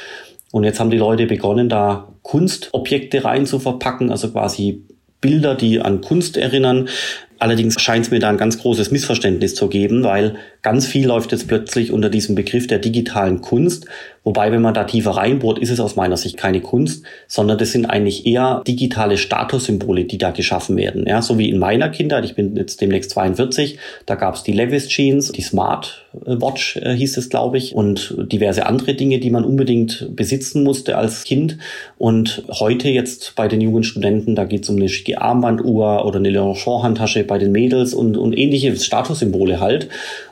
Und 0.52 0.64
jetzt 0.64 0.80
haben 0.80 0.89
die 0.89 0.97
Leute 0.97 1.28
begonnen, 1.28 1.70
da 1.70 2.08
Kunstobjekte 2.24 3.24
rein 3.24 3.45
zu 3.45 3.60
verpacken, 3.60 4.10
also 4.10 4.32
quasi 4.32 4.84
Bilder, 5.22 5.54
die 5.54 5.80
an 5.80 6.02
Kunst 6.02 6.38
erinnern. 6.38 6.89
Allerdings 7.38 7.80
scheint 7.80 8.06
es 8.06 8.12
mir 8.12 8.20
da 8.20 8.30
ein 8.30 8.38
ganz 8.38 8.60
großes 8.60 8.91
Missverständnis 8.91 9.54
zu 9.56 9.68
geben, 9.68 10.04
weil 10.04 10.36
ganz 10.62 10.88
viel 10.88 11.08
läuft 11.08 11.32
jetzt 11.32 11.47
plötzlich 11.47 11.91
unter 11.91 12.10
diesem 12.10 12.36
Begriff 12.36 12.68
der 12.68 12.80
digitalen 12.80 13.41
Kunst. 13.41 13.86
Wobei, 14.24 14.51
wenn 14.51 14.61
man 14.61 14.74
da 14.74 14.84
tiefer 14.84 15.11
reinbohrt, 15.11 15.59
ist 15.59 15.70
es 15.70 15.80
aus 15.80 15.95
meiner 15.95 16.17
Sicht 16.17 16.38
keine 16.38 16.61
Kunst, 16.61 17.03
sondern 17.28 17.57
das 17.57 17.72
sind 17.72 17.86
eigentlich 17.86 18.26
eher 18.26 18.63
digitale 18.67 19.17
Statussymbole, 19.17 20.05
die 20.05 20.17
da 20.17 20.32
geschaffen 20.32 20.78
werden. 20.78 21.05
Ja, 21.07 21.22
so 21.22 21.38
wie 21.38 21.49
in 21.49 21.57
meiner 21.57 21.89
Kindheit, 21.89 22.26
ich 22.26 22.36
bin 22.36 22.55
jetzt 22.55 22.82
demnächst 22.82 23.11
42, 23.11 23.80
da 24.05 24.15
gab 24.15 24.36
es 24.36 24.43
die 24.43 24.51
Levis 24.51 24.88
Jeans, 24.88 25.32
die 25.32 25.41
Smart 25.41 26.05
Watch 26.11 26.78
äh, 26.78 26.93
hieß 26.93 27.17
es, 27.17 27.30
glaube 27.30 27.57
ich, 27.57 27.76
und 27.76 28.15
diverse 28.17 28.65
andere 28.65 28.95
Dinge, 28.95 29.20
die 29.20 29.30
man 29.30 29.45
unbedingt 29.45 30.15
besitzen 30.15 30.63
musste 30.63 30.97
als 30.97 31.24
Kind. 31.24 31.57
Und 31.97 32.43
heute 32.49 32.89
jetzt 32.89 33.34
bei 33.36 33.47
den 33.47 33.61
jungen 33.61 33.84
Studenten, 33.84 34.36
da 34.36 34.45
geht 34.45 34.63
es 34.63 34.70
um 34.70 34.78
eine 34.78 34.89
schicke 34.89 35.22
Armbanduhr 35.22 36.05
oder 36.05 36.17
eine 36.17 36.32
Longchamp-Handtasche 36.32 37.24
bei 37.24 37.38
den 37.38 37.51
Mädels 37.51 37.93
und, 37.93 38.17
und 38.17 38.38
ähnliche 38.38 38.76
Statussymbole 38.76 39.59
halt. 39.59 39.89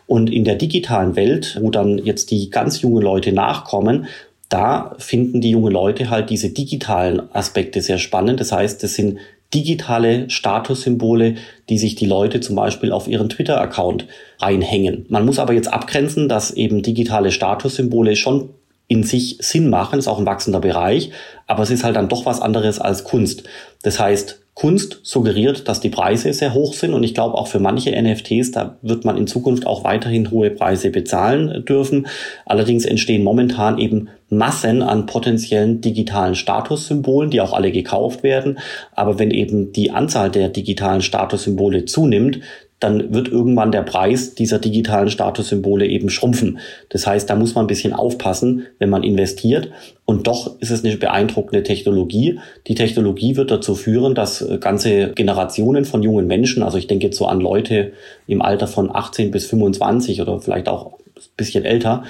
Und 0.07 0.31
in 0.31 0.45
der 0.45 0.55
digitalen 0.55 1.15
Welt, 1.15 1.59
wo 1.61 1.69
dann 1.69 1.97
jetzt 1.97 2.31
die 2.31 2.49
ganz 2.49 2.81
jungen 2.81 3.03
Leute 3.03 3.33
nachkommen, 3.33 4.07
da 4.49 4.95
finden 4.97 5.41
die 5.41 5.51
jungen 5.51 5.73
Leute 5.73 6.09
halt 6.09 6.29
diese 6.29 6.49
digitalen 6.49 7.21
Aspekte 7.33 7.81
sehr 7.81 7.97
spannend. 7.97 8.39
Das 8.39 8.53
heißt, 8.53 8.81
das 8.81 8.95
sind 8.95 9.19
digitale 9.53 10.29
Statussymbole, 10.29 11.35
die 11.69 11.77
sich 11.77 11.95
die 11.95 12.05
Leute 12.05 12.39
zum 12.39 12.55
Beispiel 12.55 12.91
auf 12.91 13.07
ihren 13.07 13.29
Twitter-Account 13.29 14.07
reinhängen. 14.39 15.05
Man 15.09 15.25
muss 15.25 15.39
aber 15.39 15.53
jetzt 15.53 15.71
abgrenzen, 15.71 16.27
dass 16.29 16.51
eben 16.51 16.81
digitale 16.81 17.31
Statussymbole 17.31 18.15
schon 18.15 18.49
in 18.87 19.03
sich 19.03 19.37
Sinn 19.41 19.69
machen, 19.69 19.99
ist 19.99 20.07
auch 20.07 20.19
ein 20.19 20.25
wachsender 20.25 20.61
Bereich, 20.61 21.11
aber 21.45 21.63
es 21.63 21.71
ist 21.71 21.83
halt 21.83 21.97
dann 21.97 22.09
doch 22.09 22.25
was 22.25 22.41
anderes 22.41 22.79
als 22.79 23.03
Kunst. 23.03 23.43
Das 23.83 23.99
heißt, 23.99 24.41
Kunst 24.57 25.01
suggeriert, 25.03 25.67
dass 25.67 25.81
die 25.81 25.91
Preise 25.91 26.33
sehr 26.33 26.55
hoch 26.55 26.73
sind 26.73 26.95
und 26.95 27.03
ich 27.03 27.13
glaube 27.13 27.35
auch 27.35 27.45
für 27.45 27.59
manche 27.59 27.91
NFTs, 27.91 28.49
da 28.49 28.79
wird 28.81 29.05
man 29.05 29.15
in 29.15 29.27
Zukunft 29.27 29.67
auch 29.67 29.83
weiterhin 29.83 30.31
hohe 30.31 30.49
Preise 30.49 30.89
bezahlen 30.89 31.63
dürfen. 31.63 32.07
Allerdings 32.43 32.83
entstehen 32.83 33.23
momentan 33.23 33.77
eben 33.77 34.09
Massen 34.29 34.81
an 34.81 35.05
potenziellen 35.05 35.79
digitalen 35.81 36.33
Statussymbolen, 36.33 37.29
die 37.29 37.39
auch 37.39 37.53
alle 37.53 37.71
gekauft 37.71 38.23
werden. 38.23 38.57
Aber 38.95 39.19
wenn 39.19 39.29
eben 39.29 39.73
die 39.73 39.91
Anzahl 39.91 40.31
der 40.31 40.49
digitalen 40.49 41.01
Statussymbole 41.01 41.85
zunimmt, 41.85 42.39
dann 42.79 43.11
wird 43.13 43.27
irgendwann 43.27 43.71
der 43.71 43.81
Preis 43.81 44.35
dieser 44.35 44.59
digitalen 44.59 45.09
Statussymbole 45.09 45.87
eben 45.87 46.09
schrumpfen. 46.09 46.59
Das 46.89 47.07
heißt, 47.07 47.27
da 47.29 47.35
muss 47.35 47.55
man 47.55 47.65
ein 47.65 47.67
bisschen 47.67 47.93
aufpassen, 47.93 48.67
wenn 48.77 48.91
man 48.91 49.03
investiert. 49.03 49.71
Und 50.05 50.27
doch 50.27 50.59
ist 50.59 50.69
es 50.69 50.85
eine 50.85 50.95
beeindruckende 50.95 51.63
Technologie. 51.63 52.39
Die 52.67 52.75
Technologie 52.75 53.35
wird 53.35 53.49
dazu 53.49 53.73
führen, 53.73 54.13
dass 54.13 54.41
äh, 54.41 54.59
ganze 54.59 55.11
Generationen 55.13 55.85
von 55.85 56.03
jungen 56.03 56.27
Menschen, 56.27 56.61
also 56.61 56.77
ich 56.77 56.87
denke 56.87 57.07
jetzt 57.07 57.17
so 57.17 57.25
an 57.25 57.39
Leute 57.39 57.93
im 58.27 58.43
Alter 58.43 58.67
von 58.67 58.93
18 58.93 59.31
bis 59.31 59.47
25 59.47 60.21
oder 60.21 60.39
vielleicht 60.39 60.69
auch 60.69 60.93
ein 60.93 61.21
bisschen 61.35 61.65
älter, 61.65 62.03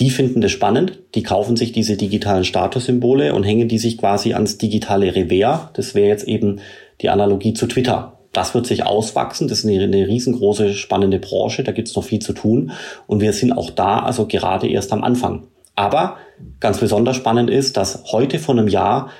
die 0.00 0.10
finden 0.10 0.40
das 0.40 0.50
spannend, 0.50 0.98
die 1.14 1.22
kaufen 1.22 1.56
sich 1.56 1.70
diese 1.70 1.96
digitalen 1.96 2.42
Statussymbole 2.42 3.32
und 3.32 3.44
hängen 3.44 3.68
die 3.68 3.78
sich 3.78 3.96
quasi 3.96 4.34
ans 4.34 4.58
digitale 4.58 5.14
Revers. 5.14 5.68
Das 5.74 5.94
wäre 5.94 6.08
jetzt 6.08 6.26
eben 6.26 6.60
die 7.00 7.10
Analogie 7.10 7.54
zu 7.54 7.68
Twitter 7.68 8.13
das 8.36 8.54
wird 8.54 8.66
sich 8.66 8.84
auswachsen. 8.84 9.48
Das 9.48 9.60
ist 9.60 9.66
eine, 9.66 9.82
eine 9.82 10.06
riesengroße, 10.06 10.74
spannende 10.74 11.18
Branche. 11.18 11.64
Da 11.64 11.72
gibt 11.72 11.88
es 11.88 11.96
noch 11.96 12.04
viel 12.04 12.20
zu 12.20 12.32
tun. 12.32 12.72
Und 13.06 13.20
wir 13.20 13.32
sind 13.32 13.52
auch 13.52 13.70
da, 13.70 14.00
also 14.00 14.26
gerade 14.26 14.68
erst 14.68 14.92
am 14.92 15.04
Anfang. 15.04 15.46
Aber 15.76 16.16
ganz 16.60 16.78
besonders 16.78 17.16
spannend 17.16 17.50
ist, 17.50 17.76
dass 17.76 18.04
heute 18.12 18.38
vor 18.38 18.54
einem 18.54 18.68
Jahr 18.68 19.10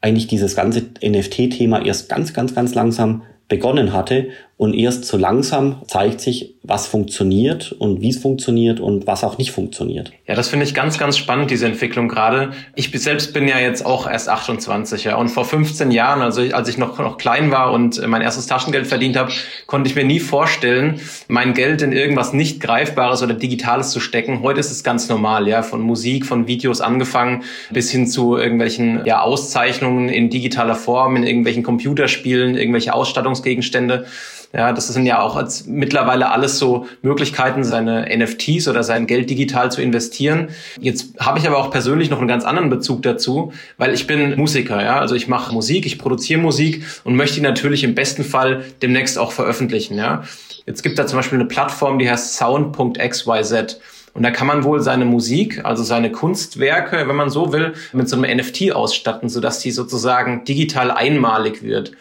eigentlich 0.00 0.26
dieses 0.26 0.54
ganze 0.54 0.82
NFT-Thema 1.04 1.84
erst 1.84 2.08
ganz, 2.08 2.32
ganz, 2.32 2.54
ganz 2.54 2.74
langsam 2.74 3.22
begonnen 3.48 3.92
hatte 3.92 4.28
und 4.58 4.74
erst 4.74 5.04
so 5.04 5.16
langsam 5.16 5.82
zeigt 5.86 6.20
sich, 6.20 6.56
was 6.64 6.88
funktioniert 6.88 7.70
und 7.70 8.00
wie 8.00 8.10
es 8.10 8.18
funktioniert 8.18 8.80
und 8.80 9.06
was 9.06 9.22
auch 9.22 9.38
nicht 9.38 9.52
funktioniert. 9.52 10.10
Ja, 10.26 10.34
das 10.34 10.48
finde 10.48 10.66
ich 10.66 10.74
ganz, 10.74 10.98
ganz 10.98 11.16
spannend, 11.16 11.52
diese 11.52 11.64
Entwicklung 11.64 12.08
gerade. 12.08 12.50
Ich 12.74 12.90
selbst 13.00 13.32
bin 13.32 13.46
ja 13.46 13.60
jetzt 13.60 13.86
auch 13.86 14.10
erst 14.10 14.28
28, 14.28 15.04
ja. 15.04 15.14
Und 15.14 15.28
vor 15.28 15.44
15 15.44 15.92
Jahren, 15.92 16.22
also 16.22 16.42
als 16.52 16.68
ich 16.68 16.76
noch, 16.76 16.98
noch 16.98 17.18
klein 17.18 17.52
war 17.52 17.72
und 17.72 18.04
mein 18.08 18.20
erstes 18.20 18.46
Taschengeld 18.46 18.88
verdient 18.88 19.16
habe, 19.16 19.30
konnte 19.66 19.88
ich 19.88 19.94
mir 19.94 20.04
nie 20.04 20.18
vorstellen, 20.18 21.00
mein 21.28 21.54
Geld 21.54 21.80
in 21.80 21.92
irgendwas 21.92 22.32
nicht 22.32 22.60
Greifbares 22.60 23.22
oder 23.22 23.34
Digitales 23.34 23.92
zu 23.92 24.00
stecken. 24.00 24.42
Heute 24.42 24.58
ist 24.58 24.72
es 24.72 24.82
ganz 24.82 25.08
normal, 25.08 25.46
ja. 25.46 25.62
Von 25.62 25.80
Musik, 25.82 26.26
von 26.26 26.48
Videos 26.48 26.80
angefangen 26.80 27.44
bis 27.70 27.92
hin 27.92 28.08
zu 28.08 28.36
irgendwelchen 28.36 29.06
ja, 29.06 29.22
Auszeichnungen 29.22 30.08
in 30.08 30.30
digitaler 30.30 30.74
Form, 30.74 31.14
in 31.14 31.22
irgendwelchen 31.22 31.62
Computerspielen, 31.62 32.56
irgendwelche 32.56 32.92
Ausstattungsgegenstände. 32.92 34.04
Ja, 34.52 34.72
das 34.72 34.88
sind 34.88 35.04
ja 35.04 35.20
auch 35.20 35.36
als 35.36 35.66
mittlerweile 35.66 36.30
alles 36.30 36.58
so 36.58 36.86
Möglichkeiten, 37.02 37.64
seine 37.64 38.08
NFTs 38.16 38.66
oder 38.66 38.82
sein 38.82 39.06
Geld 39.06 39.28
digital 39.28 39.70
zu 39.70 39.82
investieren. 39.82 40.48
Jetzt 40.80 41.18
habe 41.20 41.38
ich 41.38 41.46
aber 41.46 41.58
auch 41.58 41.70
persönlich 41.70 42.08
noch 42.08 42.18
einen 42.18 42.28
ganz 42.28 42.44
anderen 42.44 42.70
Bezug 42.70 43.02
dazu, 43.02 43.52
weil 43.76 43.92
ich 43.92 44.06
bin 44.06 44.36
Musiker, 44.36 44.82
ja, 44.82 44.98
also 44.98 45.14
ich 45.14 45.28
mache 45.28 45.52
Musik, 45.52 45.84
ich 45.84 45.98
produziere 45.98 46.40
Musik 46.40 46.82
und 47.04 47.14
möchte 47.14 47.36
die 47.36 47.42
natürlich 47.42 47.84
im 47.84 47.94
besten 47.94 48.24
Fall 48.24 48.64
demnächst 48.80 49.18
auch 49.18 49.32
veröffentlichen, 49.32 49.98
ja. 49.98 50.22
Jetzt 50.64 50.82
gibt 50.82 50.98
da 50.98 51.06
zum 51.06 51.18
Beispiel 51.18 51.38
eine 51.38 51.48
Plattform, 51.48 51.98
die 51.98 52.10
heißt 52.10 52.36
sound.xyz. 52.36 53.80
Und 54.14 54.22
da 54.22 54.30
kann 54.30 54.46
man 54.46 54.64
wohl 54.64 54.80
seine 54.80 55.04
Musik, 55.04 55.64
also 55.64 55.84
seine 55.84 56.10
Kunstwerke, 56.10 57.06
wenn 57.06 57.16
man 57.16 57.30
so 57.30 57.52
will, 57.52 57.74
mit 57.92 58.08
so 58.08 58.16
einem 58.16 58.38
NFT 58.38 58.72
ausstatten, 58.72 59.28
sodass 59.28 59.60
die 59.60 59.70
sozusagen 59.70 60.44
digital 60.44 60.90
einmalig 60.90 61.62
wird. 61.62 61.92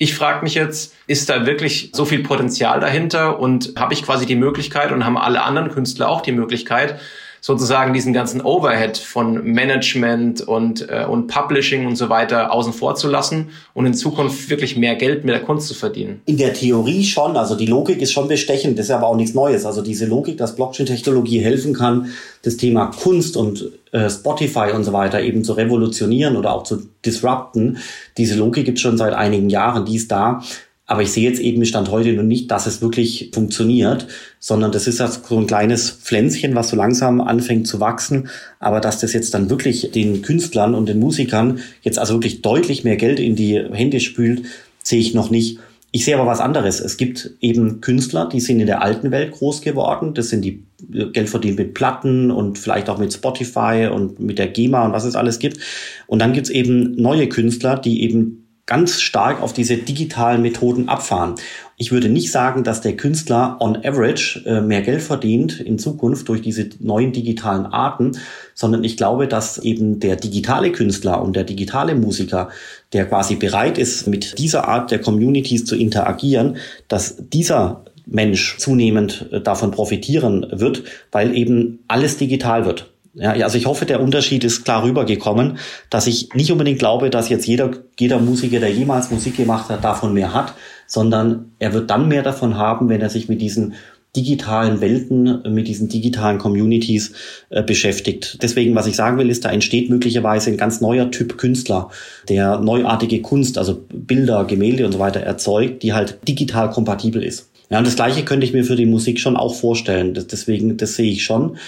Ich 0.00 0.14
frage 0.14 0.44
mich 0.44 0.54
jetzt, 0.54 0.94
ist 1.08 1.28
da 1.28 1.44
wirklich 1.44 1.90
so 1.92 2.04
viel 2.04 2.22
Potenzial 2.22 2.78
dahinter 2.78 3.40
und 3.40 3.72
habe 3.76 3.94
ich 3.94 4.04
quasi 4.04 4.26
die 4.26 4.36
Möglichkeit 4.36 4.92
und 4.92 5.04
haben 5.04 5.18
alle 5.18 5.42
anderen 5.42 5.70
Künstler 5.70 6.08
auch 6.08 6.20
die 6.20 6.30
Möglichkeit, 6.30 7.00
sozusagen 7.40 7.92
diesen 7.92 8.12
ganzen 8.12 8.40
Overhead 8.40 8.98
von 8.98 9.44
Management 9.44 10.40
und, 10.40 10.88
äh, 10.88 11.04
und 11.04 11.28
Publishing 11.28 11.86
und 11.86 11.96
so 11.96 12.08
weiter 12.08 12.52
außen 12.52 12.72
vor 12.72 12.94
zu 12.94 13.08
lassen 13.08 13.48
und 13.74 13.86
in 13.86 13.94
Zukunft 13.94 14.50
wirklich 14.50 14.76
mehr 14.76 14.96
Geld 14.96 15.24
mit 15.24 15.34
der 15.34 15.42
Kunst 15.42 15.68
zu 15.68 15.74
verdienen? 15.74 16.20
In 16.26 16.36
der 16.36 16.52
Theorie 16.52 17.04
schon. 17.04 17.36
Also 17.36 17.54
die 17.54 17.66
Logik 17.66 18.00
ist 18.00 18.12
schon 18.12 18.28
bestechend. 18.28 18.78
Das 18.78 18.86
ist 18.86 18.92
aber 18.92 19.06
auch 19.06 19.16
nichts 19.16 19.34
Neues. 19.34 19.64
Also 19.66 19.82
diese 19.82 20.06
Logik, 20.06 20.38
dass 20.38 20.56
Blockchain-Technologie 20.56 21.40
helfen 21.40 21.74
kann, 21.74 22.10
das 22.42 22.56
Thema 22.56 22.86
Kunst 22.86 23.36
und 23.36 23.70
äh, 23.92 24.08
Spotify 24.10 24.72
und 24.74 24.84
so 24.84 24.92
weiter 24.92 25.20
eben 25.20 25.44
zu 25.44 25.54
revolutionieren 25.54 26.36
oder 26.36 26.52
auch 26.52 26.62
zu 26.62 26.82
disrupten. 27.04 27.78
Diese 28.16 28.36
Logik 28.36 28.64
gibt 28.64 28.78
es 28.78 28.82
schon 28.82 28.98
seit 28.98 29.14
einigen 29.14 29.50
Jahren. 29.50 29.84
Die 29.84 29.96
ist 29.96 30.10
da. 30.10 30.42
Aber 30.90 31.02
ich 31.02 31.12
sehe 31.12 31.28
jetzt 31.28 31.38
eben 31.38 31.64
Stand 31.66 31.90
heute 31.90 32.14
noch 32.14 32.22
nicht, 32.22 32.50
dass 32.50 32.66
es 32.66 32.80
wirklich 32.80 33.30
funktioniert, 33.34 34.06
sondern 34.40 34.72
das 34.72 34.86
ist 34.86 34.96
so 34.96 35.36
ein 35.36 35.46
kleines 35.46 35.90
Pflänzchen, 35.90 36.54
was 36.54 36.70
so 36.70 36.76
langsam 36.76 37.20
anfängt 37.20 37.68
zu 37.68 37.78
wachsen. 37.78 38.28
Aber 38.58 38.80
dass 38.80 38.98
das 38.98 39.12
jetzt 39.12 39.34
dann 39.34 39.50
wirklich 39.50 39.90
den 39.92 40.22
Künstlern 40.22 40.74
und 40.74 40.88
den 40.88 40.98
Musikern 40.98 41.60
jetzt 41.82 41.98
also 41.98 42.14
wirklich 42.14 42.40
deutlich 42.40 42.84
mehr 42.84 42.96
Geld 42.96 43.20
in 43.20 43.36
die 43.36 43.62
Hände 43.70 44.00
spült, 44.00 44.46
sehe 44.82 44.98
ich 44.98 45.12
noch 45.12 45.28
nicht. 45.28 45.58
Ich 45.90 46.06
sehe 46.06 46.16
aber 46.16 46.26
was 46.26 46.40
anderes. 46.40 46.80
Es 46.80 46.96
gibt 46.96 47.32
eben 47.42 47.82
Künstler, 47.82 48.26
die 48.26 48.40
sind 48.40 48.58
in 48.60 48.66
der 48.66 48.82
alten 48.82 49.10
Welt 49.10 49.32
groß 49.32 49.60
geworden. 49.60 50.14
Das 50.14 50.30
sind 50.30 50.42
die 50.42 50.64
äh, 50.90 51.10
Geld 51.10 51.28
verdienen 51.28 51.56
mit 51.56 51.74
Platten 51.74 52.30
und 52.30 52.58
vielleicht 52.58 52.88
auch 52.88 52.98
mit 52.98 53.12
Spotify 53.12 53.90
und 53.92 54.20
mit 54.20 54.38
der 54.38 54.48
GEMA 54.48 54.86
und 54.86 54.92
was 54.92 55.04
es 55.04 55.16
alles 55.16 55.38
gibt. 55.38 55.58
Und 56.06 56.20
dann 56.20 56.32
gibt's 56.32 56.50
eben 56.50 56.94
neue 56.96 57.28
Künstler, 57.28 57.78
die 57.78 58.02
eben 58.02 58.47
ganz 58.68 59.00
stark 59.00 59.42
auf 59.42 59.52
diese 59.52 59.78
digitalen 59.78 60.42
Methoden 60.42 60.88
abfahren. 60.88 61.34
Ich 61.78 61.90
würde 61.90 62.10
nicht 62.10 62.30
sagen, 62.30 62.64
dass 62.64 62.82
der 62.82 62.96
Künstler 62.96 63.56
on 63.60 63.76
average 63.76 64.42
äh, 64.44 64.60
mehr 64.60 64.82
Geld 64.82 65.00
verdient 65.00 65.58
in 65.58 65.78
Zukunft 65.78 66.28
durch 66.28 66.42
diese 66.42 66.68
neuen 66.78 67.12
digitalen 67.12 67.64
Arten, 67.66 68.18
sondern 68.54 68.84
ich 68.84 68.98
glaube, 68.98 69.26
dass 69.26 69.58
eben 69.58 70.00
der 70.00 70.16
digitale 70.16 70.70
Künstler 70.70 71.22
und 71.22 71.34
der 71.34 71.44
digitale 71.44 71.94
Musiker, 71.94 72.50
der 72.92 73.06
quasi 73.06 73.36
bereit 73.36 73.78
ist, 73.78 74.06
mit 74.06 74.38
dieser 74.38 74.68
Art 74.68 74.90
der 74.90 75.00
Communities 75.00 75.64
zu 75.64 75.74
interagieren, 75.74 76.58
dass 76.88 77.16
dieser 77.16 77.84
Mensch 78.04 78.58
zunehmend 78.58 79.28
äh, 79.32 79.40
davon 79.40 79.70
profitieren 79.70 80.46
wird, 80.50 80.84
weil 81.10 81.34
eben 81.34 81.78
alles 81.88 82.18
digital 82.18 82.66
wird. 82.66 82.90
Ja, 83.14 83.32
also 83.32 83.58
ich 83.58 83.66
hoffe, 83.66 83.84
der 83.84 84.00
Unterschied 84.00 84.44
ist 84.44 84.64
klar 84.64 84.84
rübergekommen, 84.84 85.58
dass 85.90 86.06
ich 86.06 86.28
nicht 86.34 86.52
unbedingt 86.52 86.78
glaube, 86.78 87.10
dass 87.10 87.28
jetzt 87.28 87.46
jeder, 87.46 87.70
jeder 87.98 88.20
Musiker, 88.20 88.60
der 88.60 88.70
jemals 88.70 89.10
Musik 89.10 89.36
gemacht 89.36 89.68
hat, 89.70 89.82
davon 89.82 90.14
mehr 90.14 90.34
hat, 90.34 90.54
sondern 90.86 91.52
er 91.58 91.72
wird 91.72 91.90
dann 91.90 92.08
mehr 92.08 92.22
davon 92.22 92.56
haben, 92.56 92.88
wenn 92.88 93.00
er 93.00 93.10
sich 93.10 93.28
mit 93.28 93.40
diesen 93.40 93.74
digitalen 94.16 94.80
Welten, 94.80 95.42
mit 95.52 95.68
diesen 95.68 95.88
digitalen 95.88 96.38
Communities 96.38 97.12
äh, 97.50 97.62
beschäftigt. 97.62 98.38
Deswegen, 98.42 98.74
was 98.74 98.86
ich 98.86 98.96
sagen 98.96 99.18
will, 99.18 99.30
ist, 99.30 99.44
da 99.44 99.50
entsteht 99.50 99.90
möglicherweise 99.90 100.50
ein 100.50 100.56
ganz 100.56 100.80
neuer 100.80 101.10
Typ 101.10 101.36
Künstler, 101.36 101.90
der 102.28 102.58
neuartige 102.58 103.20
Kunst, 103.20 103.58
also 103.58 103.84
Bilder, 103.92 104.44
Gemälde 104.44 104.86
und 104.86 104.92
so 104.92 104.98
weiter 104.98 105.20
erzeugt, 105.20 105.82
die 105.82 105.92
halt 105.92 106.18
digital 106.26 106.70
kompatibel 106.70 107.22
ist. 107.22 107.48
Ja, 107.70 107.78
und 107.78 107.86
das 107.86 107.96
Gleiche 107.96 108.24
könnte 108.24 108.46
ich 108.46 108.54
mir 108.54 108.64
für 108.64 108.76
die 108.76 108.86
Musik 108.86 109.20
schon 109.20 109.36
auch 109.36 109.54
vorstellen. 109.54 110.14
Das, 110.14 110.26
deswegen, 110.26 110.78
das 110.78 110.94
sehe 110.94 111.10
ich 111.12 111.22
schon. 111.22 111.58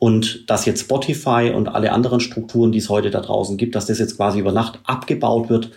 Und 0.00 0.48
dass 0.48 0.64
jetzt 0.64 0.80
Spotify 0.80 1.52
und 1.54 1.68
alle 1.68 1.92
anderen 1.92 2.20
Strukturen, 2.20 2.72
die 2.72 2.78
es 2.78 2.88
heute 2.88 3.10
da 3.10 3.20
draußen 3.20 3.58
gibt, 3.58 3.74
dass 3.74 3.84
das 3.84 3.98
jetzt 3.98 4.16
quasi 4.16 4.40
über 4.40 4.50
Nacht 4.50 4.80
abgebaut 4.84 5.50
wird, 5.50 5.72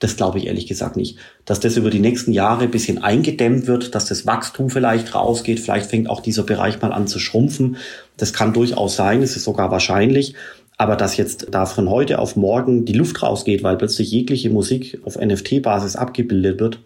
das 0.00 0.16
glaube 0.16 0.38
ich 0.38 0.48
ehrlich 0.48 0.66
gesagt 0.66 0.96
nicht. 0.96 1.16
Dass 1.44 1.60
das 1.60 1.76
über 1.76 1.88
die 1.88 2.00
nächsten 2.00 2.32
Jahre 2.32 2.64
ein 2.64 2.72
bisschen 2.72 2.98
eingedämmt 2.98 3.68
wird, 3.68 3.94
dass 3.94 4.06
das 4.06 4.26
Wachstum 4.26 4.68
vielleicht 4.68 5.14
rausgeht, 5.14 5.60
vielleicht 5.60 5.88
fängt 5.88 6.10
auch 6.10 6.20
dieser 6.20 6.42
Bereich 6.42 6.82
mal 6.82 6.92
an 6.92 7.06
zu 7.06 7.20
schrumpfen. 7.20 7.76
Das 8.16 8.32
kann 8.32 8.52
durchaus 8.52 8.96
sein, 8.96 9.22
es 9.22 9.36
ist 9.36 9.44
sogar 9.44 9.70
wahrscheinlich. 9.70 10.34
Aber 10.76 10.96
dass 10.96 11.16
jetzt 11.16 11.46
da 11.52 11.64
von 11.64 11.88
heute 11.88 12.18
auf 12.18 12.34
morgen 12.34 12.84
die 12.84 12.94
Luft 12.94 13.22
rausgeht, 13.22 13.62
weil 13.62 13.76
plötzlich 13.76 14.10
jegliche 14.10 14.50
Musik 14.50 15.00
auf 15.04 15.16
NFT-Basis 15.16 15.94
abgebildet 15.94 16.58
wird, 16.58 16.80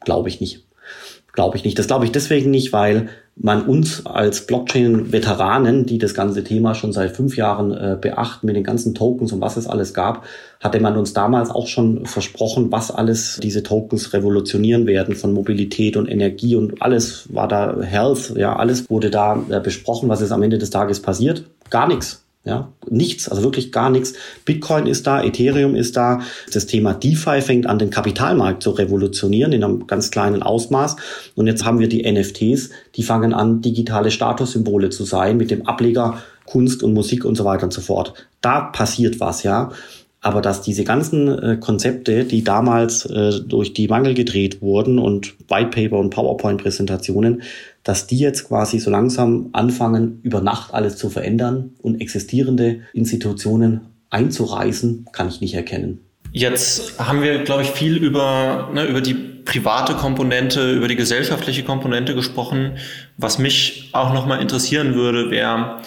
glaube 0.00 0.28
ich 0.28 0.42
nicht. 0.42 0.66
Glaube 1.32 1.56
ich 1.56 1.64
nicht. 1.64 1.78
Das 1.78 1.86
glaube 1.86 2.04
ich 2.04 2.12
deswegen 2.12 2.50
nicht, 2.50 2.74
weil 2.74 3.08
man 3.36 3.62
uns 3.62 4.06
als 4.06 4.46
Blockchain-Veteranen, 4.46 5.86
die 5.86 5.98
das 5.98 6.14
ganze 6.14 6.44
Thema 6.44 6.74
schon 6.74 6.92
seit 6.92 7.16
fünf 7.16 7.36
Jahren 7.36 7.72
äh, 7.72 7.98
beachten, 8.00 8.46
mit 8.46 8.56
den 8.56 8.64
ganzen 8.64 8.94
Tokens 8.94 9.32
und 9.32 9.40
was 9.40 9.56
es 9.56 9.66
alles 9.66 9.92
gab, 9.92 10.24
hatte 10.60 10.80
man 10.80 10.96
uns 10.96 11.12
damals 11.12 11.50
auch 11.50 11.66
schon 11.66 12.06
versprochen, 12.06 12.70
was 12.70 12.90
alles 12.90 13.40
diese 13.42 13.62
Tokens 13.62 14.12
revolutionieren 14.12 14.86
werden 14.86 15.16
von 15.16 15.32
Mobilität 15.32 15.96
und 15.96 16.08
Energie 16.08 16.54
und 16.56 16.80
alles 16.80 17.32
war 17.32 17.48
da 17.48 17.80
Health, 17.82 18.34
ja, 18.36 18.56
alles 18.56 18.88
wurde 18.88 19.10
da 19.10 19.42
äh, 19.48 19.60
besprochen, 19.60 20.08
was 20.08 20.20
ist 20.20 20.32
am 20.32 20.42
Ende 20.42 20.58
des 20.58 20.70
Tages 20.70 21.00
passiert. 21.00 21.44
Gar 21.70 21.88
nichts. 21.88 22.23
Ja, 22.46 22.72
nichts, 22.90 23.28
also 23.30 23.42
wirklich 23.42 23.72
gar 23.72 23.88
nichts. 23.88 24.12
Bitcoin 24.44 24.86
ist 24.86 25.06
da, 25.06 25.22
Ethereum 25.22 25.74
ist 25.74 25.96
da. 25.96 26.20
Das 26.52 26.66
Thema 26.66 26.92
DeFi 26.92 27.40
fängt 27.40 27.66
an, 27.66 27.78
den 27.78 27.88
Kapitalmarkt 27.88 28.62
zu 28.62 28.70
revolutionieren 28.72 29.52
in 29.52 29.64
einem 29.64 29.86
ganz 29.86 30.10
kleinen 30.10 30.42
Ausmaß. 30.42 30.96
Und 31.36 31.46
jetzt 31.46 31.64
haben 31.64 31.78
wir 31.78 31.88
die 31.88 32.02
NFTs, 32.10 32.68
die 32.96 33.02
fangen 33.02 33.32
an, 33.32 33.62
digitale 33.62 34.10
Statussymbole 34.10 34.90
zu 34.90 35.04
sein 35.04 35.38
mit 35.38 35.50
dem 35.50 35.66
Ableger 35.66 36.22
Kunst 36.44 36.82
und 36.82 36.92
Musik 36.92 37.24
und 37.24 37.36
so 37.36 37.46
weiter 37.46 37.64
und 37.64 37.72
so 37.72 37.80
fort. 37.80 38.12
Da 38.42 38.60
passiert 38.60 39.20
was, 39.20 39.42
ja. 39.42 39.70
Aber 40.24 40.40
dass 40.40 40.62
diese 40.62 40.84
ganzen 40.84 41.28
äh, 41.28 41.56
Konzepte, 41.60 42.24
die 42.24 42.42
damals 42.42 43.04
äh, 43.04 43.40
durch 43.46 43.74
die 43.74 43.88
Mangel 43.88 44.14
gedreht 44.14 44.62
wurden 44.62 44.98
und 44.98 45.34
Whitepaper 45.50 45.98
und 45.98 46.08
PowerPoint-Präsentationen, 46.08 47.42
dass 47.82 48.06
die 48.06 48.16
jetzt 48.16 48.48
quasi 48.48 48.78
so 48.78 48.90
langsam 48.90 49.50
anfangen, 49.52 50.20
über 50.22 50.40
Nacht 50.40 50.72
alles 50.72 50.96
zu 50.96 51.10
verändern 51.10 51.72
und 51.82 52.00
existierende 52.00 52.80
Institutionen 52.94 53.82
einzureißen, 54.08 55.08
kann 55.12 55.28
ich 55.28 55.42
nicht 55.42 55.52
erkennen. 55.52 56.00
Jetzt 56.32 56.98
haben 56.98 57.20
wir, 57.20 57.44
glaube 57.44 57.60
ich, 57.60 57.68
viel 57.68 57.98
über, 57.98 58.70
ne, 58.72 58.86
über 58.86 59.02
die 59.02 59.12
private 59.12 59.92
Komponente, 59.92 60.72
über 60.72 60.88
die 60.88 60.96
gesellschaftliche 60.96 61.64
Komponente 61.64 62.14
gesprochen. 62.14 62.78
Was 63.18 63.38
mich 63.38 63.90
auch 63.92 64.14
nochmal 64.14 64.40
interessieren 64.40 64.94
würde, 64.94 65.30
wäre, 65.30 65.82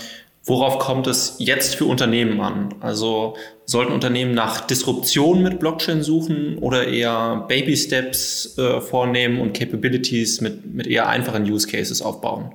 Worauf 0.47 0.79
kommt 0.79 1.07
es 1.07 1.35
jetzt 1.39 1.75
für 1.75 1.83
Unternehmen 1.83 2.39
an? 2.39 2.73
Also 2.79 3.35
sollten 3.65 3.91
Unternehmen 3.91 4.33
nach 4.33 4.61
Disruption 4.61 5.43
mit 5.43 5.59
Blockchain 5.59 6.01
suchen 6.01 6.57
oder 6.59 6.87
eher 6.87 7.43
Baby 7.49 7.75
Steps 7.75 8.57
äh, 8.57 8.79
vornehmen 8.79 9.41
und 9.41 9.53
Capabilities 9.53 10.39
mit, 10.39 10.65
mit 10.65 10.87
eher 10.87 11.09
einfachen 11.09 11.43
Use 11.43 11.67
Cases 11.67 12.01
aufbauen? 12.01 12.53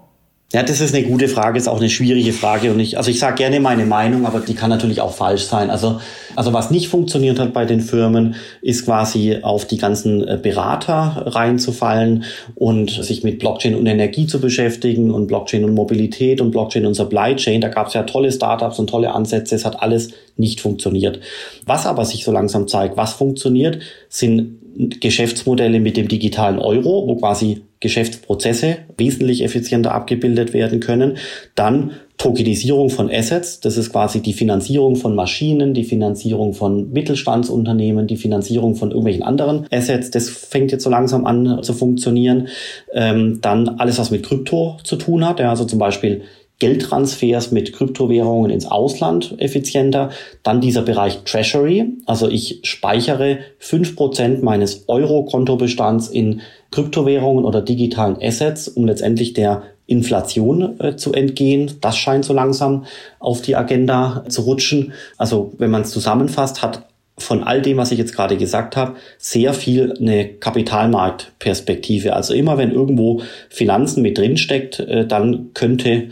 Ja, 0.53 0.63
das 0.63 0.83
ist 0.83 0.95
eine 0.95 1.07
gute 1.07 1.29
Frage, 1.29 1.57
ist 1.57 1.67
auch 1.67 1.81
eine 1.81 1.89
schwierige 1.89 2.35
Frage. 2.35 2.73
Und 2.73 2.81
ich, 2.81 2.99
also 2.99 3.11
ich 3.11 3.19
sage 3.19 3.37
gerne 3.37 3.59
meine 3.59 3.87
Meinung, 3.87 4.27
aber 4.27 4.41
die 4.41 4.53
kann 4.53 4.69
natürlich 4.69 5.01
auch 5.01 5.15
falsch 5.15 5.45
sein. 5.45 5.71
Also, 5.71 5.99
also 6.37 6.53
was 6.53 6.71
nicht 6.71 6.89
funktioniert 6.89 7.39
hat 7.39 7.55
bei 7.55 7.65
den 7.65 7.81
Firmen, 7.81 8.35
ist 8.61 8.85
quasi 8.85 9.39
auf 9.41 9.65
die 9.65 9.79
ganzen 9.79 10.29
äh, 10.29 10.39
Berater 10.41 11.23
reinzufallen 11.25 12.25
und 12.55 12.91
sich 12.91 13.25
mit 13.25 13.39
Blockchain 13.39 13.75
und 13.75 13.87
Energie 13.87 14.27
zu 14.27 14.43
beschäftigen 14.43 15.11
und 15.11 15.27
Blockchain 15.27 15.65
und 15.65 15.73
Mobilität 15.73 16.43
und 16.43 16.51
Blockchain 16.51 16.85
und 16.85 16.95
Supply 16.95 17.35
Chain. 17.35 17.63
Da 17.63 17.69
gab 17.69 17.87
es 17.87 17.95
ja 17.95 18.03
tolle 18.03 18.31
Startups 18.31 18.79
und 18.79 18.91
tolle 18.91 19.15
Ansätze. 19.15 19.55
Es 19.55 19.65
hat 19.65 19.81
alles 19.81 20.11
nicht 20.37 20.61
funktioniert. 20.61 21.21
Was 21.67 21.87
aber 21.87 22.05
sich 22.05 22.25
so 22.25 22.33
langsam 22.33 22.69
zeigt, 22.69 22.97
was 22.97 23.13
funktioniert, 23.13 23.81
sind 24.09 24.59
Geschäftsmodelle 25.01 25.81
mit 25.81 25.97
dem 25.97 26.09
digitalen 26.09 26.59
Euro, 26.59 27.07
wo 27.07 27.17
quasi 27.17 27.63
Geschäftsprozesse 27.81 28.79
wesentlich 28.97 29.43
effizienter 29.43 29.93
abgebildet 29.93 30.55
werden 30.55 30.81
können. 30.81 31.19
Dann 31.55 31.91
Tokenisierung 32.17 32.89
von 32.89 33.11
Assets, 33.11 33.59
das 33.59 33.77
ist 33.77 33.91
quasi 33.91 34.21
die 34.21 34.33
Finanzierung 34.33 34.95
von 34.95 35.17
Maschinen, 35.17 35.75
die 35.75 35.83
Finanzierung 35.83 36.55
von 36.55 36.93
Mittelstandsunternehmen, 36.93 38.07
die 38.07 38.17
Finanzierung 38.17 38.77
von 38.77 38.91
irgendwelchen 38.91 39.25
anderen 39.25 39.67
Assets, 39.73 40.11
das 40.13 40.31
fängt 40.31 40.71
jetzt 40.71 40.85
so 40.85 40.91
langsam 40.91 41.27
an 41.27 41.63
zu 41.63 41.73
funktionieren. 41.75 42.47
Ähm, 42.93 43.41
dann 43.43 43.69
alles, 43.69 43.99
was 43.99 44.13
mit 44.13 44.23
Krypto 44.23 44.79
zu 44.85 44.95
tun 44.97 45.27
hat, 45.27 45.41
ja, 45.41 45.51
also 45.51 45.65
zum 45.65 45.81
Beispiel 45.81 46.23
Geldtransfers 46.63 47.51
mit 47.51 47.73
Kryptowährungen 47.73 48.49
ins 48.53 48.67
Ausland 48.67 49.35
effizienter. 49.39 50.11
Dann 50.45 50.61
dieser 50.61 50.83
Bereich 50.83 51.25
Treasury, 51.25 51.87
also 52.07 52.29
ich 52.29 52.61
speichere 52.63 53.39
fünf 53.59 53.97
Prozent 53.97 54.45
meines 54.45 54.85
Euro-Kontobestands 54.87 56.07
in 56.07 56.41
Kryptowährungen 56.71 57.45
oder 57.45 57.63
digitalen 57.63 58.17
Assets, 58.23 58.69
um 58.69 58.87
letztendlich 58.87 59.33
der 59.33 59.65
Inflation 59.87 60.79
äh, 60.79 60.95
zu 60.95 61.13
entgehen. 61.13 61.73
Das 61.81 61.97
scheint 61.97 62.25
so 62.25 62.33
langsam 62.33 62.85
auf 63.19 63.43
die 63.43 63.57
Agenda 63.57 64.25
zu 64.29 64.43
rutschen. 64.43 64.93
Also 65.19 65.53
wenn 65.59 65.73
man 65.73 65.83
es 65.83 65.91
zusammenfasst, 65.91 66.63
hat 66.63 66.87
von 67.19 67.43
all 67.43 67.61
dem, 67.61 67.77
was 67.77 67.93
ich 67.93 67.99
jetzt 67.99 68.15
gerade 68.15 68.37
gesagt 68.37 68.77
habe, 68.77 68.95
sehr 69.19 69.53
viel 69.53 69.95
eine 70.01 70.29
Kapitalmarktperspektive. 70.29 72.15
Also 72.15 72.35
immer 72.35 72.57
wenn 72.57 72.73
irgendwo 72.73 73.21
Finanzen 73.49 74.03
mit 74.03 74.19
drinsteckt, 74.19 74.81
äh, 74.81 75.07
dann 75.07 75.51
könnte 75.55 76.09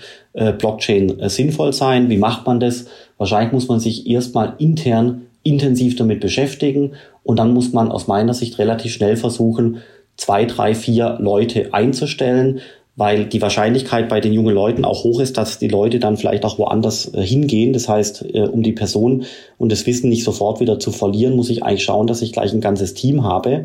Blockchain 0.52 1.18
äh, 1.20 1.28
sinnvoll 1.28 1.72
sein. 1.72 2.08
Wie 2.10 2.18
macht 2.18 2.46
man 2.46 2.60
das? 2.60 2.86
Wahrscheinlich 3.18 3.52
muss 3.52 3.68
man 3.68 3.80
sich 3.80 4.08
erstmal 4.08 4.54
intern 4.58 5.22
intensiv 5.42 5.96
damit 5.96 6.20
beschäftigen 6.20 6.92
und 7.22 7.38
dann 7.38 7.54
muss 7.54 7.72
man 7.72 7.90
aus 7.90 8.06
meiner 8.06 8.34
Sicht 8.34 8.58
relativ 8.58 8.92
schnell 8.92 9.16
versuchen, 9.16 9.78
zwei, 10.16 10.44
drei, 10.44 10.74
vier 10.74 11.16
Leute 11.18 11.72
einzustellen, 11.72 12.60
weil 12.96 13.24
die 13.24 13.40
Wahrscheinlichkeit 13.40 14.10
bei 14.10 14.20
den 14.20 14.34
jungen 14.34 14.54
Leuten 14.54 14.84
auch 14.84 15.04
hoch 15.04 15.20
ist, 15.20 15.38
dass 15.38 15.58
die 15.58 15.68
Leute 15.68 16.00
dann 16.00 16.18
vielleicht 16.18 16.44
auch 16.44 16.58
woanders 16.58 17.14
äh, 17.14 17.22
hingehen. 17.22 17.72
Das 17.72 17.88
heißt, 17.88 18.26
äh, 18.34 18.42
um 18.42 18.62
die 18.62 18.72
Person 18.72 19.24
und 19.56 19.72
das 19.72 19.86
Wissen 19.86 20.10
nicht 20.10 20.24
sofort 20.24 20.60
wieder 20.60 20.78
zu 20.78 20.90
verlieren, 20.90 21.36
muss 21.36 21.48
ich 21.48 21.62
eigentlich 21.62 21.84
schauen, 21.84 22.06
dass 22.06 22.20
ich 22.20 22.32
gleich 22.32 22.52
ein 22.52 22.60
ganzes 22.60 22.92
Team 22.92 23.24
habe. 23.24 23.64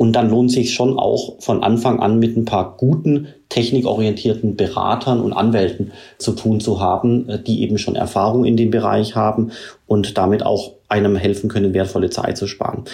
Und 0.00 0.14
dann 0.14 0.30
lohnt 0.30 0.50
sich 0.50 0.72
schon 0.72 0.98
auch 0.98 1.34
von 1.40 1.62
Anfang 1.62 2.00
an 2.00 2.18
mit 2.18 2.34
ein 2.34 2.46
paar 2.46 2.78
guten, 2.78 3.28
technikorientierten 3.50 4.56
Beratern 4.56 5.20
und 5.20 5.34
Anwälten 5.34 5.92
zu 6.16 6.32
tun 6.32 6.58
zu 6.58 6.80
haben, 6.80 7.28
äh, 7.28 7.38
die 7.38 7.60
eben 7.60 7.76
schon 7.76 7.96
Erfahrung 7.96 8.46
in 8.46 8.56
dem 8.56 8.70
Bereich 8.70 9.14
haben 9.14 9.50
und 9.86 10.16
damit 10.16 10.42
auch 10.42 10.72
einem 10.88 11.16
helfen 11.16 11.50
können, 11.50 11.74
wertvolle 11.74 12.08
Zeit 12.08 12.38
zu 12.38 12.46
sparen. 12.46 12.84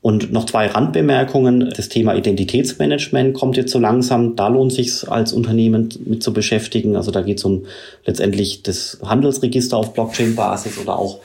Und 0.00 0.32
noch 0.32 0.46
zwei 0.46 0.66
Randbemerkungen. 0.66 1.72
Das 1.76 1.90
Thema 1.90 2.16
Identitätsmanagement 2.16 3.34
kommt 3.34 3.56
jetzt 3.56 3.70
so 3.70 3.78
langsam. 3.78 4.34
Da 4.34 4.48
lohnt 4.48 4.72
sich 4.72 5.08
als 5.08 5.32
Unternehmen 5.32 5.90
mit 6.06 6.24
zu 6.24 6.32
beschäftigen. 6.32 6.96
Also 6.96 7.12
da 7.12 7.20
geht 7.20 7.38
es 7.38 7.44
um 7.44 7.66
letztendlich 8.04 8.64
das 8.64 8.98
Handelsregister 9.04 9.76
auf 9.76 9.92
Blockchain-Basis 9.92 10.76
oder 10.78 10.98
auch 10.98 11.20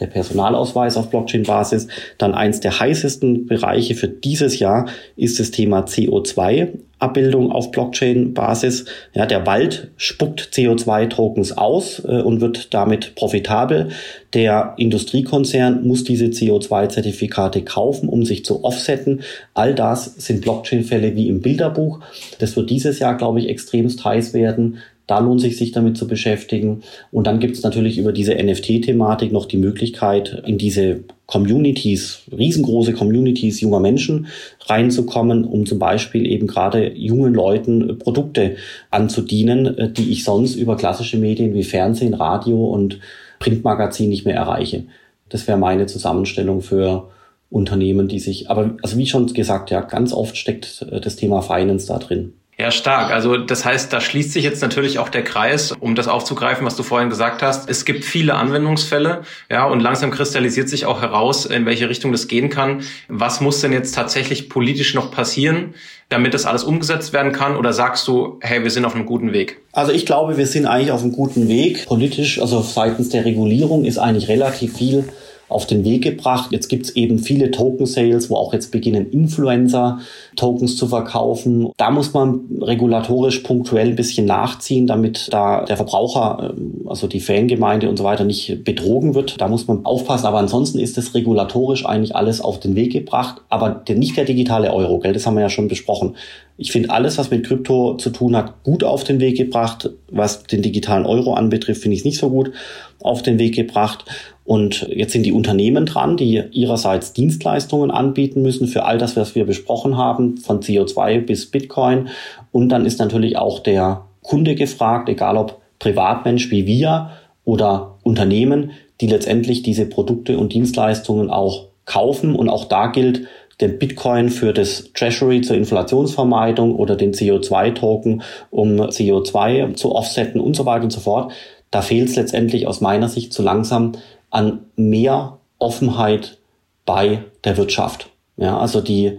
der 0.00 0.06
Personalausweis 0.06 0.96
auf 0.96 1.10
Blockchain-Basis. 1.10 1.88
Dann 2.18 2.34
eins 2.34 2.60
der 2.60 2.78
heißesten 2.78 3.46
Bereiche 3.46 3.94
für 3.94 4.08
dieses 4.08 4.58
Jahr 4.58 4.86
ist 5.16 5.40
das 5.40 5.50
Thema 5.50 5.80
CO2. 5.80 6.68
Abbildung 6.98 7.52
auf 7.52 7.72
Blockchain-Basis. 7.72 8.86
Ja, 9.12 9.26
der 9.26 9.46
Wald 9.46 9.90
spuckt 9.96 10.50
CO2-Tokens 10.52 11.56
aus 11.56 12.02
äh, 12.06 12.22
und 12.22 12.40
wird 12.40 12.72
damit 12.72 13.14
profitabel. 13.14 13.88
Der 14.32 14.74
Industriekonzern 14.78 15.86
muss 15.86 16.04
diese 16.04 16.26
CO2-Zertifikate 16.26 17.62
kaufen, 17.62 18.08
um 18.08 18.24
sich 18.24 18.46
zu 18.46 18.64
offsetten. 18.64 19.22
All 19.52 19.74
das 19.74 20.14
sind 20.16 20.40
Blockchain-Fälle 20.40 21.14
wie 21.14 21.28
im 21.28 21.42
Bilderbuch. 21.42 22.00
Das 22.38 22.56
wird 22.56 22.70
dieses 22.70 22.98
Jahr, 22.98 23.16
glaube 23.16 23.40
ich, 23.40 23.48
extremst 23.48 24.02
heiß 24.02 24.32
werden. 24.32 24.78
Da 25.06 25.20
lohnt 25.20 25.40
sich, 25.40 25.56
sich 25.56 25.70
damit 25.70 25.96
zu 25.96 26.08
beschäftigen. 26.08 26.82
Und 27.12 27.26
dann 27.26 27.38
gibt 27.38 27.56
es 27.56 27.62
natürlich 27.62 27.98
über 27.98 28.12
diese 28.12 28.34
NFT-Thematik 28.34 29.30
noch 29.30 29.46
die 29.46 29.56
Möglichkeit, 29.56 30.42
in 30.46 30.58
diese 30.58 31.04
Communities, 31.26 32.22
riesengroße 32.36 32.92
Communities 32.92 33.60
junger 33.60 33.80
Menschen 33.80 34.26
reinzukommen, 34.66 35.44
um 35.44 35.66
zum 35.66 35.78
Beispiel 35.78 36.26
eben 36.26 36.46
gerade 36.46 36.92
jungen 36.92 37.34
Leuten 37.34 37.98
Produkte 37.98 38.56
anzudienen, 38.90 39.78
äh, 39.78 39.90
die 39.90 40.10
ich 40.10 40.24
sonst 40.24 40.56
über 40.56 40.76
klassische 40.76 41.18
Medien 41.18 41.54
wie 41.54 41.64
Fernsehen, 41.64 42.14
Radio 42.14 42.66
und 42.66 43.00
Printmagazin 43.38 44.08
nicht 44.08 44.24
mehr 44.24 44.36
erreiche. 44.36 44.84
Das 45.28 45.46
wäre 45.46 45.58
meine 45.58 45.86
Zusammenstellung 45.86 46.62
für 46.62 47.10
Unternehmen, 47.50 48.08
die 48.08 48.18
sich, 48.18 48.50
aber 48.50 48.76
also 48.82 48.98
wie 48.98 49.06
schon 49.06 49.26
gesagt, 49.32 49.70
ja, 49.70 49.80
ganz 49.80 50.12
oft 50.12 50.36
steckt 50.36 50.84
äh, 50.90 51.00
das 51.00 51.16
Thema 51.16 51.42
Finance 51.42 51.86
da 51.86 51.98
drin. 51.98 52.32
Ja, 52.58 52.70
stark. 52.70 53.10
Also 53.10 53.36
das 53.36 53.66
heißt, 53.66 53.92
da 53.92 54.00
schließt 54.00 54.32
sich 54.32 54.42
jetzt 54.42 54.62
natürlich 54.62 54.98
auch 54.98 55.10
der 55.10 55.22
Kreis, 55.22 55.72
um 55.78 55.94
das 55.94 56.08
aufzugreifen, 56.08 56.64
was 56.64 56.74
du 56.74 56.82
vorhin 56.82 57.10
gesagt 57.10 57.42
hast. 57.42 57.68
Es 57.68 57.84
gibt 57.84 58.02
viele 58.02 58.34
Anwendungsfälle, 58.34 59.24
ja, 59.50 59.66
und 59.66 59.80
langsam 59.80 60.10
kristallisiert 60.10 60.70
sich 60.70 60.86
auch 60.86 61.02
heraus, 61.02 61.44
in 61.44 61.66
welche 61.66 61.90
Richtung 61.90 62.12
das 62.12 62.28
gehen 62.28 62.48
kann. 62.48 62.80
Was 63.08 63.42
muss 63.42 63.60
denn 63.60 63.74
jetzt 63.74 63.94
tatsächlich 63.94 64.48
politisch 64.48 64.94
noch 64.94 65.10
passieren, 65.10 65.74
damit 66.08 66.32
das 66.32 66.46
alles 66.46 66.64
umgesetzt 66.64 67.12
werden 67.12 67.32
kann? 67.32 67.56
Oder 67.56 67.74
sagst 67.74 68.08
du, 68.08 68.38
hey, 68.40 68.62
wir 68.62 68.70
sind 68.70 68.86
auf 68.86 68.94
einem 68.94 69.04
guten 69.04 69.34
Weg? 69.34 69.60
Also 69.72 69.92
ich 69.92 70.06
glaube, 70.06 70.38
wir 70.38 70.46
sind 70.46 70.64
eigentlich 70.64 70.92
auf 70.92 71.02
einem 71.02 71.12
guten 71.12 71.48
Weg. 71.48 71.84
Politisch, 71.84 72.40
also 72.40 72.62
seitens 72.62 73.10
der 73.10 73.26
Regulierung 73.26 73.84
ist 73.84 73.98
eigentlich 73.98 74.28
relativ 74.28 74.78
viel 74.78 75.04
auf 75.48 75.66
den 75.66 75.84
Weg 75.84 76.02
gebracht. 76.02 76.50
Jetzt 76.50 76.68
gibt 76.68 76.86
es 76.86 76.96
eben 76.96 77.18
viele 77.18 77.50
Token-Sales, 77.50 78.30
wo 78.30 78.36
auch 78.36 78.52
jetzt 78.52 78.72
beginnen 78.72 79.10
Influencer 79.10 80.00
Tokens 80.34 80.76
zu 80.76 80.88
verkaufen. 80.88 81.70
Da 81.76 81.90
muss 81.90 82.12
man 82.12 82.40
regulatorisch 82.60 83.40
punktuell 83.40 83.88
ein 83.88 83.96
bisschen 83.96 84.26
nachziehen, 84.26 84.86
damit 84.86 85.28
da 85.32 85.64
der 85.64 85.76
Verbraucher, 85.76 86.52
ähm, 86.56 86.86
also 86.86 87.06
die 87.06 87.20
Fangemeinde 87.20 87.88
und 87.88 87.96
so 87.96 88.04
weiter 88.04 88.24
nicht 88.24 88.64
betrogen 88.64 89.14
wird. 89.14 89.40
Da 89.40 89.48
muss 89.48 89.68
man 89.68 89.84
aufpassen. 89.84 90.26
Aber 90.26 90.38
ansonsten 90.38 90.78
ist 90.78 90.98
es 90.98 91.14
regulatorisch 91.14 91.86
eigentlich 91.86 92.16
alles 92.16 92.40
auf 92.40 92.58
den 92.58 92.74
Weg 92.74 92.92
gebracht. 92.92 93.42
Aber 93.48 93.84
nicht 93.88 94.16
der 94.16 94.24
digitale 94.24 94.72
Euro, 94.72 94.98
gell? 94.98 95.12
das 95.12 95.26
haben 95.26 95.34
wir 95.34 95.42
ja 95.42 95.50
schon 95.50 95.68
besprochen. 95.68 96.16
Ich 96.58 96.72
finde 96.72 96.90
alles, 96.90 97.18
was 97.18 97.30
mit 97.30 97.46
Krypto 97.46 97.96
zu 97.96 98.10
tun 98.10 98.34
hat, 98.34 98.64
gut 98.64 98.82
auf 98.82 99.04
den 99.04 99.20
Weg 99.20 99.36
gebracht. 99.36 99.90
Was 100.10 100.42
den 100.44 100.62
digitalen 100.62 101.06
Euro 101.06 101.34
anbetrifft, 101.34 101.82
finde 101.82 101.94
ich 101.94 102.00
es 102.00 102.04
nicht 102.04 102.18
so 102.18 102.30
gut 102.30 102.52
auf 103.00 103.22
den 103.22 103.38
Weg 103.38 103.54
gebracht. 103.54 104.04
Und 104.46 104.86
jetzt 104.88 105.12
sind 105.12 105.26
die 105.26 105.32
Unternehmen 105.32 105.86
dran, 105.86 106.16
die 106.16 106.40
ihrerseits 106.52 107.12
Dienstleistungen 107.12 107.90
anbieten 107.90 108.42
müssen 108.42 108.68
für 108.68 108.84
all 108.84 108.96
das, 108.96 109.16
was 109.16 109.34
wir 109.34 109.44
besprochen 109.44 109.96
haben, 109.96 110.38
von 110.38 110.60
CO2 110.60 111.20
bis 111.20 111.50
Bitcoin. 111.50 112.08
Und 112.52 112.68
dann 112.68 112.86
ist 112.86 113.00
natürlich 113.00 113.36
auch 113.36 113.58
der 113.58 114.04
Kunde 114.22 114.54
gefragt, 114.54 115.08
egal 115.08 115.36
ob 115.36 115.60
Privatmensch 115.80 116.50
wie 116.50 116.66
wir 116.66 117.10
oder 117.44 117.96
Unternehmen, 118.04 118.70
die 119.00 119.08
letztendlich 119.08 119.62
diese 119.62 119.86
Produkte 119.86 120.38
und 120.38 120.52
Dienstleistungen 120.52 121.28
auch 121.28 121.66
kaufen. 121.84 122.36
Und 122.36 122.48
auch 122.48 122.66
da 122.66 122.86
gilt, 122.86 123.26
den 123.60 123.78
Bitcoin 123.78 124.28
für 124.28 124.52
das 124.52 124.92
Treasury 124.92 125.40
zur 125.40 125.56
Inflationsvermeidung 125.56 126.76
oder 126.76 126.94
den 126.94 127.12
CO2-Token, 127.12 128.22
um 128.50 128.80
CO2 128.80 129.74
zu 129.74 129.94
offsetten 129.94 130.40
und 130.40 130.54
so 130.54 130.66
weiter 130.66 130.84
und 130.84 130.92
so 130.92 131.00
fort. 131.00 131.32
Da 131.70 131.82
fehlt 131.82 132.08
es 132.08 132.16
letztendlich 132.16 132.66
aus 132.66 132.80
meiner 132.80 133.08
Sicht 133.08 133.32
zu 133.32 133.42
langsam 133.42 133.92
an 134.36 134.66
mehr 134.76 135.38
Offenheit 135.58 136.36
bei 136.84 137.24
der 137.44 137.56
Wirtschaft. 137.56 138.10
Ja, 138.36 138.58
also 138.58 138.82
die, 138.82 139.18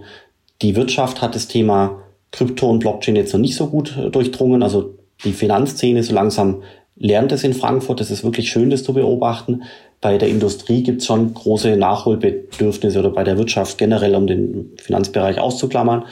die 0.62 0.76
Wirtschaft 0.76 1.20
hat 1.20 1.34
das 1.34 1.48
Thema 1.48 2.02
Krypto 2.30 2.70
und 2.70 2.78
Blockchain 2.78 3.16
jetzt 3.16 3.32
noch 3.32 3.40
nicht 3.40 3.56
so 3.56 3.66
gut 3.66 3.96
äh, 3.96 4.10
durchdrungen. 4.10 4.62
Also 4.62 4.94
die 5.24 5.32
Finanzszene 5.32 6.04
so 6.04 6.14
langsam 6.14 6.62
lernt 6.94 7.32
es 7.32 7.42
in 7.42 7.52
Frankfurt. 7.52 7.98
Das 7.98 8.12
ist 8.12 8.22
wirklich 8.22 8.48
schön, 8.48 8.70
das 8.70 8.84
zu 8.84 8.92
beobachten. 8.92 9.64
Bei 10.00 10.18
der 10.18 10.28
Industrie 10.28 10.84
gibt 10.84 11.00
es 11.00 11.08
schon 11.08 11.34
große 11.34 11.76
Nachholbedürfnisse 11.76 13.00
oder 13.00 13.10
bei 13.10 13.24
der 13.24 13.38
Wirtschaft 13.38 13.76
generell, 13.76 14.14
um 14.14 14.28
den 14.28 14.70
Finanzbereich 14.76 15.40
auszuklammern. 15.40 16.04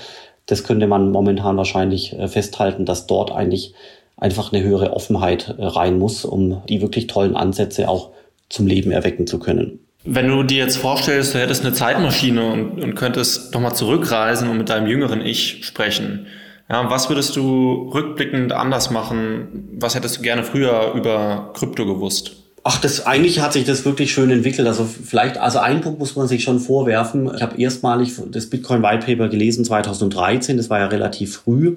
Das 0.46 0.64
könnte 0.64 0.88
man 0.88 1.12
momentan 1.12 1.56
wahrscheinlich 1.56 2.12
äh, 2.18 2.26
festhalten, 2.26 2.84
dass 2.84 3.06
dort 3.06 3.30
eigentlich 3.30 3.72
einfach 4.16 4.52
eine 4.52 4.64
höhere 4.64 4.94
Offenheit 4.94 5.54
äh, 5.56 5.64
rein 5.64 5.96
muss, 6.00 6.24
um 6.24 6.62
die 6.68 6.82
wirklich 6.82 7.06
tollen 7.06 7.36
Ansätze 7.36 7.88
auch 7.88 8.15
zum 8.48 8.66
Leben 8.66 8.90
erwecken 8.90 9.26
zu 9.26 9.38
können. 9.38 9.80
Wenn 10.04 10.28
du 10.28 10.44
dir 10.44 10.58
jetzt 10.58 10.76
vorstellst, 10.76 11.34
du 11.34 11.40
hättest 11.40 11.64
eine 11.64 11.74
Zeitmaschine 11.74 12.44
und, 12.44 12.80
und 12.80 12.94
könntest 12.94 13.52
nochmal 13.52 13.74
zurückreisen 13.74 14.48
und 14.48 14.56
mit 14.58 14.68
deinem 14.68 14.86
jüngeren 14.86 15.20
Ich 15.20 15.64
sprechen, 15.64 16.26
ja, 16.68 16.88
was 16.90 17.08
würdest 17.08 17.36
du 17.36 17.90
rückblickend 17.92 18.52
anders 18.52 18.90
machen? 18.90 19.68
Was 19.78 19.94
hättest 19.94 20.18
du 20.18 20.22
gerne 20.22 20.42
früher 20.44 20.92
über 20.94 21.52
Krypto 21.54 21.86
gewusst? 21.86 22.36
Ach, 22.64 22.80
das 22.80 23.06
eigentlich 23.06 23.38
hat 23.40 23.52
sich 23.52 23.64
das 23.64 23.84
wirklich 23.84 24.12
schön 24.12 24.30
entwickelt. 24.30 24.66
Also 24.66 24.84
vielleicht, 24.84 25.38
also 25.38 25.60
ein 25.60 25.80
Punkt 25.80 26.00
muss 26.00 26.16
man 26.16 26.26
sich 26.26 26.42
schon 26.42 26.58
vorwerfen. 26.58 27.30
Ich 27.36 27.42
habe 27.42 27.60
erstmalig 27.60 28.12
das 28.32 28.50
Bitcoin 28.50 28.82
White 28.82 29.06
Paper 29.06 29.28
gelesen 29.28 29.64
2013. 29.64 30.56
Das 30.56 30.68
war 30.68 30.80
ja 30.80 30.86
relativ 30.86 31.36
früh. 31.36 31.76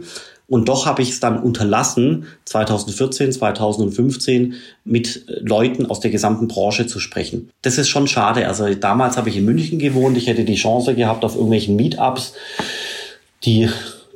Und 0.49 0.67
doch 0.67 0.85
habe 0.85 1.01
ich 1.01 1.11
es 1.11 1.19
dann 1.19 1.41
unterlassen, 1.41 2.25
2014, 2.45 3.31
2015 3.31 4.55
mit 4.83 5.25
Leuten 5.41 5.85
aus 5.85 5.99
der 5.99 6.11
gesamten 6.11 6.47
Branche 6.47 6.87
zu 6.87 6.99
sprechen. 6.99 7.51
Das 7.61 7.77
ist 7.77 7.87
schon 7.87 8.07
schade. 8.07 8.47
Also 8.47 8.73
damals 8.73 9.15
habe 9.17 9.29
ich 9.29 9.37
in 9.37 9.45
München 9.45 9.77
gewohnt. 9.77 10.17
Ich 10.17 10.27
hätte 10.27 10.43
die 10.43 10.55
Chance 10.55 10.95
gehabt, 10.95 11.23
auf 11.23 11.35
irgendwelchen 11.35 11.75
Meetups 11.75 12.33
die 13.45 13.69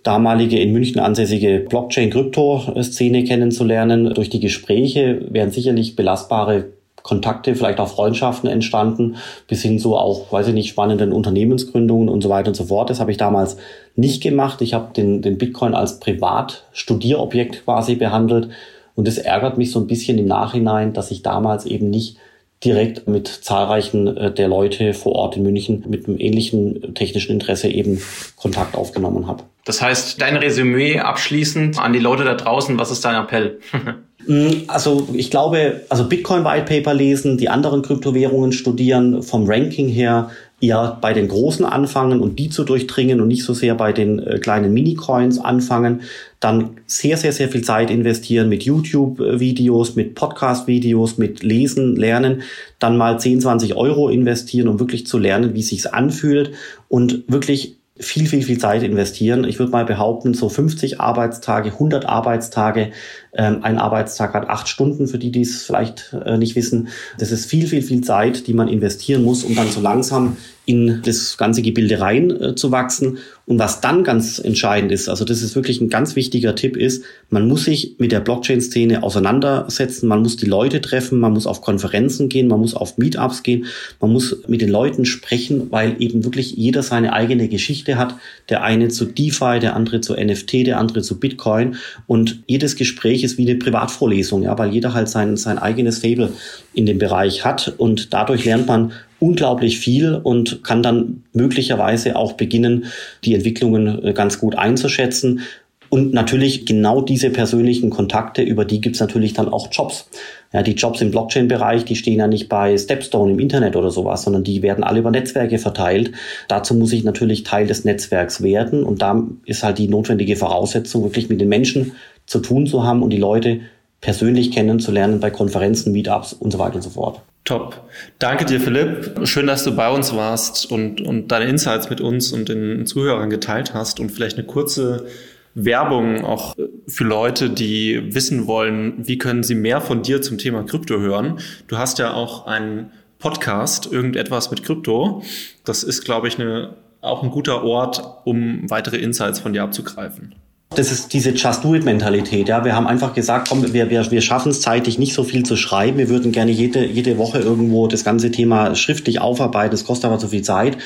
damalige 0.04 0.60
in 0.60 0.74
München 0.74 1.00
ansässige 1.00 1.66
Blockchain-Krypto-Szene 1.70 3.24
kennenzulernen. 3.24 4.14
Durch 4.14 4.30
die 4.30 4.42
Gespräche 4.42 5.26
wären 5.30 5.52
sicherlich 5.52 5.96
belastbare 5.96 6.66
Kontakte, 7.04 7.56
vielleicht 7.56 7.80
auch 7.80 7.89
Freundschaften 7.89 8.49
entstanden, 8.49 9.18
bis 9.47 9.62
hin 9.62 9.78
zu 9.78 9.95
auch, 9.95 10.32
weiß 10.32 10.47
ich 10.47 10.54
nicht, 10.54 10.70
spannenden 10.70 11.12
Unternehmensgründungen 11.12 12.10
und 12.10 12.22
so 12.22 12.30
weiter 12.30 12.47
und 12.47 12.56
so 12.56 12.66
fort. 12.66 12.89
Das 12.89 12.99
habe 12.99 13.12
ich 13.12 13.18
damals 13.18 13.58
nicht 13.95 14.24
gemacht. 14.24 14.62
Ich 14.62 14.74
habe 14.74 14.93
den, 14.93 15.22
den 15.22 15.38
Bitcoin 15.38 15.76
als 15.76 15.99
Privat-Studierobjekt 15.99 17.66
quasi 17.66 17.95
behandelt. 17.95 18.49
Und 18.95 19.08
es 19.08 19.18
ärgert 19.18 19.58
mich 19.58 19.72
so 19.72 19.80
ein 19.80 19.88
bisschen 19.88 20.18
im 20.18 20.28
Nachhinein, 20.28 20.93
dass 20.93 21.12
ich 21.12 21.24
damals 21.24 21.66
eben 21.66 21.89
nicht 21.89 22.18
direkt 22.64 23.08
mit 23.08 23.28
zahlreichen 23.28 24.16
äh, 24.16 24.34
der 24.34 24.47
Leute 24.47 24.93
vor 24.93 25.14
Ort 25.14 25.36
in 25.36 25.43
München 25.43 25.84
mit 25.89 26.08
einem 26.08 26.18
ähnlichen 26.20 26.93
technischen 26.93 27.34
Interesse 27.34 27.68
eben 27.68 28.01
Kontakt 28.38 28.76
aufgenommen 28.76 29.28
habe. 29.28 29.43
Das 29.66 29.82
heißt, 29.82 30.22
dein 30.22 30.38
Resümee 30.38 30.99
abschließend 30.99 31.80
an 31.80 31.93
die 31.93 31.99
Leute 31.99 32.24
da 32.24 32.36
draußen, 32.36 32.78
was 32.78 32.91
ist 32.91 33.04
dein 33.04 33.16
Appell? 33.16 33.60
Mm, 34.28 34.64
also 34.68 35.08
ich 35.14 35.30
glaube, 35.30 35.82
also 35.90 36.08
Bitcoin 36.08 36.46
White 36.46 36.66
Paper 36.66 36.94
lesen, 36.94 37.38
die 37.38 37.50
anderen 37.50 37.82
Kryptowährungen 37.82 38.52
studieren, 38.52 39.24
vom 39.24 39.46
Ranking 39.48 39.88
her 39.88 40.30
eher 40.62 40.98
bei 41.02 41.12
den 41.12 41.28
großen 41.28 41.66
anfangen 41.66 42.22
und 42.22 42.40
die 42.40 42.50
zu 42.50 42.64
durchdringen 42.64 43.20
und 43.20 43.28
nicht 43.28 43.44
so 43.44 43.54
sehr 43.54 43.76
bei 43.76 43.92
den 43.92 44.20
äh, 44.20 44.40
kleinen 44.40 44.74
Minicoins 44.74 45.38
anfangen, 45.38 46.02
dann 46.40 46.78
sehr, 46.86 47.18
sehr, 47.18 47.34
sehr 47.34 47.50
viel 47.50 47.64
Zeit 47.64 47.92
investieren 47.92 48.48
mit 48.48 48.64
YouTube-Videos, 48.64 49.96
mit 49.96 50.16
Podcast-Videos, 50.16 51.18
mit 51.18 51.44
Lesen, 51.44 51.98
Lernen, 51.98 52.44
dann 52.80 52.96
mal 52.96 53.20
10, 53.20 53.42
20 53.42 53.76
Euro 53.76 54.08
investieren, 54.08 54.70
um 54.70 54.80
wirklich 54.80 55.06
zu 55.06 55.18
lernen, 55.18 55.54
wie 55.54 55.60
es 55.60 55.86
anfühlt 55.86 56.52
und 56.88 57.24
wirklich 57.28 57.76
viel, 57.98 58.28
viel, 58.28 58.42
viel 58.42 58.58
Zeit 58.58 58.84
investieren. 58.84 59.44
Ich 59.44 59.60
würde 59.60 59.72
mal 59.72 59.86
behaupten, 59.86 60.34
so 60.34 60.50
50 60.50 61.00
Arbeitstage, 61.00 61.74
100 61.74 62.06
Arbeitstage. 62.06 62.92
Ähm, 63.36 63.64
ein 63.64 63.78
Arbeitstag 63.78 64.34
hat 64.34 64.50
acht 64.50 64.68
Stunden, 64.68 65.08
für 65.08 65.18
die, 65.18 65.32
die 65.32 65.42
es 65.42 65.64
vielleicht 65.64 66.16
äh, 66.26 66.38
nicht 66.38 66.56
wissen. 66.56 66.90
Das 67.18 67.32
ist 67.32 67.46
viel, 67.46 67.68
viel, 67.68 67.82
viel 67.82 68.02
Zeit, 68.02 68.48
die 68.48 68.54
man 68.54 68.68
investieren 68.68 69.24
muss, 69.24 69.44
um 69.44 69.56
dann 69.56 69.70
so 69.70 69.82
langsam 69.82 70.38
in 70.66 71.02
das 71.04 71.38
ganze 71.38 71.62
Gebilde 71.62 72.00
rein 72.00 72.32
äh, 72.32 72.56
zu 72.56 72.72
wachsen. 72.72 73.18
Und 73.46 73.60
was 73.60 73.82
dann 73.82 74.06
ganz 74.06 74.40
entscheidend 74.40 74.94
ist, 74.94 75.10
also 75.10 75.26
das 75.26 75.42
ist 75.42 75.56
wirklich 75.56 75.82
ein 75.82 75.90
ganz 75.90 76.16
wichtiger 76.16 76.56
Tipp 76.56 76.78
ist, 76.78 77.04
man 77.30 77.46
muss 77.46 77.66
sich 77.66 77.96
mit 77.98 78.14
der 78.14 78.22
Blockchain-Szene 78.22 79.04
auseinandersetzen, 79.04 80.08
man 80.08 80.22
muss 80.22 80.38
die 80.38 80.46
Leute 80.46 80.80
treffen, 80.80 81.20
man 81.20 81.34
muss 81.34 81.46
auf 81.46 81.60
Konferenzen 81.60 82.30
gehen, 82.30 82.48
man 82.48 82.62
muss 82.62 82.74
auf 82.74 82.98
Meetups 82.98 83.44
gehen, 83.44 83.66
man 84.00 84.14
muss 84.14 84.38
mit 84.48 84.62
den 84.62 84.70
Leuten 84.70 85.04
sprechen, 85.04 85.70
weil 85.72 85.98
eben 86.00 86.24
wirklich 86.24 86.54
jeder 86.54 86.84
seine 86.84 87.12
eigene 87.12 87.50
Geschichte 87.50 87.98
hat. 87.98 88.16
Der 88.48 88.64
eine 88.64 88.88
zu 88.88 89.04
DeFi, 89.04 89.60
der 89.60 89.76
andere 89.76 90.00
zu 90.00 90.14
NFT, 90.14 90.66
der 90.66 90.80
andere 90.80 91.02
zu 91.02 91.20
Bitcoin. 91.20 91.76
Und 92.08 92.44
jedes 92.48 92.78
Gespräch 92.78 93.23
ähnliches 93.24 93.38
wie 93.38 93.50
eine 93.50 93.58
Privatvorlesung, 93.58 94.44
ja, 94.44 94.58
weil 94.58 94.72
jeder 94.72 94.94
halt 94.94 95.10
sein, 95.10 95.38
sein 95.38 95.58
eigenes 95.58 96.00
Fable 96.00 96.34
in 96.74 96.86
dem 96.86 97.00
Bereich 97.00 97.46
hat 97.46 97.74
und 97.78 98.14
dadurch 98.14 98.46
lernt 98.46 98.68
man 98.68 98.92
unglaublich 99.20 99.80
viel 99.80 100.16
und 100.16 100.64
kann 100.64 100.84
dann 100.84 101.24
möglicherweise 101.34 102.16
auch 102.16 102.34
beginnen, 102.34 102.86
die 103.24 103.34
Entwicklungen 103.34 104.04
äh, 104.04 104.14
ganz 104.14 104.40
gut 104.40 104.56
einzuschätzen. 104.56 105.42
Und 105.90 106.12
natürlich 106.12 106.66
genau 106.66 107.02
diese 107.02 107.30
persönlichen 107.30 107.92
Kontakte, 107.92 108.42
über 108.42 108.66
die 108.66 108.82
gibt's 108.82 109.00
natürlich 109.00 109.34
dann 109.34 109.48
auch 109.48 109.68
Jobs. 109.72 110.10
Ja, 110.52 110.64
die 110.64 110.74
Jobs 110.74 111.02
im 111.02 111.12
Blockchain-Bereich, 111.12 111.86
die 111.86 111.96
stehen 111.96 112.18
ja 112.18 112.28
nicht 112.28 112.50
bei 112.50 112.76
Stepstone 112.78 113.32
im 113.32 113.40
Internet 113.40 113.76
oder 113.76 113.92
sowas, 113.92 114.24
sondern 114.24 114.44
die 114.44 114.64
werden 114.64 114.84
alle 114.84 115.00
über 115.00 115.12
Netzwerke 115.12 115.60
verteilt. 115.60 116.12
Dazu 116.48 116.74
muss 116.74 116.94
ich 116.94 117.04
natürlich 117.04 117.44
Teil 117.44 117.68
des 117.68 117.86
Netzwerks 117.86 118.42
werden 118.42 118.84
und 118.84 119.04
da 119.04 119.24
ist 119.46 119.64
halt 119.64 119.78
die 119.78 119.88
notwendige 119.88 120.36
Voraussetzung, 120.36 121.04
wirklich 121.04 121.30
mit 121.30 121.40
den 121.40 121.50
Menschen 121.50 121.94
zu 122.26 122.40
tun 122.40 122.68
zu 122.68 122.84
haben 122.84 123.02
und 123.04 123.10
die 123.10 123.18
Leute 123.18 123.62
persönlich 124.02 124.52
kennenzulernen 124.52 125.20
bei 125.20 125.30
Konferenzen, 125.30 125.94
Meetups 125.94 126.34
und 126.34 126.52
so 126.52 126.60
weiter 126.60 126.76
und 126.76 126.82
so 126.82 126.90
fort. 126.90 127.22
Top. 127.46 127.82
Danke 128.20 128.46
dir, 128.46 128.60
Philipp. 128.60 129.28
Schön, 129.28 129.48
dass 129.48 129.64
du 129.64 129.76
bei 129.76 129.90
uns 129.90 130.16
warst 130.16 130.72
und, 130.72 131.02
und 131.02 131.30
deine 131.30 131.46
Insights 131.46 131.90
mit 131.90 132.00
uns 132.00 132.32
und 132.32 132.48
den 132.48 132.86
Zuhörern 132.86 133.30
geteilt 133.30 133.74
hast 133.74 134.00
und 134.00 134.12
vielleicht 134.12 134.38
eine 134.38 134.48
kurze 134.48 135.08
Werbung 135.56 136.24
auch 136.24 136.56
für 136.88 137.04
Leute, 137.04 137.50
die 137.50 138.14
wissen 138.16 138.48
wollen, 138.48 139.08
wie 139.08 139.18
können 139.18 139.44
sie 139.44 139.56
mehr 139.56 139.82
von 139.82 140.02
dir 140.02 140.22
zum 140.22 140.38
Thema 140.38 140.64
Krypto 140.64 141.00
hören. 141.00 141.40
Du 141.68 141.78
hast 141.78 142.00
ja 142.00 142.14
auch 142.14 142.48
einen 142.48 142.92
Podcast, 143.20 143.92
irgendetwas 143.92 144.50
mit 144.50 144.64
Krypto. 144.64 145.22
Das 145.64 145.84
ist, 145.84 146.04
glaube 146.04 146.28
ich, 146.28 146.40
eine, 146.40 146.76
auch 147.02 147.24
ein 147.24 147.30
guter 147.30 147.64
Ort, 147.64 148.04
um 148.26 148.70
weitere 148.70 148.98
Insights 148.98 149.40
von 149.40 149.54
dir 149.54 149.64
abzugreifen. 149.64 150.36
Das 150.76 150.92
ist 150.92 151.14
diese 151.14 151.32
Just-Do-It-Mentalität. 151.32 152.50
Ja, 152.50 152.66
wir 152.66 152.76
haben 152.76 152.88
einfach 152.88 153.14
gesagt, 153.14 153.50
komm, 153.50 153.74
wir, 153.74 153.90
wir, 153.90 154.10
wir 154.10 154.22
schaffen 154.22 154.50
es 154.50 154.62
zeitlich 154.62 154.98
nicht 154.98 155.14
so 155.14 155.24
viel 155.24 155.44
zu 155.44 155.56
schreiben. 155.56 155.98
Wir 155.98 156.10
würden 156.10 156.32
gerne 156.32 156.52
jede, 156.52 156.86
jede 156.86 157.18
Woche 157.18 157.40
irgendwo 157.40 157.88
das 157.88 158.04
ganze 158.04 158.32
Thema 158.32 158.76
schriftlich 158.76 159.22
aufarbeiten. 159.22 159.76
Es 159.76 159.86
kostet 159.86 160.06
aber 160.06 160.18
zu 160.18 160.30
viel 160.30 160.42
Zeit. 160.42 160.78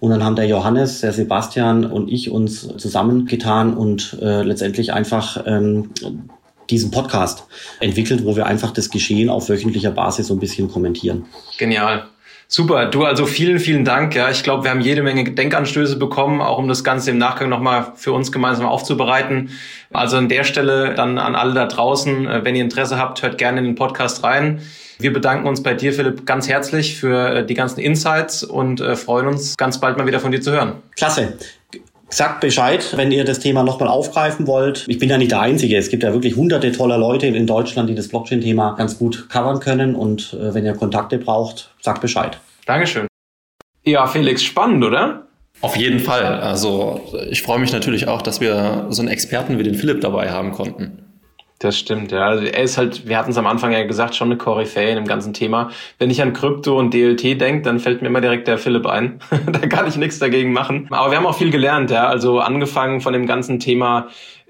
Und 0.00 0.10
dann 0.10 0.24
haben 0.24 0.36
der 0.36 0.46
Johannes, 0.46 1.00
der 1.00 1.12
Sebastian 1.12 1.84
und 1.84 2.08
ich 2.08 2.30
uns 2.30 2.68
zusammengetan 2.76 3.74
und 3.74 4.16
äh, 4.20 4.42
letztendlich 4.42 4.92
einfach 4.92 5.44
ähm, 5.46 5.90
diesen 6.70 6.90
Podcast 6.90 7.44
entwickelt, 7.80 8.24
wo 8.24 8.36
wir 8.36 8.46
einfach 8.46 8.72
das 8.72 8.90
Geschehen 8.90 9.28
auf 9.28 9.48
wöchentlicher 9.48 9.90
Basis 9.90 10.28
so 10.28 10.34
ein 10.34 10.40
bisschen 10.40 10.70
kommentieren. 10.70 11.26
Genial. 11.58 12.08
Super, 12.50 12.86
du 12.86 13.04
also 13.04 13.26
vielen, 13.26 13.58
vielen 13.58 13.84
Dank. 13.84 14.14
Ja, 14.14 14.30
ich 14.30 14.42
glaube, 14.42 14.64
wir 14.64 14.70
haben 14.70 14.80
jede 14.80 15.02
Menge 15.02 15.22
Denkanstöße 15.22 15.98
bekommen, 15.98 16.40
auch 16.40 16.56
um 16.56 16.66
das 16.66 16.82
Ganze 16.82 17.10
im 17.10 17.18
Nachgang 17.18 17.50
nochmal 17.50 17.92
für 17.94 18.12
uns 18.12 18.32
gemeinsam 18.32 18.64
aufzubereiten. 18.64 19.50
Also 19.92 20.16
an 20.16 20.30
der 20.30 20.44
Stelle 20.44 20.94
dann 20.94 21.18
an 21.18 21.34
alle 21.34 21.52
da 21.52 21.66
draußen, 21.66 22.26
äh, 22.26 22.44
wenn 22.46 22.56
ihr 22.56 22.64
Interesse 22.64 22.96
habt, 22.96 23.22
hört 23.22 23.36
gerne 23.36 23.58
in 23.58 23.64
den 23.66 23.74
Podcast 23.74 24.24
rein. 24.24 24.62
Wir 24.98 25.12
bedanken 25.12 25.46
uns 25.46 25.62
bei 25.62 25.74
dir, 25.74 25.92
Philipp, 25.92 26.24
ganz 26.24 26.48
herzlich 26.48 26.98
für 26.98 27.34
äh, 27.34 27.46
die 27.46 27.54
ganzen 27.54 27.80
Insights 27.80 28.42
und 28.42 28.80
äh, 28.80 28.96
freuen 28.96 29.26
uns, 29.26 29.54
ganz 29.58 29.78
bald 29.78 29.98
mal 29.98 30.06
wieder 30.06 30.18
von 30.18 30.32
dir 30.32 30.40
zu 30.40 30.50
hören. 30.50 30.82
Klasse. 30.96 31.36
Sagt 32.10 32.40
Bescheid, 32.40 32.96
wenn 32.96 33.12
ihr 33.12 33.24
das 33.24 33.38
Thema 33.38 33.62
nochmal 33.62 33.88
aufgreifen 33.88 34.46
wollt. 34.46 34.86
Ich 34.88 34.98
bin 34.98 35.10
ja 35.10 35.18
nicht 35.18 35.30
der 35.30 35.40
Einzige. 35.40 35.76
Es 35.76 35.90
gibt 35.90 36.02
ja 36.02 36.12
wirklich 36.12 36.36
hunderte 36.36 36.72
toller 36.72 36.96
Leute 36.96 37.26
in 37.26 37.46
Deutschland, 37.46 37.90
die 37.90 37.94
das 37.94 38.08
Blockchain-Thema 38.08 38.76
ganz 38.76 38.98
gut 38.98 39.28
covern 39.28 39.60
können. 39.60 39.94
Und 39.94 40.32
äh, 40.32 40.54
wenn 40.54 40.64
ihr 40.64 40.72
Kontakte 40.72 41.18
braucht, 41.18 41.70
sagt 41.80 42.00
Bescheid. 42.00 42.38
Dankeschön. 42.64 43.06
Ja, 43.84 44.06
Felix, 44.06 44.42
spannend, 44.42 44.84
oder? 44.84 45.26
Auf 45.60 45.76
jeden 45.76 46.00
Fall. 46.00 46.24
Also 46.24 47.00
ich 47.30 47.42
freue 47.42 47.58
mich 47.58 47.72
natürlich 47.72 48.08
auch, 48.08 48.22
dass 48.22 48.40
wir 48.40 48.86
so 48.90 49.02
einen 49.02 49.10
Experten 49.10 49.58
wie 49.58 49.62
den 49.62 49.74
Philipp 49.74 50.00
dabei 50.00 50.30
haben 50.30 50.52
konnten. 50.52 51.07
Das 51.60 51.76
stimmt, 51.76 52.12
ja. 52.12 52.24
Also 52.24 52.44
er 52.44 52.62
ist 52.62 52.78
halt, 52.78 53.08
wir 53.08 53.18
hatten 53.18 53.32
es 53.32 53.36
am 53.36 53.46
Anfang 53.48 53.72
ja 53.72 53.82
gesagt, 53.82 54.14
schon 54.14 54.28
eine 54.28 54.38
Koryphäe 54.38 54.90
in 54.90 54.94
dem 54.94 55.06
ganzen 55.06 55.34
Thema. 55.34 55.70
Wenn 55.98 56.08
ich 56.08 56.22
an 56.22 56.32
Krypto 56.32 56.78
und 56.78 56.94
DLT 56.94 57.40
denke, 57.40 57.62
dann 57.62 57.80
fällt 57.80 58.00
mir 58.00 58.06
immer 58.06 58.20
direkt 58.20 58.46
der 58.46 58.58
Philipp 58.58 58.86
ein. 58.86 59.18
da 59.46 59.58
kann 59.66 59.88
ich 59.88 59.96
nichts 59.96 60.20
dagegen 60.20 60.52
machen. 60.52 60.86
Aber 60.90 61.10
wir 61.10 61.18
haben 61.18 61.26
auch 61.26 61.36
viel 61.36 61.50
gelernt, 61.50 61.90
ja. 61.90 62.06
Also 62.06 62.38
angefangen 62.38 63.00
von 63.00 63.12
dem 63.12 63.26
ganzen 63.26 63.58
Thema, 63.58 64.06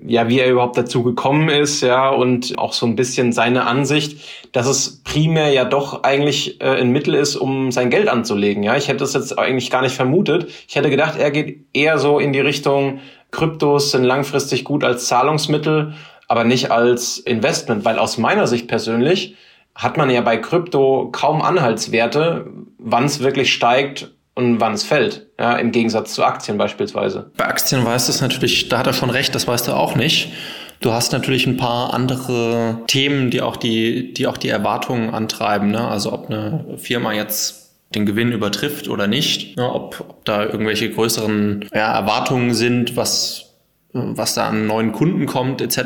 ja, 0.06 0.28
wie 0.28 0.38
er 0.38 0.50
überhaupt 0.50 0.76
dazu 0.76 1.02
gekommen 1.02 1.48
ist, 1.48 1.80
ja, 1.80 2.10
und 2.10 2.58
auch 2.58 2.74
so 2.74 2.84
ein 2.84 2.94
bisschen 2.94 3.32
seine 3.32 3.66
Ansicht, 3.66 4.20
dass 4.52 4.66
es 4.66 5.02
primär 5.02 5.50
ja 5.50 5.64
doch 5.64 6.02
eigentlich 6.02 6.60
äh, 6.60 6.78
ein 6.78 6.90
Mittel 6.90 7.14
ist, 7.14 7.36
um 7.36 7.72
sein 7.72 7.88
Geld 7.88 8.08
anzulegen, 8.08 8.62
ja. 8.62 8.76
Ich 8.76 8.88
hätte 8.88 8.98
das 8.98 9.14
jetzt 9.14 9.38
eigentlich 9.38 9.70
gar 9.70 9.80
nicht 9.80 9.96
vermutet. 9.96 10.50
Ich 10.68 10.76
hätte 10.76 10.90
gedacht, 10.90 11.18
er 11.18 11.30
geht 11.30 11.64
eher 11.72 11.96
so 11.96 12.18
in 12.18 12.34
die 12.34 12.40
Richtung, 12.40 13.00
Kryptos 13.30 13.92
sind 13.92 14.04
langfristig 14.04 14.64
gut 14.64 14.84
als 14.84 15.06
Zahlungsmittel 15.06 15.94
aber 16.28 16.44
nicht 16.44 16.70
als 16.70 17.18
Investment, 17.18 17.84
weil 17.84 17.98
aus 17.98 18.18
meiner 18.18 18.46
Sicht 18.46 18.68
persönlich 18.68 19.36
hat 19.74 19.96
man 19.96 20.10
ja 20.10 20.20
bei 20.20 20.36
Krypto 20.36 21.08
kaum 21.10 21.40
Anhaltswerte, 21.40 22.46
wann 22.78 23.04
es 23.04 23.20
wirklich 23.20 23.52
steigt 23.52 24.10
und 24.34 24.60
wann 24.60 24.74
es 24.74 24.84
fällt, 24.84 25.26
ja, 25.38 25.56
im 25.56 25.72
Gegensatz 25.72 26.14
zu 26.14 26.22
Aktien 26.22 26.58
beispielsweise. 26.58 27.30
Bei 27.36 27.46
Aktien 27.46 27.84
weißt 27.84 28.08
du 28.08 28.12
es 28.12 28.20
natürlich, 28.20 28.68
da 28.68 28.78
hat 28.78 28.86
er 28.86 28.92
schon 28.92 29.10
recht, 29.10 29.34
das 29.34 29.48
weißt 29.48 29.66
du 29.68 29.72
auch 29.72 29.96
nicht. 29.96 30.32
Du 30.80 30.92
hast 30.92 31.12
natürlich 31.12 31.46
ein 31.46 31.56
paar 31.56 31.92
andere 31.92 32.78
Themen, 32.86 33.30
die 33.30 33.42
auch 33.42 33.56
die, 33.56 34.12
die 34.14 34.28
auch 34.28 34.36
die 34.36 34.48
Erwartungen 34.48 35.10
antreiben. 35.12 35.72
Ne? 35.72 35.80
Also 35.80 36.12
ob 36.12 36.26
eine 36.26 36.76
Firma 36.76 37.12
jetzt 37.12 37.72
den 37.96 38.06
Gewinn 38.06 38.30
übertrifft 38.30 38.88
oder 38.88 39.06
nicht, 39.06 39.56
ne? 39.56 39.72
ob, 39.72 40.04
ob 40.08 40.24
da 40.24 40.44
irgendwelche 40.44 40.90
größeren 40.90 41.68
ja, 41.74 41.92
Erwartungen 41.92 42.54
sind, 42.54 42.96
was 42.96 43.47
was 43.92 44.34
da 44.34 44.48
an 44.48 44.66
neuen 44.66 44.92
Kunden 44.92 45.24
kommt 45.24 45.62
etc., 45.62 45.78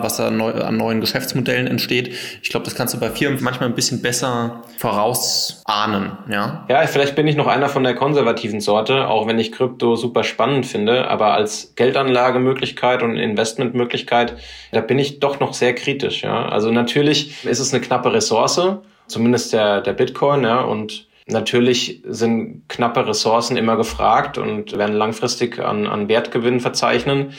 was 0.00 0.16
da 0.16 0.30
neu, 0.30 0.52
an 0.52 0.76
neuen 0.76 1.00
Geschäftsmodellen 1.00 1.66
entsteht. 1.66 2.14
Ich 2.40 2.50
glaube, 2.50 2.64
das 2.64 2.76
kannst 2.76 2.94
du 2.94 3.00
bei 3.00 3.10
Firmen 3.10 3.42
manchmal 3.42 3.68
ein 3.68 3.74
bisschen 3.74 4.00
besser 4.00 4.62
vorausahnen. 4.76 6.12
Ja? 6.30 6.64
ja, 6.68 6.86
vielleicht 6.86 7.16
bin 7.16 7.26
ich 7.26 7.34
noch 7.34 7.48
einer 7.48 7.68
von 7.68 7.82
der 7.82 7.94
konservativen 7.94 8.60
Sorte, 8.60 9.08
auch 9.08 9.26
wenn 9.26 9.40
ich 9.40 9.50
Krypto 9.50 9.96
super 9.96 10.22
spannend 10.22 10.66
finde, 10.66 11.08
aber 11.08 11.34
als 11.34 11.72
Geldanlagemöglichkeit 11.74 13.02
und 13.02 13.16
Investmentmöglichkeit, 13.16 14.36
da 14.70 14.80
bin 14.80 15.00
ich 15.00 15.18
doch 15.18 15.40
noch 15.40 15.52
sehr 15.52 15.74
kritisch. 15.74 16.22
Ja? 16.22 16.48
Also 16.48 16.70
natürlich 16.70 17.44
ist 17.44 17.58
es 17.58 17.74
eine 17.74 17.82
knappe 17.82 18.12
Ressource, 18.12 18.60
zumindest 19.08 19.52
der, 19.52 19.80
der 19.80 19.94
Bitcoin, 19.94 20.44
ja, 20.44 20.60
und 20.60 21.07
Natürlich 21.30 22.02
sind 22.08 22.68
knappe 22.68 23.06
Ressourcen 23.06 23.56
immer 23.58 23.76
gefragt 23.76 24.38
und 24.38 24.76
werden 24.76 24.96
langfristig 24.96 25.58
an, 25.58 25.86
an 25.86 26.08
Wertgewinn 26.08 26.58
verzeichnen. 26.60 27.34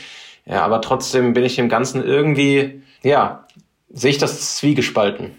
Ja, 0.45 0.63
aber 0.63 0.81
trotzdem 0.81 1.33
bin 1.33 1.43
ich 1.43 1.55
dem 1.55 1.69
Ganzen 1.69 2.03
irgendwie, 2.03 2.83
ja, 3.01 3.47
sehe 3.89 4.11
ich 4.11 4.19
das 4.19 4.57
zwiegespalten. 4.57 5.31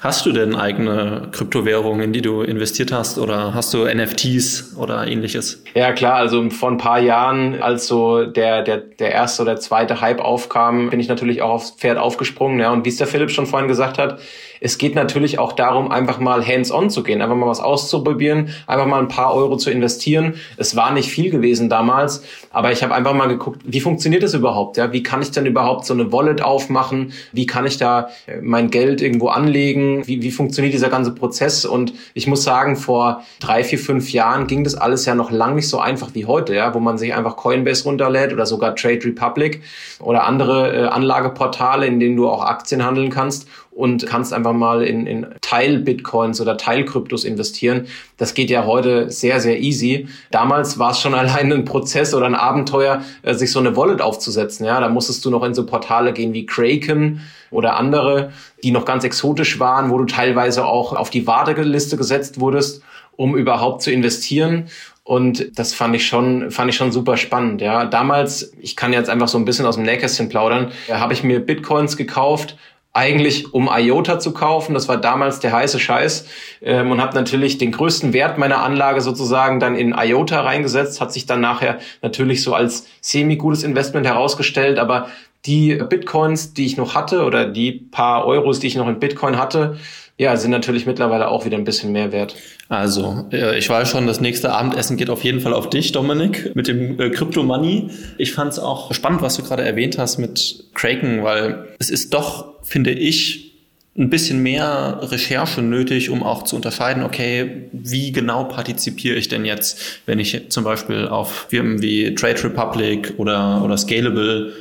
Hast 0.00 0.26
du 0.26 0.32
denn 0.32 0.56
eigene 0.56 1.28
Kryptowährungen, 1.30 2.02
in 2.02 2.12
die 2.12 2.22
du 2.22 2.42
investiert 2.42 2.90
hast 2.92 3.18
oder 3.18 3.54
hast 3.54 3.72
du 3.72 3.84
NFTs 3.84 4.74
oder 4.76 5.06
ähnliches? 5.06 5.62
Ja 5.74 5.92
klar, 5.92 6.14
also 6.14 6.50
vor 6.50 6.70
ein 6.70 6.76
paar 6.76 6.98
Jahren, 6.98 7.62
als 7.62 7.86
so 7.86 8.24
der, 8.24 8.62
der, 8.62 8.78
der 8.78 9.12
erste 9.12 9.42
oder 9.42 9.56
zweite 9.56 10.00
Hype 10.00 10.20
aufkam, 10.20 10.90
bin 10.90 10.98
ich 10.98 11.08
natürlich 11.08 11.40
auch 11.40 11.50
aufs 11.50 11.70
Pferd 11.70 11.98
aufgesprungen. 11.98 12.58
Ja. 12.58 12.72
Und 12.72 12.84
wie 12.84 12.88
es 12.88 12.96
der 12.96 13.06
Philipp 13.06 13.30
schon 13.30 13.46
vorhin 13.46 13.68
gesagt 13.68 13.98
hat, 13.98 14.18
es 14.60 14.78
geht 14.78 14.94
natürlich 14.94 15.38
auch 15.38 15.52
darum, 15.52 15.90
einfach 15.90 16.18
mal 16.18 16.44
hands-on 16.46 16.90
zu 16.90 17.02
gehen, 17.02 17.20
einfach 17.20 17.36
mal 17.36 17.46
was 17.46 17.60
auszuprobieren, 17.60 18.50
einfach 18.66 18.86
mal 18.86 19.00
ein 19.00 19.08
paar 19.08 19.34
Euro 19.34 19.56
zu 19.56 19.70
investieren. 19.70 20.34
Es 20.56 20.76
war 20.76 20.92
nicht 20.92 21.10
viel 21.10 21.30
gewesen 21.30 21.68
damals, 21.68 22.24
aber 22.50 22.72
ich 22.72 22.82
habe 22.82 22.94
einfach 22.94 23.12
mal 23.12 23.28
geguckt, 23.28 23.60
wie 23.64 23.80
funktioniert 23.80 24.22
das 24.22 24.34
überhaupt? 24.34 24.76
Ja? 24.76 24.92
Wie 24.92 25.02
kann 25.02 25.22
ich 25.22 25.30
denn 25.30 25.46
überhaupt 25.46 25.84
so 25.84 25.94
eine 25.94 26.12
Wallet 26.12 26.42
aufmachen? 26.42 27.12
Wie 27.32 27.46
kann 27.46 27.66
ich 27.66 27.76
da 27.76 28.08
äh, 28.26 28.40
mein 28.40 28.70
Geld 28.70 29.02
irgendwo 29.02 29.28
anlegen? 29.28 29.75
Wie, 30.06 30.22
wie 30.22 30.30
funktioniert 30.30 30.74
dieser 30.74 30.88
ganze 30.88 31.12
Prozess? 31.12 31.64
Und 31.64 31.92
ich 32.14 32.26
muss 32.26 32.42
sagen, 32.42 32.76
vor 32.76 33.22
drei, 33.40 33.64
vier, 33.64 33.78
fünf 33.78 34.12
Jahren 34.12 34.46
ging 34.46 34.64
das 34.64 34.74
alles 34.74 35.04
ja 35.06 35.14
noch 35.14 35.30
lang 35.30 35.54
nicht 35.54 35.68
so 35.68 35.78
einfach 35.78 36.10
wie 36.14 36.26
heute, 36.26 36.54
ja? 36.54 36.74
wo 36.74 36.80
man 36.80 36.98
sich 36.98 37.14
einfach 37.14 37.36
Coinbase 37.36 37.84
runterlädt 37.84 38.32
oder 38.32 38.46
sogar 38.46 38.74
Trade 38.74 39.04
Republic 39.04 39.62
oder 40.00 40.24
andere 40.24 40.74
äh, 40.74 40.86
Anlageportale, 40.86 41.86
in 41.86 42.00
denen 42.00 42.16
du 42.16 42.28
auch 42.28 42.44
Aktien 42.44 42.84
handeln 42.84 43.10
kannst 43.10 43.48
und 43.76 44.06
kannst 44.06 44.32
einfach 44.32 44.54
mal 44.54 44.82
in, 44.82 45.06
in 45.06 45.26
Teil-Bitcoins 45.42 46.40
oder 46.40 46.56
Teil-Kryptos 46.56 47.24
investieren. 47.24 47.86
Das 48.16 48.32
geht 48.32 48.48
ja 48.48 48.64
heute 48.64 49.10
sehr, 49.10 49.38
sehr 49.38 49.60
easy. 49.60 50.08
Damals 50.30 50.78
war 50.78 50.92
es 50.92 51.00
schon 51.00 51.14
allein 51.14 51.52
ein 51.52 51.66
Prozess 51.66 52.14
oder 52.14 52.24
ein 52.24 52.34
Abenteuer, 52.34 53.02
äh, 53.22 53.34
sich 53.34 53.52
so 53.52 53.58
eine 53.58 53.76
Wallet 53.76 54.00
aufzusetzen. 54.00 54.64
Ja, 54.64 54.80
da 54.80 54.88
musstest 54.88 55.24
du 55.26 55.30
noch 55.30 55.44
in 55.44 55.52
so 55.52 55.66
Portale 55.66 56.14
gehen 56.14 56.32
wie 56.32 56.46
Kraken 56.46 57.20
oder 57.50 57.76
andere, 57.76 58.32
die 58.62 58.70
noch 58.70 58.86
ganz 58.86 59.04
exotisch 59.04 59.60
waren, 59.60 59.90
wo 59.90 59.98
du 59.98 60.06
teilweise 60.06 60.64
auch 60.64 60.94
auf 60.94 61.10
die 61.10 61.26
Warteliste 61.26 61.98
gesetzt 61.98 62.40
wurdest, 62.40 62.82
um 63.16 63.36
überhaupt 63.36 63.82
zu 63.82 63.90
investieren. 63.90 64.68
Und 65.04 65.58
das 65.58 65.74
fand 65.74 65.94
ich 65.94 66.06
schon, 66.06 66.50
fand 66.50 66.70
ich 66.70 66.76
schon 66.76 66.92
super 66.92 67.18
spannend. 67.18 67.60
Ja, 67.60 67.84
damals, 67.84 68.52
ich 68.58 68.74
kann 68.74 68.94
jetzt 68.94 69.10
einfach 69.10 69.28
so 69.28 69.36
ein 69.36 69.44
bisschen 69.44 69.66
aus 69.66 69.76
dem 69.76 69.84
Nähkästchen 69.84 70.30
plaudern, 70.30 70.72
habe 70.90 71.12
ich 71.12 71.22
mir 71.22 71.40
Bitcoins 71.40 71.96
gekauft, 71.96 72.56
eigentlich 72.96 73.52
um 73.52 73.68
IOTA 73.70 74.18
zu 74.18 74.32
kaufen. 74.32 74.74
Das 74.74 74.88
war 74.88 74.96
damals 74.96 75.38
der 75.38 75.52
heiße 75.52 75.78
Scheiß 75.78 76.26
ähm, 76.62 76.90
und 76.90 77.00
habe 77.00 77.14
natürlich 77.14 77.58
den 77.58 77.72
größten 77.72 78.12
Wert 78.12 78.38
meiner 78.38 78.62
Anlage 78.62 79.02
sozusagen 79.02 79.60
dann 79.60 79.76
in 79.76 79.94
IOTA 79.96 80.40
reingesetzt. 80.40 81.00
Hat 81.00 81.12
sich 81.12 81.26
dann 81.26 81.40
nachher 81.40 81.78
natürlich 82.02 82.42
so 82.42 82.54
als 82.54 82.86
semi-gutes 83.00 83.62
Investment 83.62 84.06
herausgestellt, 84.06 84.78
aber 84.78 85.08
die 85.44 85.76
Bitcoins, 85.76 86.54
die 86.54 86.66
ich 86.66 86.76
noch 86.76 86.94
hatte 86.94 87.24
oder 87.24 87.46
die 87.46 87.72
paar 87.72 88.24
Euros, 88.24 88.58
die 88.58 88.66
ich 88.66 88.76
noch 88.76 88.88
in 88.88 88.98
Bitcoin 88.98 89.38
hatte, 89.38 89.76
ja, 90.18 90.36
sind 90.36 90.50
natürlich 90.50 90.86
mittlerweile 90.86 91.28
auch 91.28 91.44
wieder 91.44 91.58
ein 91.58 91.64
bisschen 91.64 91.92
mehr 91.92 92.10
wert. 92.10 92.34
Also, 92.68 93.26
äh, 93.32 93.58
ich 93.58 93.68
weiß 93.68 93.88
schon, 93.88 94.06
das 94.06 94.20
nächste 94.20 94.52
Abendessen 94.52 94.96
geht 94.96 95.10
auf 95.10 95.22
jeden 95.22 95.40
Fall 95.40 95.52
auf 95.52 95.70
dich, 95.70 95.92
Dominik, 95.92 96.54
mit 96.56 96.66
dem 96.66 96.98
äh, 97.00 97.10
Crypto 97.10 97.42
Money. 97.42 97.90
Ich 98.18 98.32
fand 98.32 98.52
es 98.52 98.58
auch 98.58 98.92
spannend, 98.92 99.22
was 99.22 99.36
du 99.36 99.42
gerade 99.42 99.62
erwähnt 99.62 99.98
hast 99.98 100.18
mit 100.18 100.64
Kraken, 100.74 101.22
weil 101.22 101.68
es 101.78 101.90
ist 101.90 102.12
doch, 102.12 102.54
finde 102.62 102.90
ich, 102.90 103.52
ein 103.96 104.10
bisschen 104.10 104.42
mehr 104.42 104.98
Recherche 105.02 105.62
nötig, 105.62 106.10
um 106.10 106.22
auch 106.22 106.42
zu 106.42 106.56
unterscheiden, 106.56 107.02
okay, 107.02 107.68
wie 107.72 108.12
genau 108.12 108.44
partizipiere 108.44 109.16
ich 109.16 109.28
denn 109.28 109.44
jetzt, 109.44 110.02
wenn 110.04 110.18
ich 110.18 110.50
zum 110.50 110.64
Beispiel 110.64 111.08
auf 111.08 111.46
Firmen 111.48 111.80
wie 111.80 112.14
Trade 112.14 112.44
Republic 112.44 113.14
oder, 113.16 113.62
oder 113.64 113.78
Scalable 113.78 114.52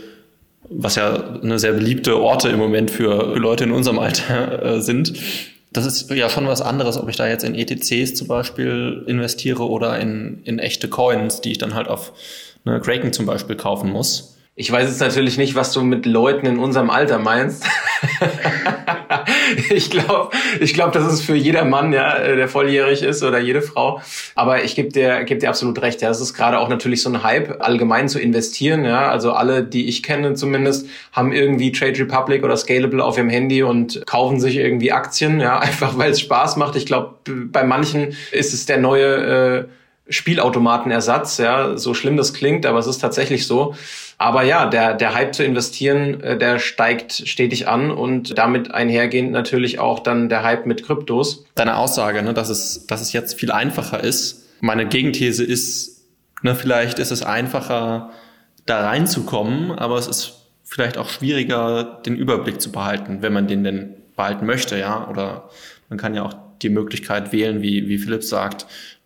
was 0.69 0.95
ja 0.95 1.37
eine 1.41 1.59
sehr 1.59 1.73
beliebte 1.73 2.19
Orte 2.19 2.49
im 2.49 2.57
Moment 2.57 2.91
für 2.91 3.37
Leute 3.37 3.65
in 3.65 3.71
unserem 3.71 3.99
Alter 3.99 4.63
äh, 4.63 4.81
sind. 4.81 5.13
Das 5.75 5.85
ist 5.85 6.09
ja 6.09 6.29
schon 6.29 6.47
was 6.47 6.61
anderes, 6.61 6.97
ob 6.97 7.09
ich 7.09 7.17
da 7.17 7.27
jetzt 7.27 7.43
in 7.43 7.53
ETCs 7.53 8.15
zum 8.15 8.27
Beispiel 8.27 9.03
investiere 9.07 9.67
oder 9.67 9.99
in, 9.99 10.41
in 10.45 10.57
echte 10.57 10.87
Coins, 10.87 11.41
die 11.41 11.51
ich 11.51 11.57
dann 11.57 11.75
halt 11.75 11.87
auf 11.87 12.13
ne, 12.63 12.79
Kraken 12.79 13.11
zum 13.11 13.25
Beispiel 13.25 13.55
kaufen 13.55 13.91
muss. 13.91 14.37
Ich 14.55 14.71
weiß 14.71 14.87
jetzt 14.87 15.01
natürlich 15.01 15.37
nicht, 15.37 15.55
was 15.55 15.73
du 15.73 15.81
mit 15.81 16.05
Leuten 16.05 16.45
in 16.45 16.59
unserem 16.59 16.89
Alter 16.89 17.19
meinst. 17.19 17.65
ich 19.69 19.89
glaube, 19.89 20.35
ich 20.59 20.73
glaube, 20.73 20.91
das 20.91 21.11
ist 21.11 21.21
für 21.21 21.35
jeder 21.35 21.65
Mann, 21.65 21.93
ja, 21.93 22.35
der 22.35 22.47
volljährig 22.47 23.03
ist 23.03 23.23
oder 23.23 23.39
jede 23.39 23.61
Frau. 23.61 24.01
Aber 24.35 24.63
ich 24.63 24.75
gebe 24.75 24.89
dir, 24.89 25.23
geb 25.23 25.39
dir 25.39 25.49
absolut 25.49 25.81
recht. 25.81 26.01
Ja, 26.01 26.09
es 26.09 26.21
ist 26.21 26.33
gerade 26.33 26.59
auch 26.59 26.69
natürlich 26.69 27.01
so 27.01 27.09
ein 27.09 27.23
Hype, 27.23 27.61
allgemein 27.61 28.09
zu 28.09 28.19
investieren. 28.19 28.85
Ja, 28.85 29.09
also 29.09 29.33
alle, 29.33 29.63
die 29.63 29.87
ich 29.87 30.03
kenne 30.03 30.33
zumindest, 30.33 30.87
haben 31.11 31.31
irgendwie 31.31 31.71
Trade 31.71 31.99
Republic 31.99 32.43
oder 32.43 32.57
Scalable 32.57 33.03
auf 33.03 33.17
ihrem 33.17 33.29
Handy 33.29 33.63
und 33.63 34.05
kaufen 34.05 34.39
sich 34.39 34.57
irgendwie 34.57 34.91
Aktien. 34.91 35.39
Ja, 35.39 35.59
einfach 35.65 35.97
weil 35.97 36.11
es 36.11 36.19
Spaß 36.19 36.57
macht. 36.57 36.75
Ich 36.75 36.85
glaube, 36.85 37.15
bei 37.25 37.63
manchen 37.63 38.15
ist 38.31 38.53
es 38.53 38.65
der 38.65 38.77
neue 38.77 39.05
äh, 39.05 39.65
Spielautomatenersatz. 40.09 41.37
Ja, 41.37 41.77
so 41.77 41.93
schlimm 41.93 42.17
das 42.17 42.33
klingt, 42.33 42.65
aber 42.65 42.79
es 42.79 42.87
ist 42.87 42.99
tatsächlich 42.99 43.47
so. 43.47 43.75
Aber 44.17 44.43
ja, 44.43 44.65
der, 44.67 44.93
der 44.93 45.13
Hype 45.13 45.35
zu 45.35 45.43
investieren, 45.43 46.21
äh, 46.21 46.37
der 46.37 46.59
steigt 46.59 47.13
stetig 47.13 47.67
an 47.67 47.91
und 47.91 48.37
damit 48.37 48.71
einhergehend 48.71 49.31
natürlich 49.31 49.79
auch 49.79 49.99
dann 49.99 50.29
der 50.29 50.43
Hype 50.43 50.65
mit 50.65 50.85
Kryptos. 50.85 51.45
Deine 51.55 51.77
Aussage, 51.77 52.23
ne, 52.23 52.33
dass, 52.33 52.49
es, 52.49 52.87
dass 52.87 53.01
es 53.01 53.13
jetzt 53.13 53.39
viel 53.39 53.51
einfacher 53.51 54.03
ist. 54.03 54.45
Meine 54.61 54.87
Gegenthese 54.87 55.43
ist, 55.43 56.05
ne, 56.43 56.55
vielleicht 56.55 56.99
ist 56.99 57.11
es 57.11 57.23
einfacher, 57.23 58.11
da 58.65 58.85
reinzukommen, 58.85 59.71
aber 59.71 59.97
es 59.97 60.07
ist 60.07 60.49
vielleicht 60.63 60.97
auch 60.97 61.09
schwieriger, 61.09 62.01
den 62.05 62.15
Überblick 62.15 62.61
zu 62.61 62.71
behalten, 62.71 63.21
wenn 63.21 63.33
man 63.33 63.47
den 63.47 63.63
denn 63.63 63.95
behalten 64.15 64.45
möchte, 64.45 64.79
ja. 64.79 65.07
Oder 65.09 65.49
man 65.89 65.99
kann 65.99 66.15
ja 66.15 66.23
auch 66.23 66.35
die 66.61 66.69
Möglichkeit 66.69 67.31
wählen, 67.31 67.61
wie, 67.61 67.87
wie 67.87 67.97
Philipp 67.97 68.23
sagt, 68.23 68.65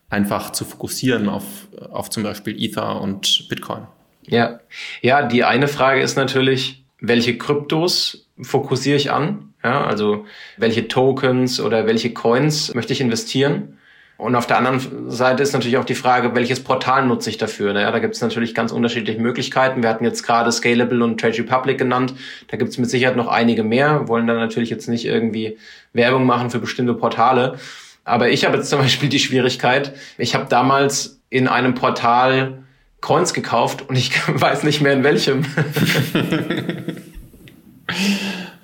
einfach 0.10 0.51
zu 0.51 0.66
fokussieren 0.66 1.30
auf, 1.30 1.43
auf 1.91 2.10
zum 2.10 2.24
Beispiel 2.24 2.62
Ether 2.62 3.01
und 3.01 3.47
Bitcoin. 3.49 3.88
Ja, 4.30 4.59
ja, 5.01 5.23
die 5.23 5.43
eine 5.43 5.67
Frage 5.67 6.01
ist 6.01 6.15
natürlich, 6.15 6.84
welche 6.99 7.38
Kryptos 7.38 8.27
fokussiere 8.41 8.97
ich 8.97 9.11
an? 9.11 9.53
Ja, 9.63 9.84
also 9.84 10.25
welche 10.57 10.88
Tokens 10.88 11.59
oder 11.59 11.86
welche 11.86 12.13
Coins 12.13 12.73
möchte 12.73 12.93
ich 12.93 13.01
investieren? 13.01 13.77
Und 14.17 14.36
auf 14.36 14.47
der 14.47 14.57
anderen 14.57 15.09
Seite 15.09 15.43
ist 15.43 15.53
natürlich 15.53 15.77
auch 15.77 15.86
die 15.86 15.95
Frage, 15.95 16.36
welches 16.36 16.61
Portal 16.61 17.05
nutze 17.05 17.30
ich 17.30 17.38
dafür? 17.38 17.73
Naja, 17.73 17.89
da 17.89 17.99
gibt 17.99 18.15
es 18.15 18.21
natürlich 18.21 18.53
ganz 18.53 18.71
unterschiedliche 18.71 19.19
Möglichkeiten. 19.19 19.82
Wir 19.82 19.89
hatten 19.89 20.03
jetzt 20.03 20.23
gerade 20.23 20.51
Scalable 20.51 21.03
und 21.03 21.19
Trade 21.19 21.38
Republic 21.38 21.77
genannt. 21.77 22.13
Da 22.47 22.57
gibt 22.57 22.69
es 22.69 22.77
mit 22.77 22.89
Sicherheit 22.89 23.15
noch 23.15 23.30
einige 23.30 23.63
mehr. 23.63 24.09
Wollen 24.09 24.27
dann 24.27 24.38
natürlich 24.38 24.69
jetzt 24.69 24.89
nicht 24.89 25.05
irgendwie 25.05 25.57
Werbung 25.93 26.25
machen 26.25 26.49
für 26.49 26.59
bestimmte 26.59 26.93
Portale. 26.93 27.57
Aber 28.03 28.30
ich 28.30 28.45
habe 28.45 28.57
jetzt 28.57 28.69
zum 28.69 28.80
Beispiel 28.80 29.07
die 29.07 29.19
Schwierigkeit, 29.19 29.93
ich 30.17 30.36
habe 30.36 30.47
damals 30.49 31.21
in 31.30 31.47
einem 31.47 31.73
Portal 31.73 32.63
Coins 33.01 33.33
gekauft 33.33 33.87
und 33.87 33.95
ich 33.95 34.11
weiß 34.27 34.63
nicht 34.63 34.81
mehr 34.81 34.93
in 34.93 35.03
welchem. 35.03 35.45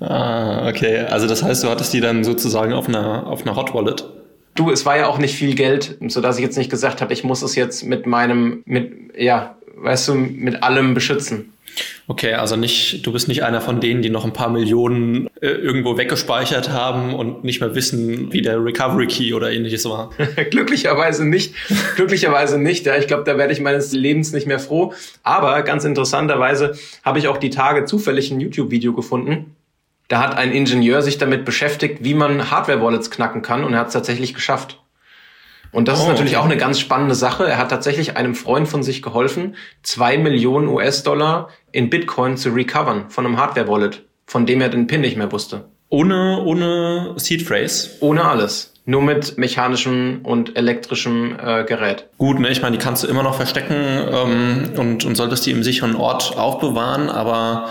ah, 0.00 0.68
okay. 0.68 1.00
Also 1.00 1.26
das 1.26 1.42
heißt, 1.42 1.64
du 1.64 1.68
hattest 1.68 1.92
die 1.92 2.00
dann 2.00 2.24
sozusagen 2.24 2.72
auf 2.72 2.88
einer, 2.88 3.26
auf 3.26 3.42
einer 3.42 3.56
Hot 3.56 3.74
Wallet? 3.74 4.04
Du, 4.54 4.70
es 4.70 4.86
war 4.86 4.96
ja 4.96 5.06
auch 5.06 5.18
nicht 5.18 5.34
viel 5.34 5.54
Geld, 5.54 5.98
so 6.08 6.20
dass 6.20 6.38
ich 6.38 6.42
jetzt 6.42 6.56
nicht 6.56 6.70
gesagt 6.70 7.02
habe, 7.02 7.12
ich 7.12 7.24
muss 7.24 7.42
es 7.42 7.54
jetzt 7.56 7.84
mit 7.84 8.06
meinem, 8.06 8.62
mit, 8.64 9.14
ja, 9.16 9.56
weißt 9.76 10.08
du, 10.08 10.14
mit 10.14 10.62
allem 10.62 10.94
beschützen. 10.94 11.52
Okay, 12.08 12.34
also 12.34 12.56
nicht, 12.56 13.04
du 13.06 13.12
bist 13.12 13.28
nicht 13.28 13.42
einer 13.42 13.60
von 13.60 13.80
denen, 13.80 14.02
die 14.02 14.10
noch 14.10 14.24
ein 14.24 14.32
paar 14.32 14.48
Millionen 14.48 15.28
äh, 15.40 15.48
irgendwo 15.48 15.96
weggespeichert 15.96 16.70
haben 16.70 17.14
und 17.14 17.44
nicht 17.44 17.60
mehr 17.60 17.74
wissen, 17.74 18.32
wie 18.32 18.42
der 18.42 18.64
Recovery 18.64 19.06
Key 19.06 19.34
oder 19.34 19.50
ähnliches 19.50 19.84
war. 19.84 20.10
Glücklicherweise 20.50 21.26
nicht. 21.26 21.54
Glücklicherweise 21.96 22.58
nicht. 22.58 22.86
Ja, 22.86 22.96
ich 22.96 23.06
glaube, 23.06 23.24
da 23.24 23.36
werde 23.38 23.52
ich 23.52 23.60
meines 23.60 23.92
Lebens 23.92 24.32
nicht 24.32 24.46
mehr 24.46 24.58
froh. 24.58 24.92
Aber 25.22 25.62
ganz 25.62 25.84
interessanterweise 25.84 26.78
habe 27.04 27.18
ich 27.18 27.28
auch 27.28 27.38
die 27.38 27.50
Tage 27.50 27.84
zufällig 27.84 28.30
ein 28.30 28.40
YouTube-Video 28.40 28.92
gefunden. 28.92 29.56
Da 30.08 30.20
hat 30.20 30.36
ein 30.36 30.52
Ingenieur 30.52 31.02
sich 31.02 31.18
damit 31.18 31.44
beschäftigt, 31.44 32.04
wie 32.04 32.14
man 32.14 32.50
Hardware-Wallets 32.50 33.10
knacken 33.10 33.42
kann 33.42 33.64
und 33.64 33.72
er 33.72 33.80
hat 33.80 33.88
es 33.88 33.92
tatsächlich 33.92 34.34
geschafft. 34.34 34.80
Und 35.72 35.88
das 35.88 36.00
oh, 36.00 36.02
ist 36.02 36.08
natürlich 36.08 36.32
okay. 36.32 36.40
auch 36.40 36.44
eine 36.44 36.56
ganz 36.56 36.80
spannende 36.80 37.14
Sache. 37.14 37.46
Er 37.46 37.58
hat 37.58 37.70
tatsächlich 37.70 38.16
einem 38.16 38.34
Freund 38.34 38.68
von 38.68 38.82
sich 38.82 39.02
geholfen, 39.02 39.56
zwei 39.82 40.18
Millionen 40.18 40.68
US-Dollar 40.68 41.48
in 41.72 41.90
Bitcoin 41.90 42.36
zu 42.36 42.50
recovern 42.50 43.10
von 43.10 43.26
einem 43.26 43.36
Hardware-Wallet, 43.36 44.02
von 44.26 44.46
dem 44.46 44.60
er 44.60 44.68
den 44.68 44.86
PIN 44.86 45.00
nicht 45.02 45.16
mehr 45.16 45.30
wusste. 45.32 45.64
Ohne, 45.88 46.42
ohne 46.42 47.14
Seed 47.16 47.42
Phrase? 47.42 47.90
Ohne 48.00 48.24
alles. 48.24 48.72
Nur 48.84 49.02
mit 49.02 49.36
mechanischem 49.36 50.20
und 50.22 50.56
elektrischem 50.56 51.36
äh, 51.42 51.64
Gerät. 51.64 52.06
Gut, 52.18 52.38
ne, 52.38 52.50
ich 52.50 52.62
meine, 52.62 52.76
die 52.76 52.82
kannst 52.82 53.02
du 53.02 53.08
immer 53.08 53.22
noch 53.22 53.34
verstecken 53.34 53.74
ähm, 53.74 54.70
und, 54.76 55.04
und 55.04 55.16
solltest 55.16 55.44
die 55.46 55.50
im 55.50 55.64
sicheren 55.64 55.96
Ort 55.96 56.36
aufbewahren, 56.36 57.08
aber 57.08 57.68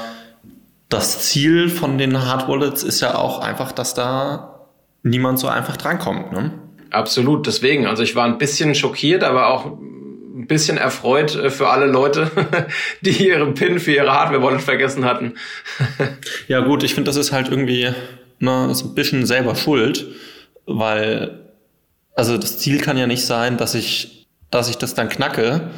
das 0.90 1.22
Ziel 1.22 1.70
von 1.70 1.98
den 1.98 2.22
Hard 2.22 2.48
Wallets 2.48 2.84
ist 2.84 3.00
ja 3.02 3.16
auch 3.16 3.40
einfach, 3.40 3.72
dass 3.72 3.94
da 3.94 4.68
niemand 5.04 5.40
so 5.40 5.48
einfach 5.48 5.78
drankommt. 5.78 6.32
Ne? 6.32 6.52
Absolut, 6.96 7.46
deswegen. 7.46 7.86
Also 7.86 8.04
ich 8.04 8.16
war 8.16 8.26
ein 8.26 8.38
bisschen 8.38 8.74
schockiert, 8.74 9.24
aber 9.24 9.48
auch 9.48 9.66
ein 9.66 10.48
bisschen 10.48 10.78
erfreut 10.78 11.36
äh, 11.36 11.50
für 11.50 11.70
alle 11.70 11.88
Leute, 11.88 12.32
die 13.02 13.28
ihren 13.28 13.54
PIN 13.54 13.80
für 13.80 13.92
ihre 13.94 14.12
Hardware-Wallet 14.12 14.62
vergessen 14.62 15.04
hatten. 15.04 15.34
ja 16.48 16.62
gut, 16.62 16.84
ich 16.84 16.94
finde, 16.94 17.10
das 17.10 17.18
ist 17.18 17.34
halt 17.34 17.50
irgendwie 17.50 17.90
ne, 18.40 18.74
so 18.74 18.86
ein 18.86 18.96
bisschen 18.96 19.26
selber 19.26 19.56
schuld, 19.56 20.08
weil 20.66 21.42
also 22.16 22.38
das 22.38 22.60
Ziel 22.60 22.80
kann 22.80 22.98
ja 22.98 23.08
nicht 23.08 23.26
sein, 23.26 23.58
dass 23.58 23.76
ich, 23.76 24.28
dass 24.50 24.70
ich 24.70 24.78
das 24.78 24.94
dann 24.94 25.10
knacke, 25.10 25.72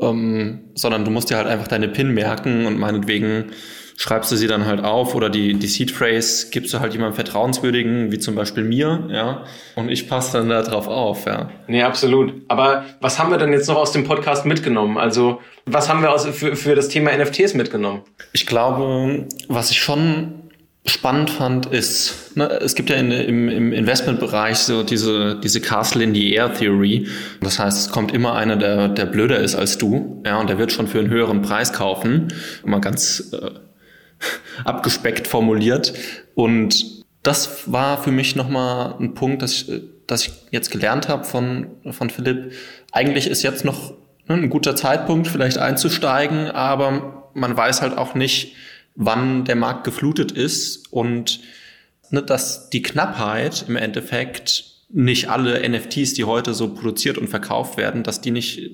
ähm, 0.00 0.60
sondern 0.74 1.04
du 1.04 1.10
musst 1.10 1.28
dir 1.28 1.36
halt 1.36 1.46
einfach 1.46 1.68
deine 1.68 1.88
PIN 1.88 2.12
merken 2.12 2.64
und 2.64 2.78
meinetwegen 2.78 3.52
schreibst 3.96 4.32
du 4.32 4.36
sie 4.36 4.46
dann 4.46 4.66
halt 4.66 4.84
auf 4.84 5.14
oder 5.14 5.30
die, 5.30 5.54
die 5.54 5.66
Seed 5.66 5.90
Phrase 5.90 6.48
gibst 6.50 6.72
du 6.74 6.80
halt 6.80 6.92
jemandem 6.92 7.14
Vertrauenswürdigen, 7.14 8.12
wie 8.12 8.18
zum 8.18 8.34
Beispiel 8.34 8.64
mir, 8.64 9.08
ja, 9.10 9.44
und 9.76 9.90
ich 9.90 10.08
passe 10.08 10.38
dann 10.38 10.48
da 10.48 10.62
drauf 10.62 10.88
auf, 10.88 11.26
ja. 11.26 11.50
Nee, 11.66 11.82
absolut. 11.82 12.34
Aber 12.48 12.84
was 13.00 13.18
haben 13.18 13.30
wir 13.30 13.38
denn 13.38 13.52
jetzt 13.52 13.68
noch 13.68 13.76
aus 13.76 13.92
dem 13.92 14.04
Podcast 14.04 14.46
mitgenommen? 14.46 14.98
Also, 14.98 15.40
was 15.66 15.88
haben 15.88 16.02
wir 16.02 16.12
aus, 16.12 16.26
für, 16.26 16.56
für 16.56 16.74
das 16.74 16.88
Thema 16.88 17.16
NFTs 17.16 17.54
mitgenommen? 17.54 18.02
Ich 18.32 18.46
glaube, 18.46 19.26
was 19.48 19.70
ich 19.70 19.80
schon 19.80 20.42
spannend 20.84 21.30
fand, 21.30 21.66
ist, 21.66 22.36
ne, 22.36 22.48
es 22.60 22.74
gibt 22.74 22.90
ja 22.90 22.96
in, 22.96 23.12
im, 23.12 23.48
im 23.48 23.72
Investmentbereich 23.72 24.58
so 24.58 24.82
diese, 24.82 25.38
diese 25.38 25.60
Castle 25.60 26.02
in 26.02 26.14
the 26.14 26.32
Air 26.32 26.52
Theory. 26.54 27.06
Das 27.40 27.58
heißt, 27.58 27.86
es 27.86 27.92
kommt 27.92 28.12
immer 28.12 28.34
einer, 28.34 28.56
der, 28.56 28.88
der 28.88 29.06
blöder 29.06 29.38
ist 29.38 29.54
als 29.54 29.78
du, 29.78 30.22
ja, 30.26 30.40
und 30.40 30.50
der 30.50 30.58
wird 30.58 30.72
schon 30.72 30.88
für 30.88 30.98
einen 30.98 31.10
höheren 31.10 31.42
Preis 31.42 31.72
kaufen. 31.72 32.28
Mal 32.64 32.80
ganz 32.80 33.32
äh, 33.32 33.50
abgespeckt 34.64 35.26
formuliert. 35.26 35.94
Und 36.34 37.02
das 37.22 37.70
war 37.70 38.02
für 38.02 38.10
mich 38.10 38.36
nochmal 38.36 38.96
ein 38.98 39.14
Punkt, 39.14 39.42
dass 39.42 39.52
ich, 39.52 39.82
dass 40.06 40.26
ich 40.26 40.32
jetzt 40.50 40.70
gelernt 40.70 41.08
habe 41.08 41.24
von, 41.24 41.68
von 41.90 42.10
Philipp. 42.10 42.52
Eigentlich 42.90 43.28
ist 43.28 43.42
jetzt 43.42 43.64
noch 43.64 43.92
ne, 44.28 44.34
ein 44.34 44.50
guter 44.50 44.76
Zeitpunkt, 44.76 45.28
vielleicht 45.28 45.58
einzusteigen, 45.58 46.50
aber 46.50 47.30
man 47.34 47.56
weiß 47.56 47.82
halt 47.82 47.96
auch 47.96 48.14
nicht, 48.14 48.54
wann 48.94 49.44
der 49.44 49.56
Markt 49.56 49.84
geflutet 49.84 50.32
ist 50.32 50.92
und 50.92 51.40
ne, 52.10 52.22
dass 52.22 52.70
die 52.70 52.82
Knappheit 52.82 53.64
im 53.68 53.76
Endeffekt 53.76 54.64
nicht 54.90 55.30
alle 55.30 55.66
NFTs, 55.66 56.14
die 56.14 56.24
heute 56.24 56.52
so 56.52 56.74
produziert 56.74 57.16
und 57.16 57.28
verkauft 57.28 57.78
werden, 57.78 58.02
dass 58.02 58.20
die 58.20 58.30
nicht, 58.30 58.70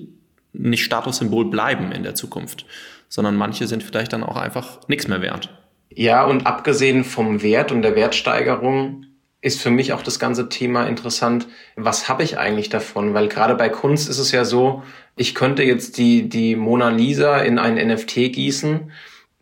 nicht 0.51 0.83
Statussymbol 0.83 1.49
bleiben 1.49 1.91
in 1.91 2.03
der 2.03 2.15
Zukunft 2.15 2.65
sondern 3.09 3.35
manche 3.35 3.67
sind 3.67 3.83
vielleicht 3.83 4.13
dann 4.13 4.23
auch 4.23 4.37
einfach 4.37 4.87
nichts 4.87 5.07
mehr 5.07 5.21
wert. 5.21 5.49
Ja, 5.89 6.23
und 6.23 6.45
abgesehen 6.45 7.03
vom 7.03 7.41
Wert 7.41 7.71
und 7.71 7.81
der 7.81 7.95
Wertsteigerung 7.95 9.05
ist 9.41 9.61
für 9.61 9.71
mich 9.71 9.93
auch 9.93 10.01
das 10.01 10.19
ganze 10.19 10.49
Thema 10.49 10.85
interessant. 10.85 11.47
Was 11.75 12.09
habe 12.09 12.23
ich 12.23 12.37
eigentlich 12.37 12.69
davon? 12.69 13.13
Weil 13.13 13.27
gerade 13.27 13.55
bei 13.55 13.69
Kunst 13.69 14.09
ist 14.09 14.19
es 14.19 14.31
ja 14.31 14.45
so, 14.45 14.83
ich 15.15 15.33
könnte 15.33 15.63
jetzt 15.63 15.97
die, 15.97 16.29
die 16.29 16.55
Mona 16.55 16.89
Lisa 16.89 17.39
in 17.39 17.57
ein 17.57 17.75
NFT 17.75 18.31
gießen. 18.31 18.91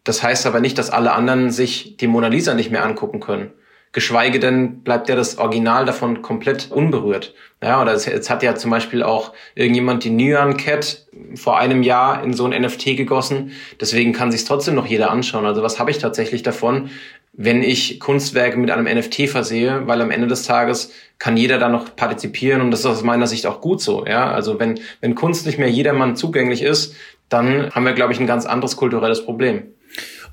Das 0.03 0.24
heißt 0.24 0.45
aber 0.45 0.59
nicht, 0.61 0.78
dass 0.78 0.89
alle 0.89 1.13
anderen 1.13 1.51
sich 1.51 1.97
die 1.97 2.07
Mona 2.07 2.28
Lisa 2.28 2.53
nicht 2.53 2.72
mehr 2.72 2.86
angucken 2.86 3.20
können. 3.20 3.51
Geschweige 3.98 4.39
denn 4.39 4.84
bleibt 4.84 5.10
ja 5.10 5.16
das 5.16 5.39
Original 5.39 5.84
davon 5.84 6.22
komplett 6.22 6.70
unberührt. 6.70 7.34
Ja, 7.64 7.82
oder 7.82 7.93
jetzt 7.98 8.30
hat 8.30 8.43
ja 8.43 8.54
zum 8.54 8.70
Beispiel 8.70 9.02
auch 9.02 9.34
irgendjemand 9.56 10.04
die 10.04 10.12
Nyan 10.12 10.56
Cat 10.56 11.08
vor 11.34 11.58
einem 11.58 11.82
Jahr 11.82 12.24
in 12.24 12.34
so 12.34 12.45
ein 12.45 12.62
NFT 12.62 12.95
gegossen. 12.95 13.54
Deswegen 13.82 14.14
kann 14.14 14.32
sich 14.32 14.45
trotzdem 14.45 14.76
noch 14.76 14.86
jeder 14.86 15.10
anschauen. 15.10 15.48
Also 15.48 15.64
was 15.64 15.80
habe 15.80 15.89
ich 15.89 15.98
tatsächlich 15.98 16.43
davon, 16.43 16.91
wenn 17.34 17.64
ich 17.64 18.00
Kunstwerke 18.00 18.60
mit 18.60 18.70
einem 18.70 18.86
NFT 18.86 19.28
versehe? 19.30 19.88
Weil 19.88 20.00
am 20.04 20.12
Ende 20.12 20.28
des 20.28 20.43
Tages 20.43 20.91
kann 21.18 21.36
jeder 21.36 21.58
da 21.58 21.68
noch 21.68 21.95
partizipieren 21.95 22.62
und 22.62 22.70
das 22.70 22.82
ist 22.82 22.86
aus 22.86 23.02
meiner 23.02 23.26
Sicht 23.26 23.48
auch 23.48 23.62
gut 23.62 23.82
so. 23.82 24.06
Ja, 24.06 24.30
also 24.30 24.60
wenn, 24.60 24.80
wenn 25.02 25.16
Kunst 25.16 25.48
nicht 25.48 25.58
mehr 25.58 25.72
jedermann 25.72 26.16
zugänglich 26.16 26.62
ist, 26.62 26.93
dann 27.30 27.72
haben 27.72 27.86
wir, 27.86 27.93
glaube 27.93 28.14
ich, 28.14 28.20
ein 28.20 28.28
ganz 28.28 28.45
anderes 28.45 28.78
kulturelles 28.78 29.26
Problem. 29.26 29.64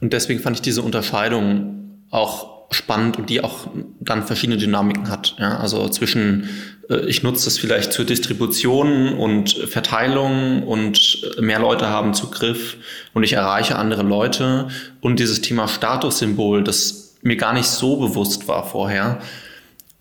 Und 0.03 0.13
deswegen 0.13 0.41
fand 0.41 0.57
ich 0.57 0.63
diese 0.63 0.83
Unterscheidung 0.83 2.03
auch 2.11 2.54
spannend 2.71 3.19
und 3.19 3.31
die 3.31 3.43
auch 3.43 3.69
dann 4.01 4.25
verschiedene 4.25 4.59
Dynamiken 4.59 5.09
hat. 5.09 5.37
Ja, 5.39 5.59
also 5.59 5.89
zwischen 5.89 6.49
äh, 6.89 7.07
ich 7.07 7.23
nutze 7.23 7.49
es 7.49 7.59
vielleicht 7.59 7.93
zur 7.93 8.05
Distribution 8.05 9.15
und 9.15 9.53
Verteilung 9.53 10.63
und 10.63 11.23
mehr 11.41 11.59
Leute 11.59 11.89
haben 11.89 12.15
Zugriff 12.15 12.77
und 13.13 13.23
ich 13.23 13.35
erreiche 13.35 13.77
andere 13.77 14.03
Leute 14.03 14.69
und 15.01 15.21
dieses 15.21 15.41
Thema 15.41 15.69
Statussymbol, 15.69 16.65
das 16.65 17.17
mir 17.23 17.37
gar 17.37 17.55
nicht 17.55 17.67
so 17.67 17.97
bewusst 17.97 18.49
war 18.49 18.67
vorher, 18.67 19.21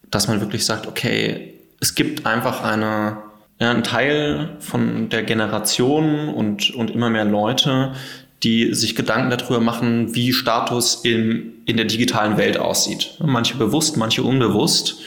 dass 0.09 0.27
man 0.27 0.41
wirklich 0.41 0.65
sagt, 0.65 0.87
okay, 0.87 1.53
es 1.79 1.95
gibt 1.95 2.25
einfach 2.25 2.63
eine 2.63 3.17
ja, 3.59 3.71
ein 3.71 3.83
Teil 3.83 4.57
von 4.59 5.09
der 5.09 5.23
Generation 5.23 6.29
und, 6.29 6.71
und 6.71 6.91
immer 6.91 7.09
mehr 7.09 7.23
Leute, 7.23 7.93
die 8.43 8.73
sich 8.73 8.95
Gedanken 8.95 9.29
darüber 9.29 9.59
machen, 9.59 10.13
wie 10.15 10.33
Status 10.33 10.95
in, 11.03 11.53
in 11.65 11.77
der 11.77 11.85
digitalen 11.85 12.37
Welt 12.37 12.57
aussieht. 12.57 13.17
Manche 13.19 13.55
bewusst, 13.55 13.95
manche 13.95 14.23
unbewusst. 14.23 14.97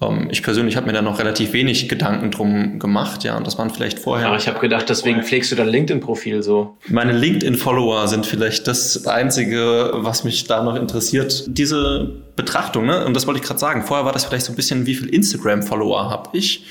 Ähm, 0.00 0.28
ich 0.30 0.42
persönlich 0.42 0.76
habe 0.76 0.86
mir 0.86 0.92
da 0.92 1.02
noch 1.02 1.18
relativ 1.18 1.52
wenig 1.52 1.88
Gedanken 1.88 2.30
drum 2.30 2.78
gemacht, 2.78 3.24
ja, 3.24 3.36
und 3.36 3.46
das 3.46 3.58
waren 3.58 3.70
vielleicht 3.70 3.98
vorher. 4.00 4.28
Ja, 4.28 4.36
ich 4.36 4.48
habe 4.48 4.58
gedacht, 4.58 4.88
deswegen 4.88 5.22
pflegst 5.22 5.52
du 5.52 5.56
dein 5.56 5.68
LinkedIn-Profil 5.68 6.42
so. 6.42 6.76
Meine 6.88 7.12
LinkedIn-Follower 7.12 8.08
sind 8.08 8.26
vielleicht 8.26 8.66
das 8.66 9.06
Einzige, 9.06 9.90
was 9.94 10.24
mich 10.24 10.44
da 10.44 10.62
noch 10.62 10.74
interessiert. 10.74 11.44
Diese 11.46 12.10
Betrachtung, 12.36 12.86
ne? 12.86 13.04
und 13.04 13.14
das 13.14 13.26
wollte 13.26 13.40
ich 13.40 13.46
gerade 13.46 13.60
sagen, 13.60 13.82
vorher 13.82 14.04
war 14.04 14.12
das 14.12 14.24
vielleicht 14.24 14.46
so 14.46 14.52
ein 14.52 14.56
bisschen, 14.56 14.86
wie 14.86 14.94
viel 14.94 15.08
Instagram-Follower 15.08 16.10
habe 16.10 16.30
ich? 16.36 16.64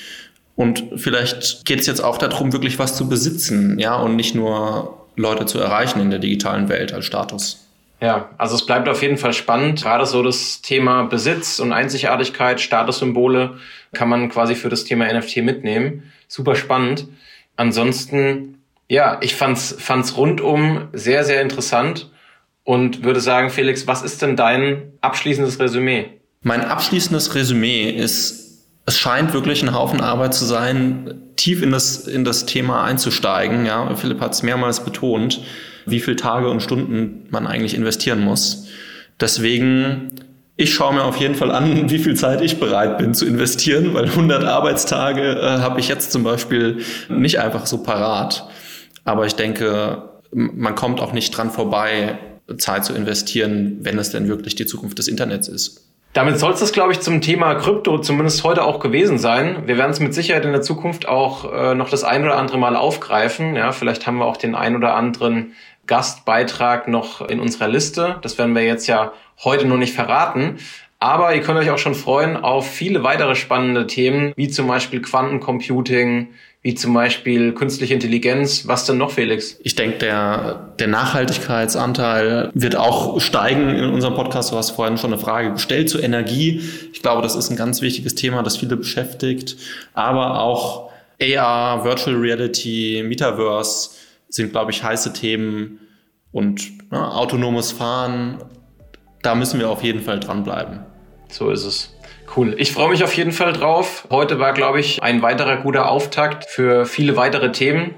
Und 0.55 0.85
vielleicht 0.95 1.65
geht 1.65 1.81
es 1.81 1.85
jetzt 1.85 2.03
auch 2.03 2.17
darum, 2.17 2.51
wirklich 2.51 2.79
was 2.79 2.97
zu 2.97 3.07
besitzen, 3.07 3.77
ja, 3.77 3.95
und 3.95 4.15
nicht 4.15 4.33
nur 4.33 5.06
Leute 5.17 5.45
zu 5.45 5.59
erreichen 5.59 5.99
in 5.99 6.09
der 6.09 6.19
digitalen 6.19 6.69
Welt 6.69 6.93
als 6.93 7.05
Status. 7.05 7.67
Ja, 7.99 8.29
also 8.37 8.55
es 8.55 8.65
bleibt 8.65 8.87
auf 8.87 9.01
jeden 9.01 9.17
Fall 9.17 9.33
spannend. 9.33 9.81
Gerade 9.81 10.05
so 10.05 10.21
das 10.21 10.61
Thema 10.61 11.03
Besitz 11.03 11.59
und 11.59 11.73
Einzigartigkeit, 11.73 12.61
Statussymbole 12.61 13.57
kann 13.93 14.07
man 14.07 14.29
quasi 14.29 14.53
für 14.53 14.69
das 14.69 14.83
Thema 14.83 15.11
NFT 15.11 15.37
mitnehmen. 15.37 16.03
Super 16.27 16.55
spannend. 16.55 17.07
Ansonsten, 17.55 18.61
ja, 18.87 19.17
ich 19.21 19.35
fand's, 19.35 19.75
fand's 19.79 20.15
rundum 20.15 20.89
sehr, 20.93 21.23
sehr 21.23 21.41
interessant 21.41 22.11
und 22.63 23.03
würde 23.03 23.19
sagen, 23.19 23.49
Felix, 23.49 23.87
was 23.87 24.03
ist 24.03 24.21
denn 24.21 24.35
dein 24.35 24.93
abschließendes 25.01 25.59
Resümee? 25.59 26.09
Mein 26.43 26.63
abschließendes 26.63 27.33
Resümee 27.33 27.89
ist, 27.89 28.46
es 28.87 28.97
scheint 28.97 29.33
wirklich 29.33 29.61
ein 29.61 29.75
Haufen 29.75 29.99
Arbeit 29.99 30.33
zu 30.33 30.45
sein, 30.45 31.21
tief 31.35 31.61
in 31.61 31.71
das, 31.71 32.07
in 32.07 32.23
das 32.23 32.45
Thema 32.45 32.85
einzusteigen. 32.85 33.65
Ja, 33.65 33.93
Philipp 33.95 34.21
hat 34.21 34.33
es 34.33 34.43
mehrmals 34.43 34.83
betont, 34.83 35.41
wie 35.85 35.99
viele 35.99 36.15
Tage 36.15 36.49
und 36.49 36.63
Stunden 36.63 37.27
man 37.29 37.47
eigentlich 37.47 37.75
investieren 37.75 38.21
muss. 38.21 38.67
Deswegen, 39.19 40.13
ich 40.55 40.73
schaue 40.73 40.93
mir 40.93 41.03
auf 41.03 41.17
jeden 41.17 41.35
Fall 41.35 41.51
an, 41.51 41.89
wie 41.89 41.99
viel 41.99 42.15
Zeit 42.15 42.41
ich 42.41 42.61
bereit 42.61 42.97
bin 42.97 43.13
zu 43.13 43.25
investieren, 43.25 43.93
weil 43.93 44.05
100 44.05 44.45
Arbeitstage 44.45 45.37
äh, 45.37 45.59
habe 45.59 45.81
ich 45.81 45.89
jetzt 45.89 46.13
zum 46.13 46.23
Beispiel 46.23 46.77
nicht 47.09 47.41
einfach 47.41 47.65
so 47.65 47.79
parat. 47.79 48.47
Aber 49.03 49.25
ich 49.25 49.35
denke, 49.35 50.03
man 50.31 50.75
kommt 50.75 51.01
auch 51.01 51.11
nicht 51.11 51.35
dran 51.35 51.51
vorbei, 51.51 52.19
Zeit 52.57 52.85
zu 52.85 52.93
investieren, 52.93 53.79
wenn 53.81 53.99
es 53.99 54.11
denn 54.11 54.29
wirklich 54.29 54.55
die 54.55 54.65
Zukunft 54.65 54.97
des 54.97 55.09
Internets 55.09 55.49
ist. 55.49 55.86
Damit 56.17 56.39
soll 56.39 56.51
es 56.51 56.59
das, 56.59 56.73
glaube 56.73 56.93
ich, 56.93 56.99
zum 56.99 57.21
Thema 57.21 57.53
Krypto 57.53 57.99
zumindest 57.99 58.43
heute 58.43 58.63
auch 58.63 58.79
gewesen 58.79 59.19
sein. 59.19 59.67
Wir 59.67 59.77
werden 59.77 59.91
es 59.91 59.99
mit 59.99 60.15
Sicherheit 60.15 60.45
in 60.45 60.51
der 60.51 60.63
Zukunft 60.63 61.07
auch 61.07 61.53
äh, 61.53 61.75
noch 61.75 61.91
das 61.91 62.03
ein 62.03 62.23
oder 62.23 62.39
andere 62.39 62.57
Mal 62.57 62.75
aufgreifen. 62.75 63.55
Ja, 63.55 63.71
vielleicht 63.71 64.07
haben 64.07 64.17
wir 64.17 64.25
auch 64.25 64.37
den 64.37 64.55
ein 64.55 64.75
oder 64.75 64.95
anderen 64.95 65.53
Gastbeitrag 65.85 66.87
noch 66.87 67.21
in 67.21 67.39
unserer 67.39 67.67
Liste. 67.67 68.15
Das 68.23 68.39
werden 68.39 68.55
wir 68.55 68.63
jetzt 68.63 68.87
ja 68.87 69.13
heute 69.43 69.67
noch 69.67 69.77
nicht 69.77 69.93
verraten. 69.93 70.57
Aber 70.97 71.35
ihr 71.35 71.41
könnt 71.41 71.59
euch 71.59 71.69
auch 71.69 71.77
schon 71.77 71.93
freuen 71.93 72.35
auf 72.35 72.67
viele 72.67 73.03
weitere 73.03 73.35
spannende 73.35 73.85
Themen, 73.85 74.33
wie 74.35 74.47
zum 74.47 74.65
Beispiel 74.65 75.03
Quantencomputing, 75.03 76.29
wie 76.67 76.75
zum 76.75 76.93
Beispiel 76.93 77.53
künstliche 77.53 77.93
Intelligenz. 77.93 78.67
Was 78.67 78.83
denn 78.83 78.97
noch, 78.97 79.11
Felix? 79.11 79.57
Ich 79.63 79.75
denke, 79.75 79.99
der, 79.99 80.73
der 80.79 80.87
Nachhaltigkeitsanteil 80.87 82.51
wird 82.55 82.75
auch 82.75 83.21
steigen 83.21 83.69
in 83.69 83.89
unserem 83.89 84.15
Podcast. 84.15 84.51
Du 84.51 84.57
hast 84.57 84.71
vorhin 84.71 84.97
schon 84.97 85.13
eine 85.13 85.21
Frage 85.21 85.53
gestellt 85.53 85.89
zur 85.89 86.03
Energie. 86.03 86.61
Ich 86.91 87.01
glaube, 87.01 87.21
das 87.21 87.37
ist 87.37 87.49
ein 87.49 87.55
ganz 87.55 87.79
wichtiges 87.79 88.15
Thema, 88.15 88.43
das 88.43 88.57
viele 88.57 88.75
beschäftigt. 88.75 89.55
Aber 89.93 90.41
auch 90.41 90.91
AR, 91.21 91.85
Virtual 91.85 92.17
Reality, 92.17 93.01
Metaverse 93.07 93.91
sind, 94.27 94.51
glaube 94.51 94.71
ich, 94.71 94.83
heiße 94.83 95.13
Themen. 95.13 95.79
Und 96.33 96.91
ne, 96.91 97.15
autonomes 97.15 97.71
Fahren, 97.71 98.39
da 99.21 99.35
müssen 99.35 99.61
wir 99.61 99.69
auf 99.69 99.83
jeden 99.83 100.01
Fall 100.01 100.19
dranbleiben. 100.19 100.81
So 101.29 101.49
ist 101.49 101.63
es. 101.63 101.96
Cool. 102.35 102.55
Ich 102.57 102.71
freue 102.71 102.89
mich 102.89 103.03
auf 103.03 103.13
jeden 103.15 103.31
Fall 103.31 103.53
drauf. 103.53 104.07
Heute 104.09 104.39
war, 104.39 104.53
glaube 104.53 104.79
ich, 104.79 105.01
ein 105.01 105.21
weiterer 105.21 105.57
guter 105.57 105.89
Auftakt 105.89 106.45
für 106.45 106.85
viele 106.85 107.15
weitere 107.15 107.51
Themen. 107.51 107.95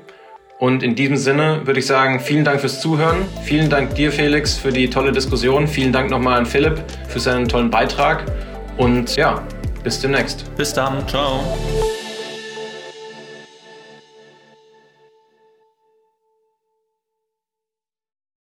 Und 0.59 0.84
in 0.84 0.95
diesem 0.95 1.15
Sinne 1.15 1.61
würde 1.65 1.80
ich 1.80 1.86
sagen, 1.86 2.19
vielen 2.19 2.43
Dank 2.43 2.59
fürs 2.59 2.82
Zuhören. 2.82 3.25
Vielen 3.43 3.69
Dank 3.69 3.95
dir, 3.95 4.11
Felix, 4.11 4.57
für 4.57 4.71
die 4.71 4.89
tolle 4.89 5.13
Diskussion. 5.13 5.67
Vielen 5.67 5.93
Dank 5.93 6.09
nochmal 6.09 6.38
an 6.38 6.45
Philipp 6.45 6.84
für 7.07 7.19
seinen 7.19 7.47
tollen 7.47 7.69
Beitrag. 7.69 8.25
Und 8.77 9.15
ja, 9.15 9.41
bis 9.84 10.01
demnächst. 10.01 10.53
Bis 10.57 10.73
dann. 10.73 11.07
Ciao. 11.07 11.43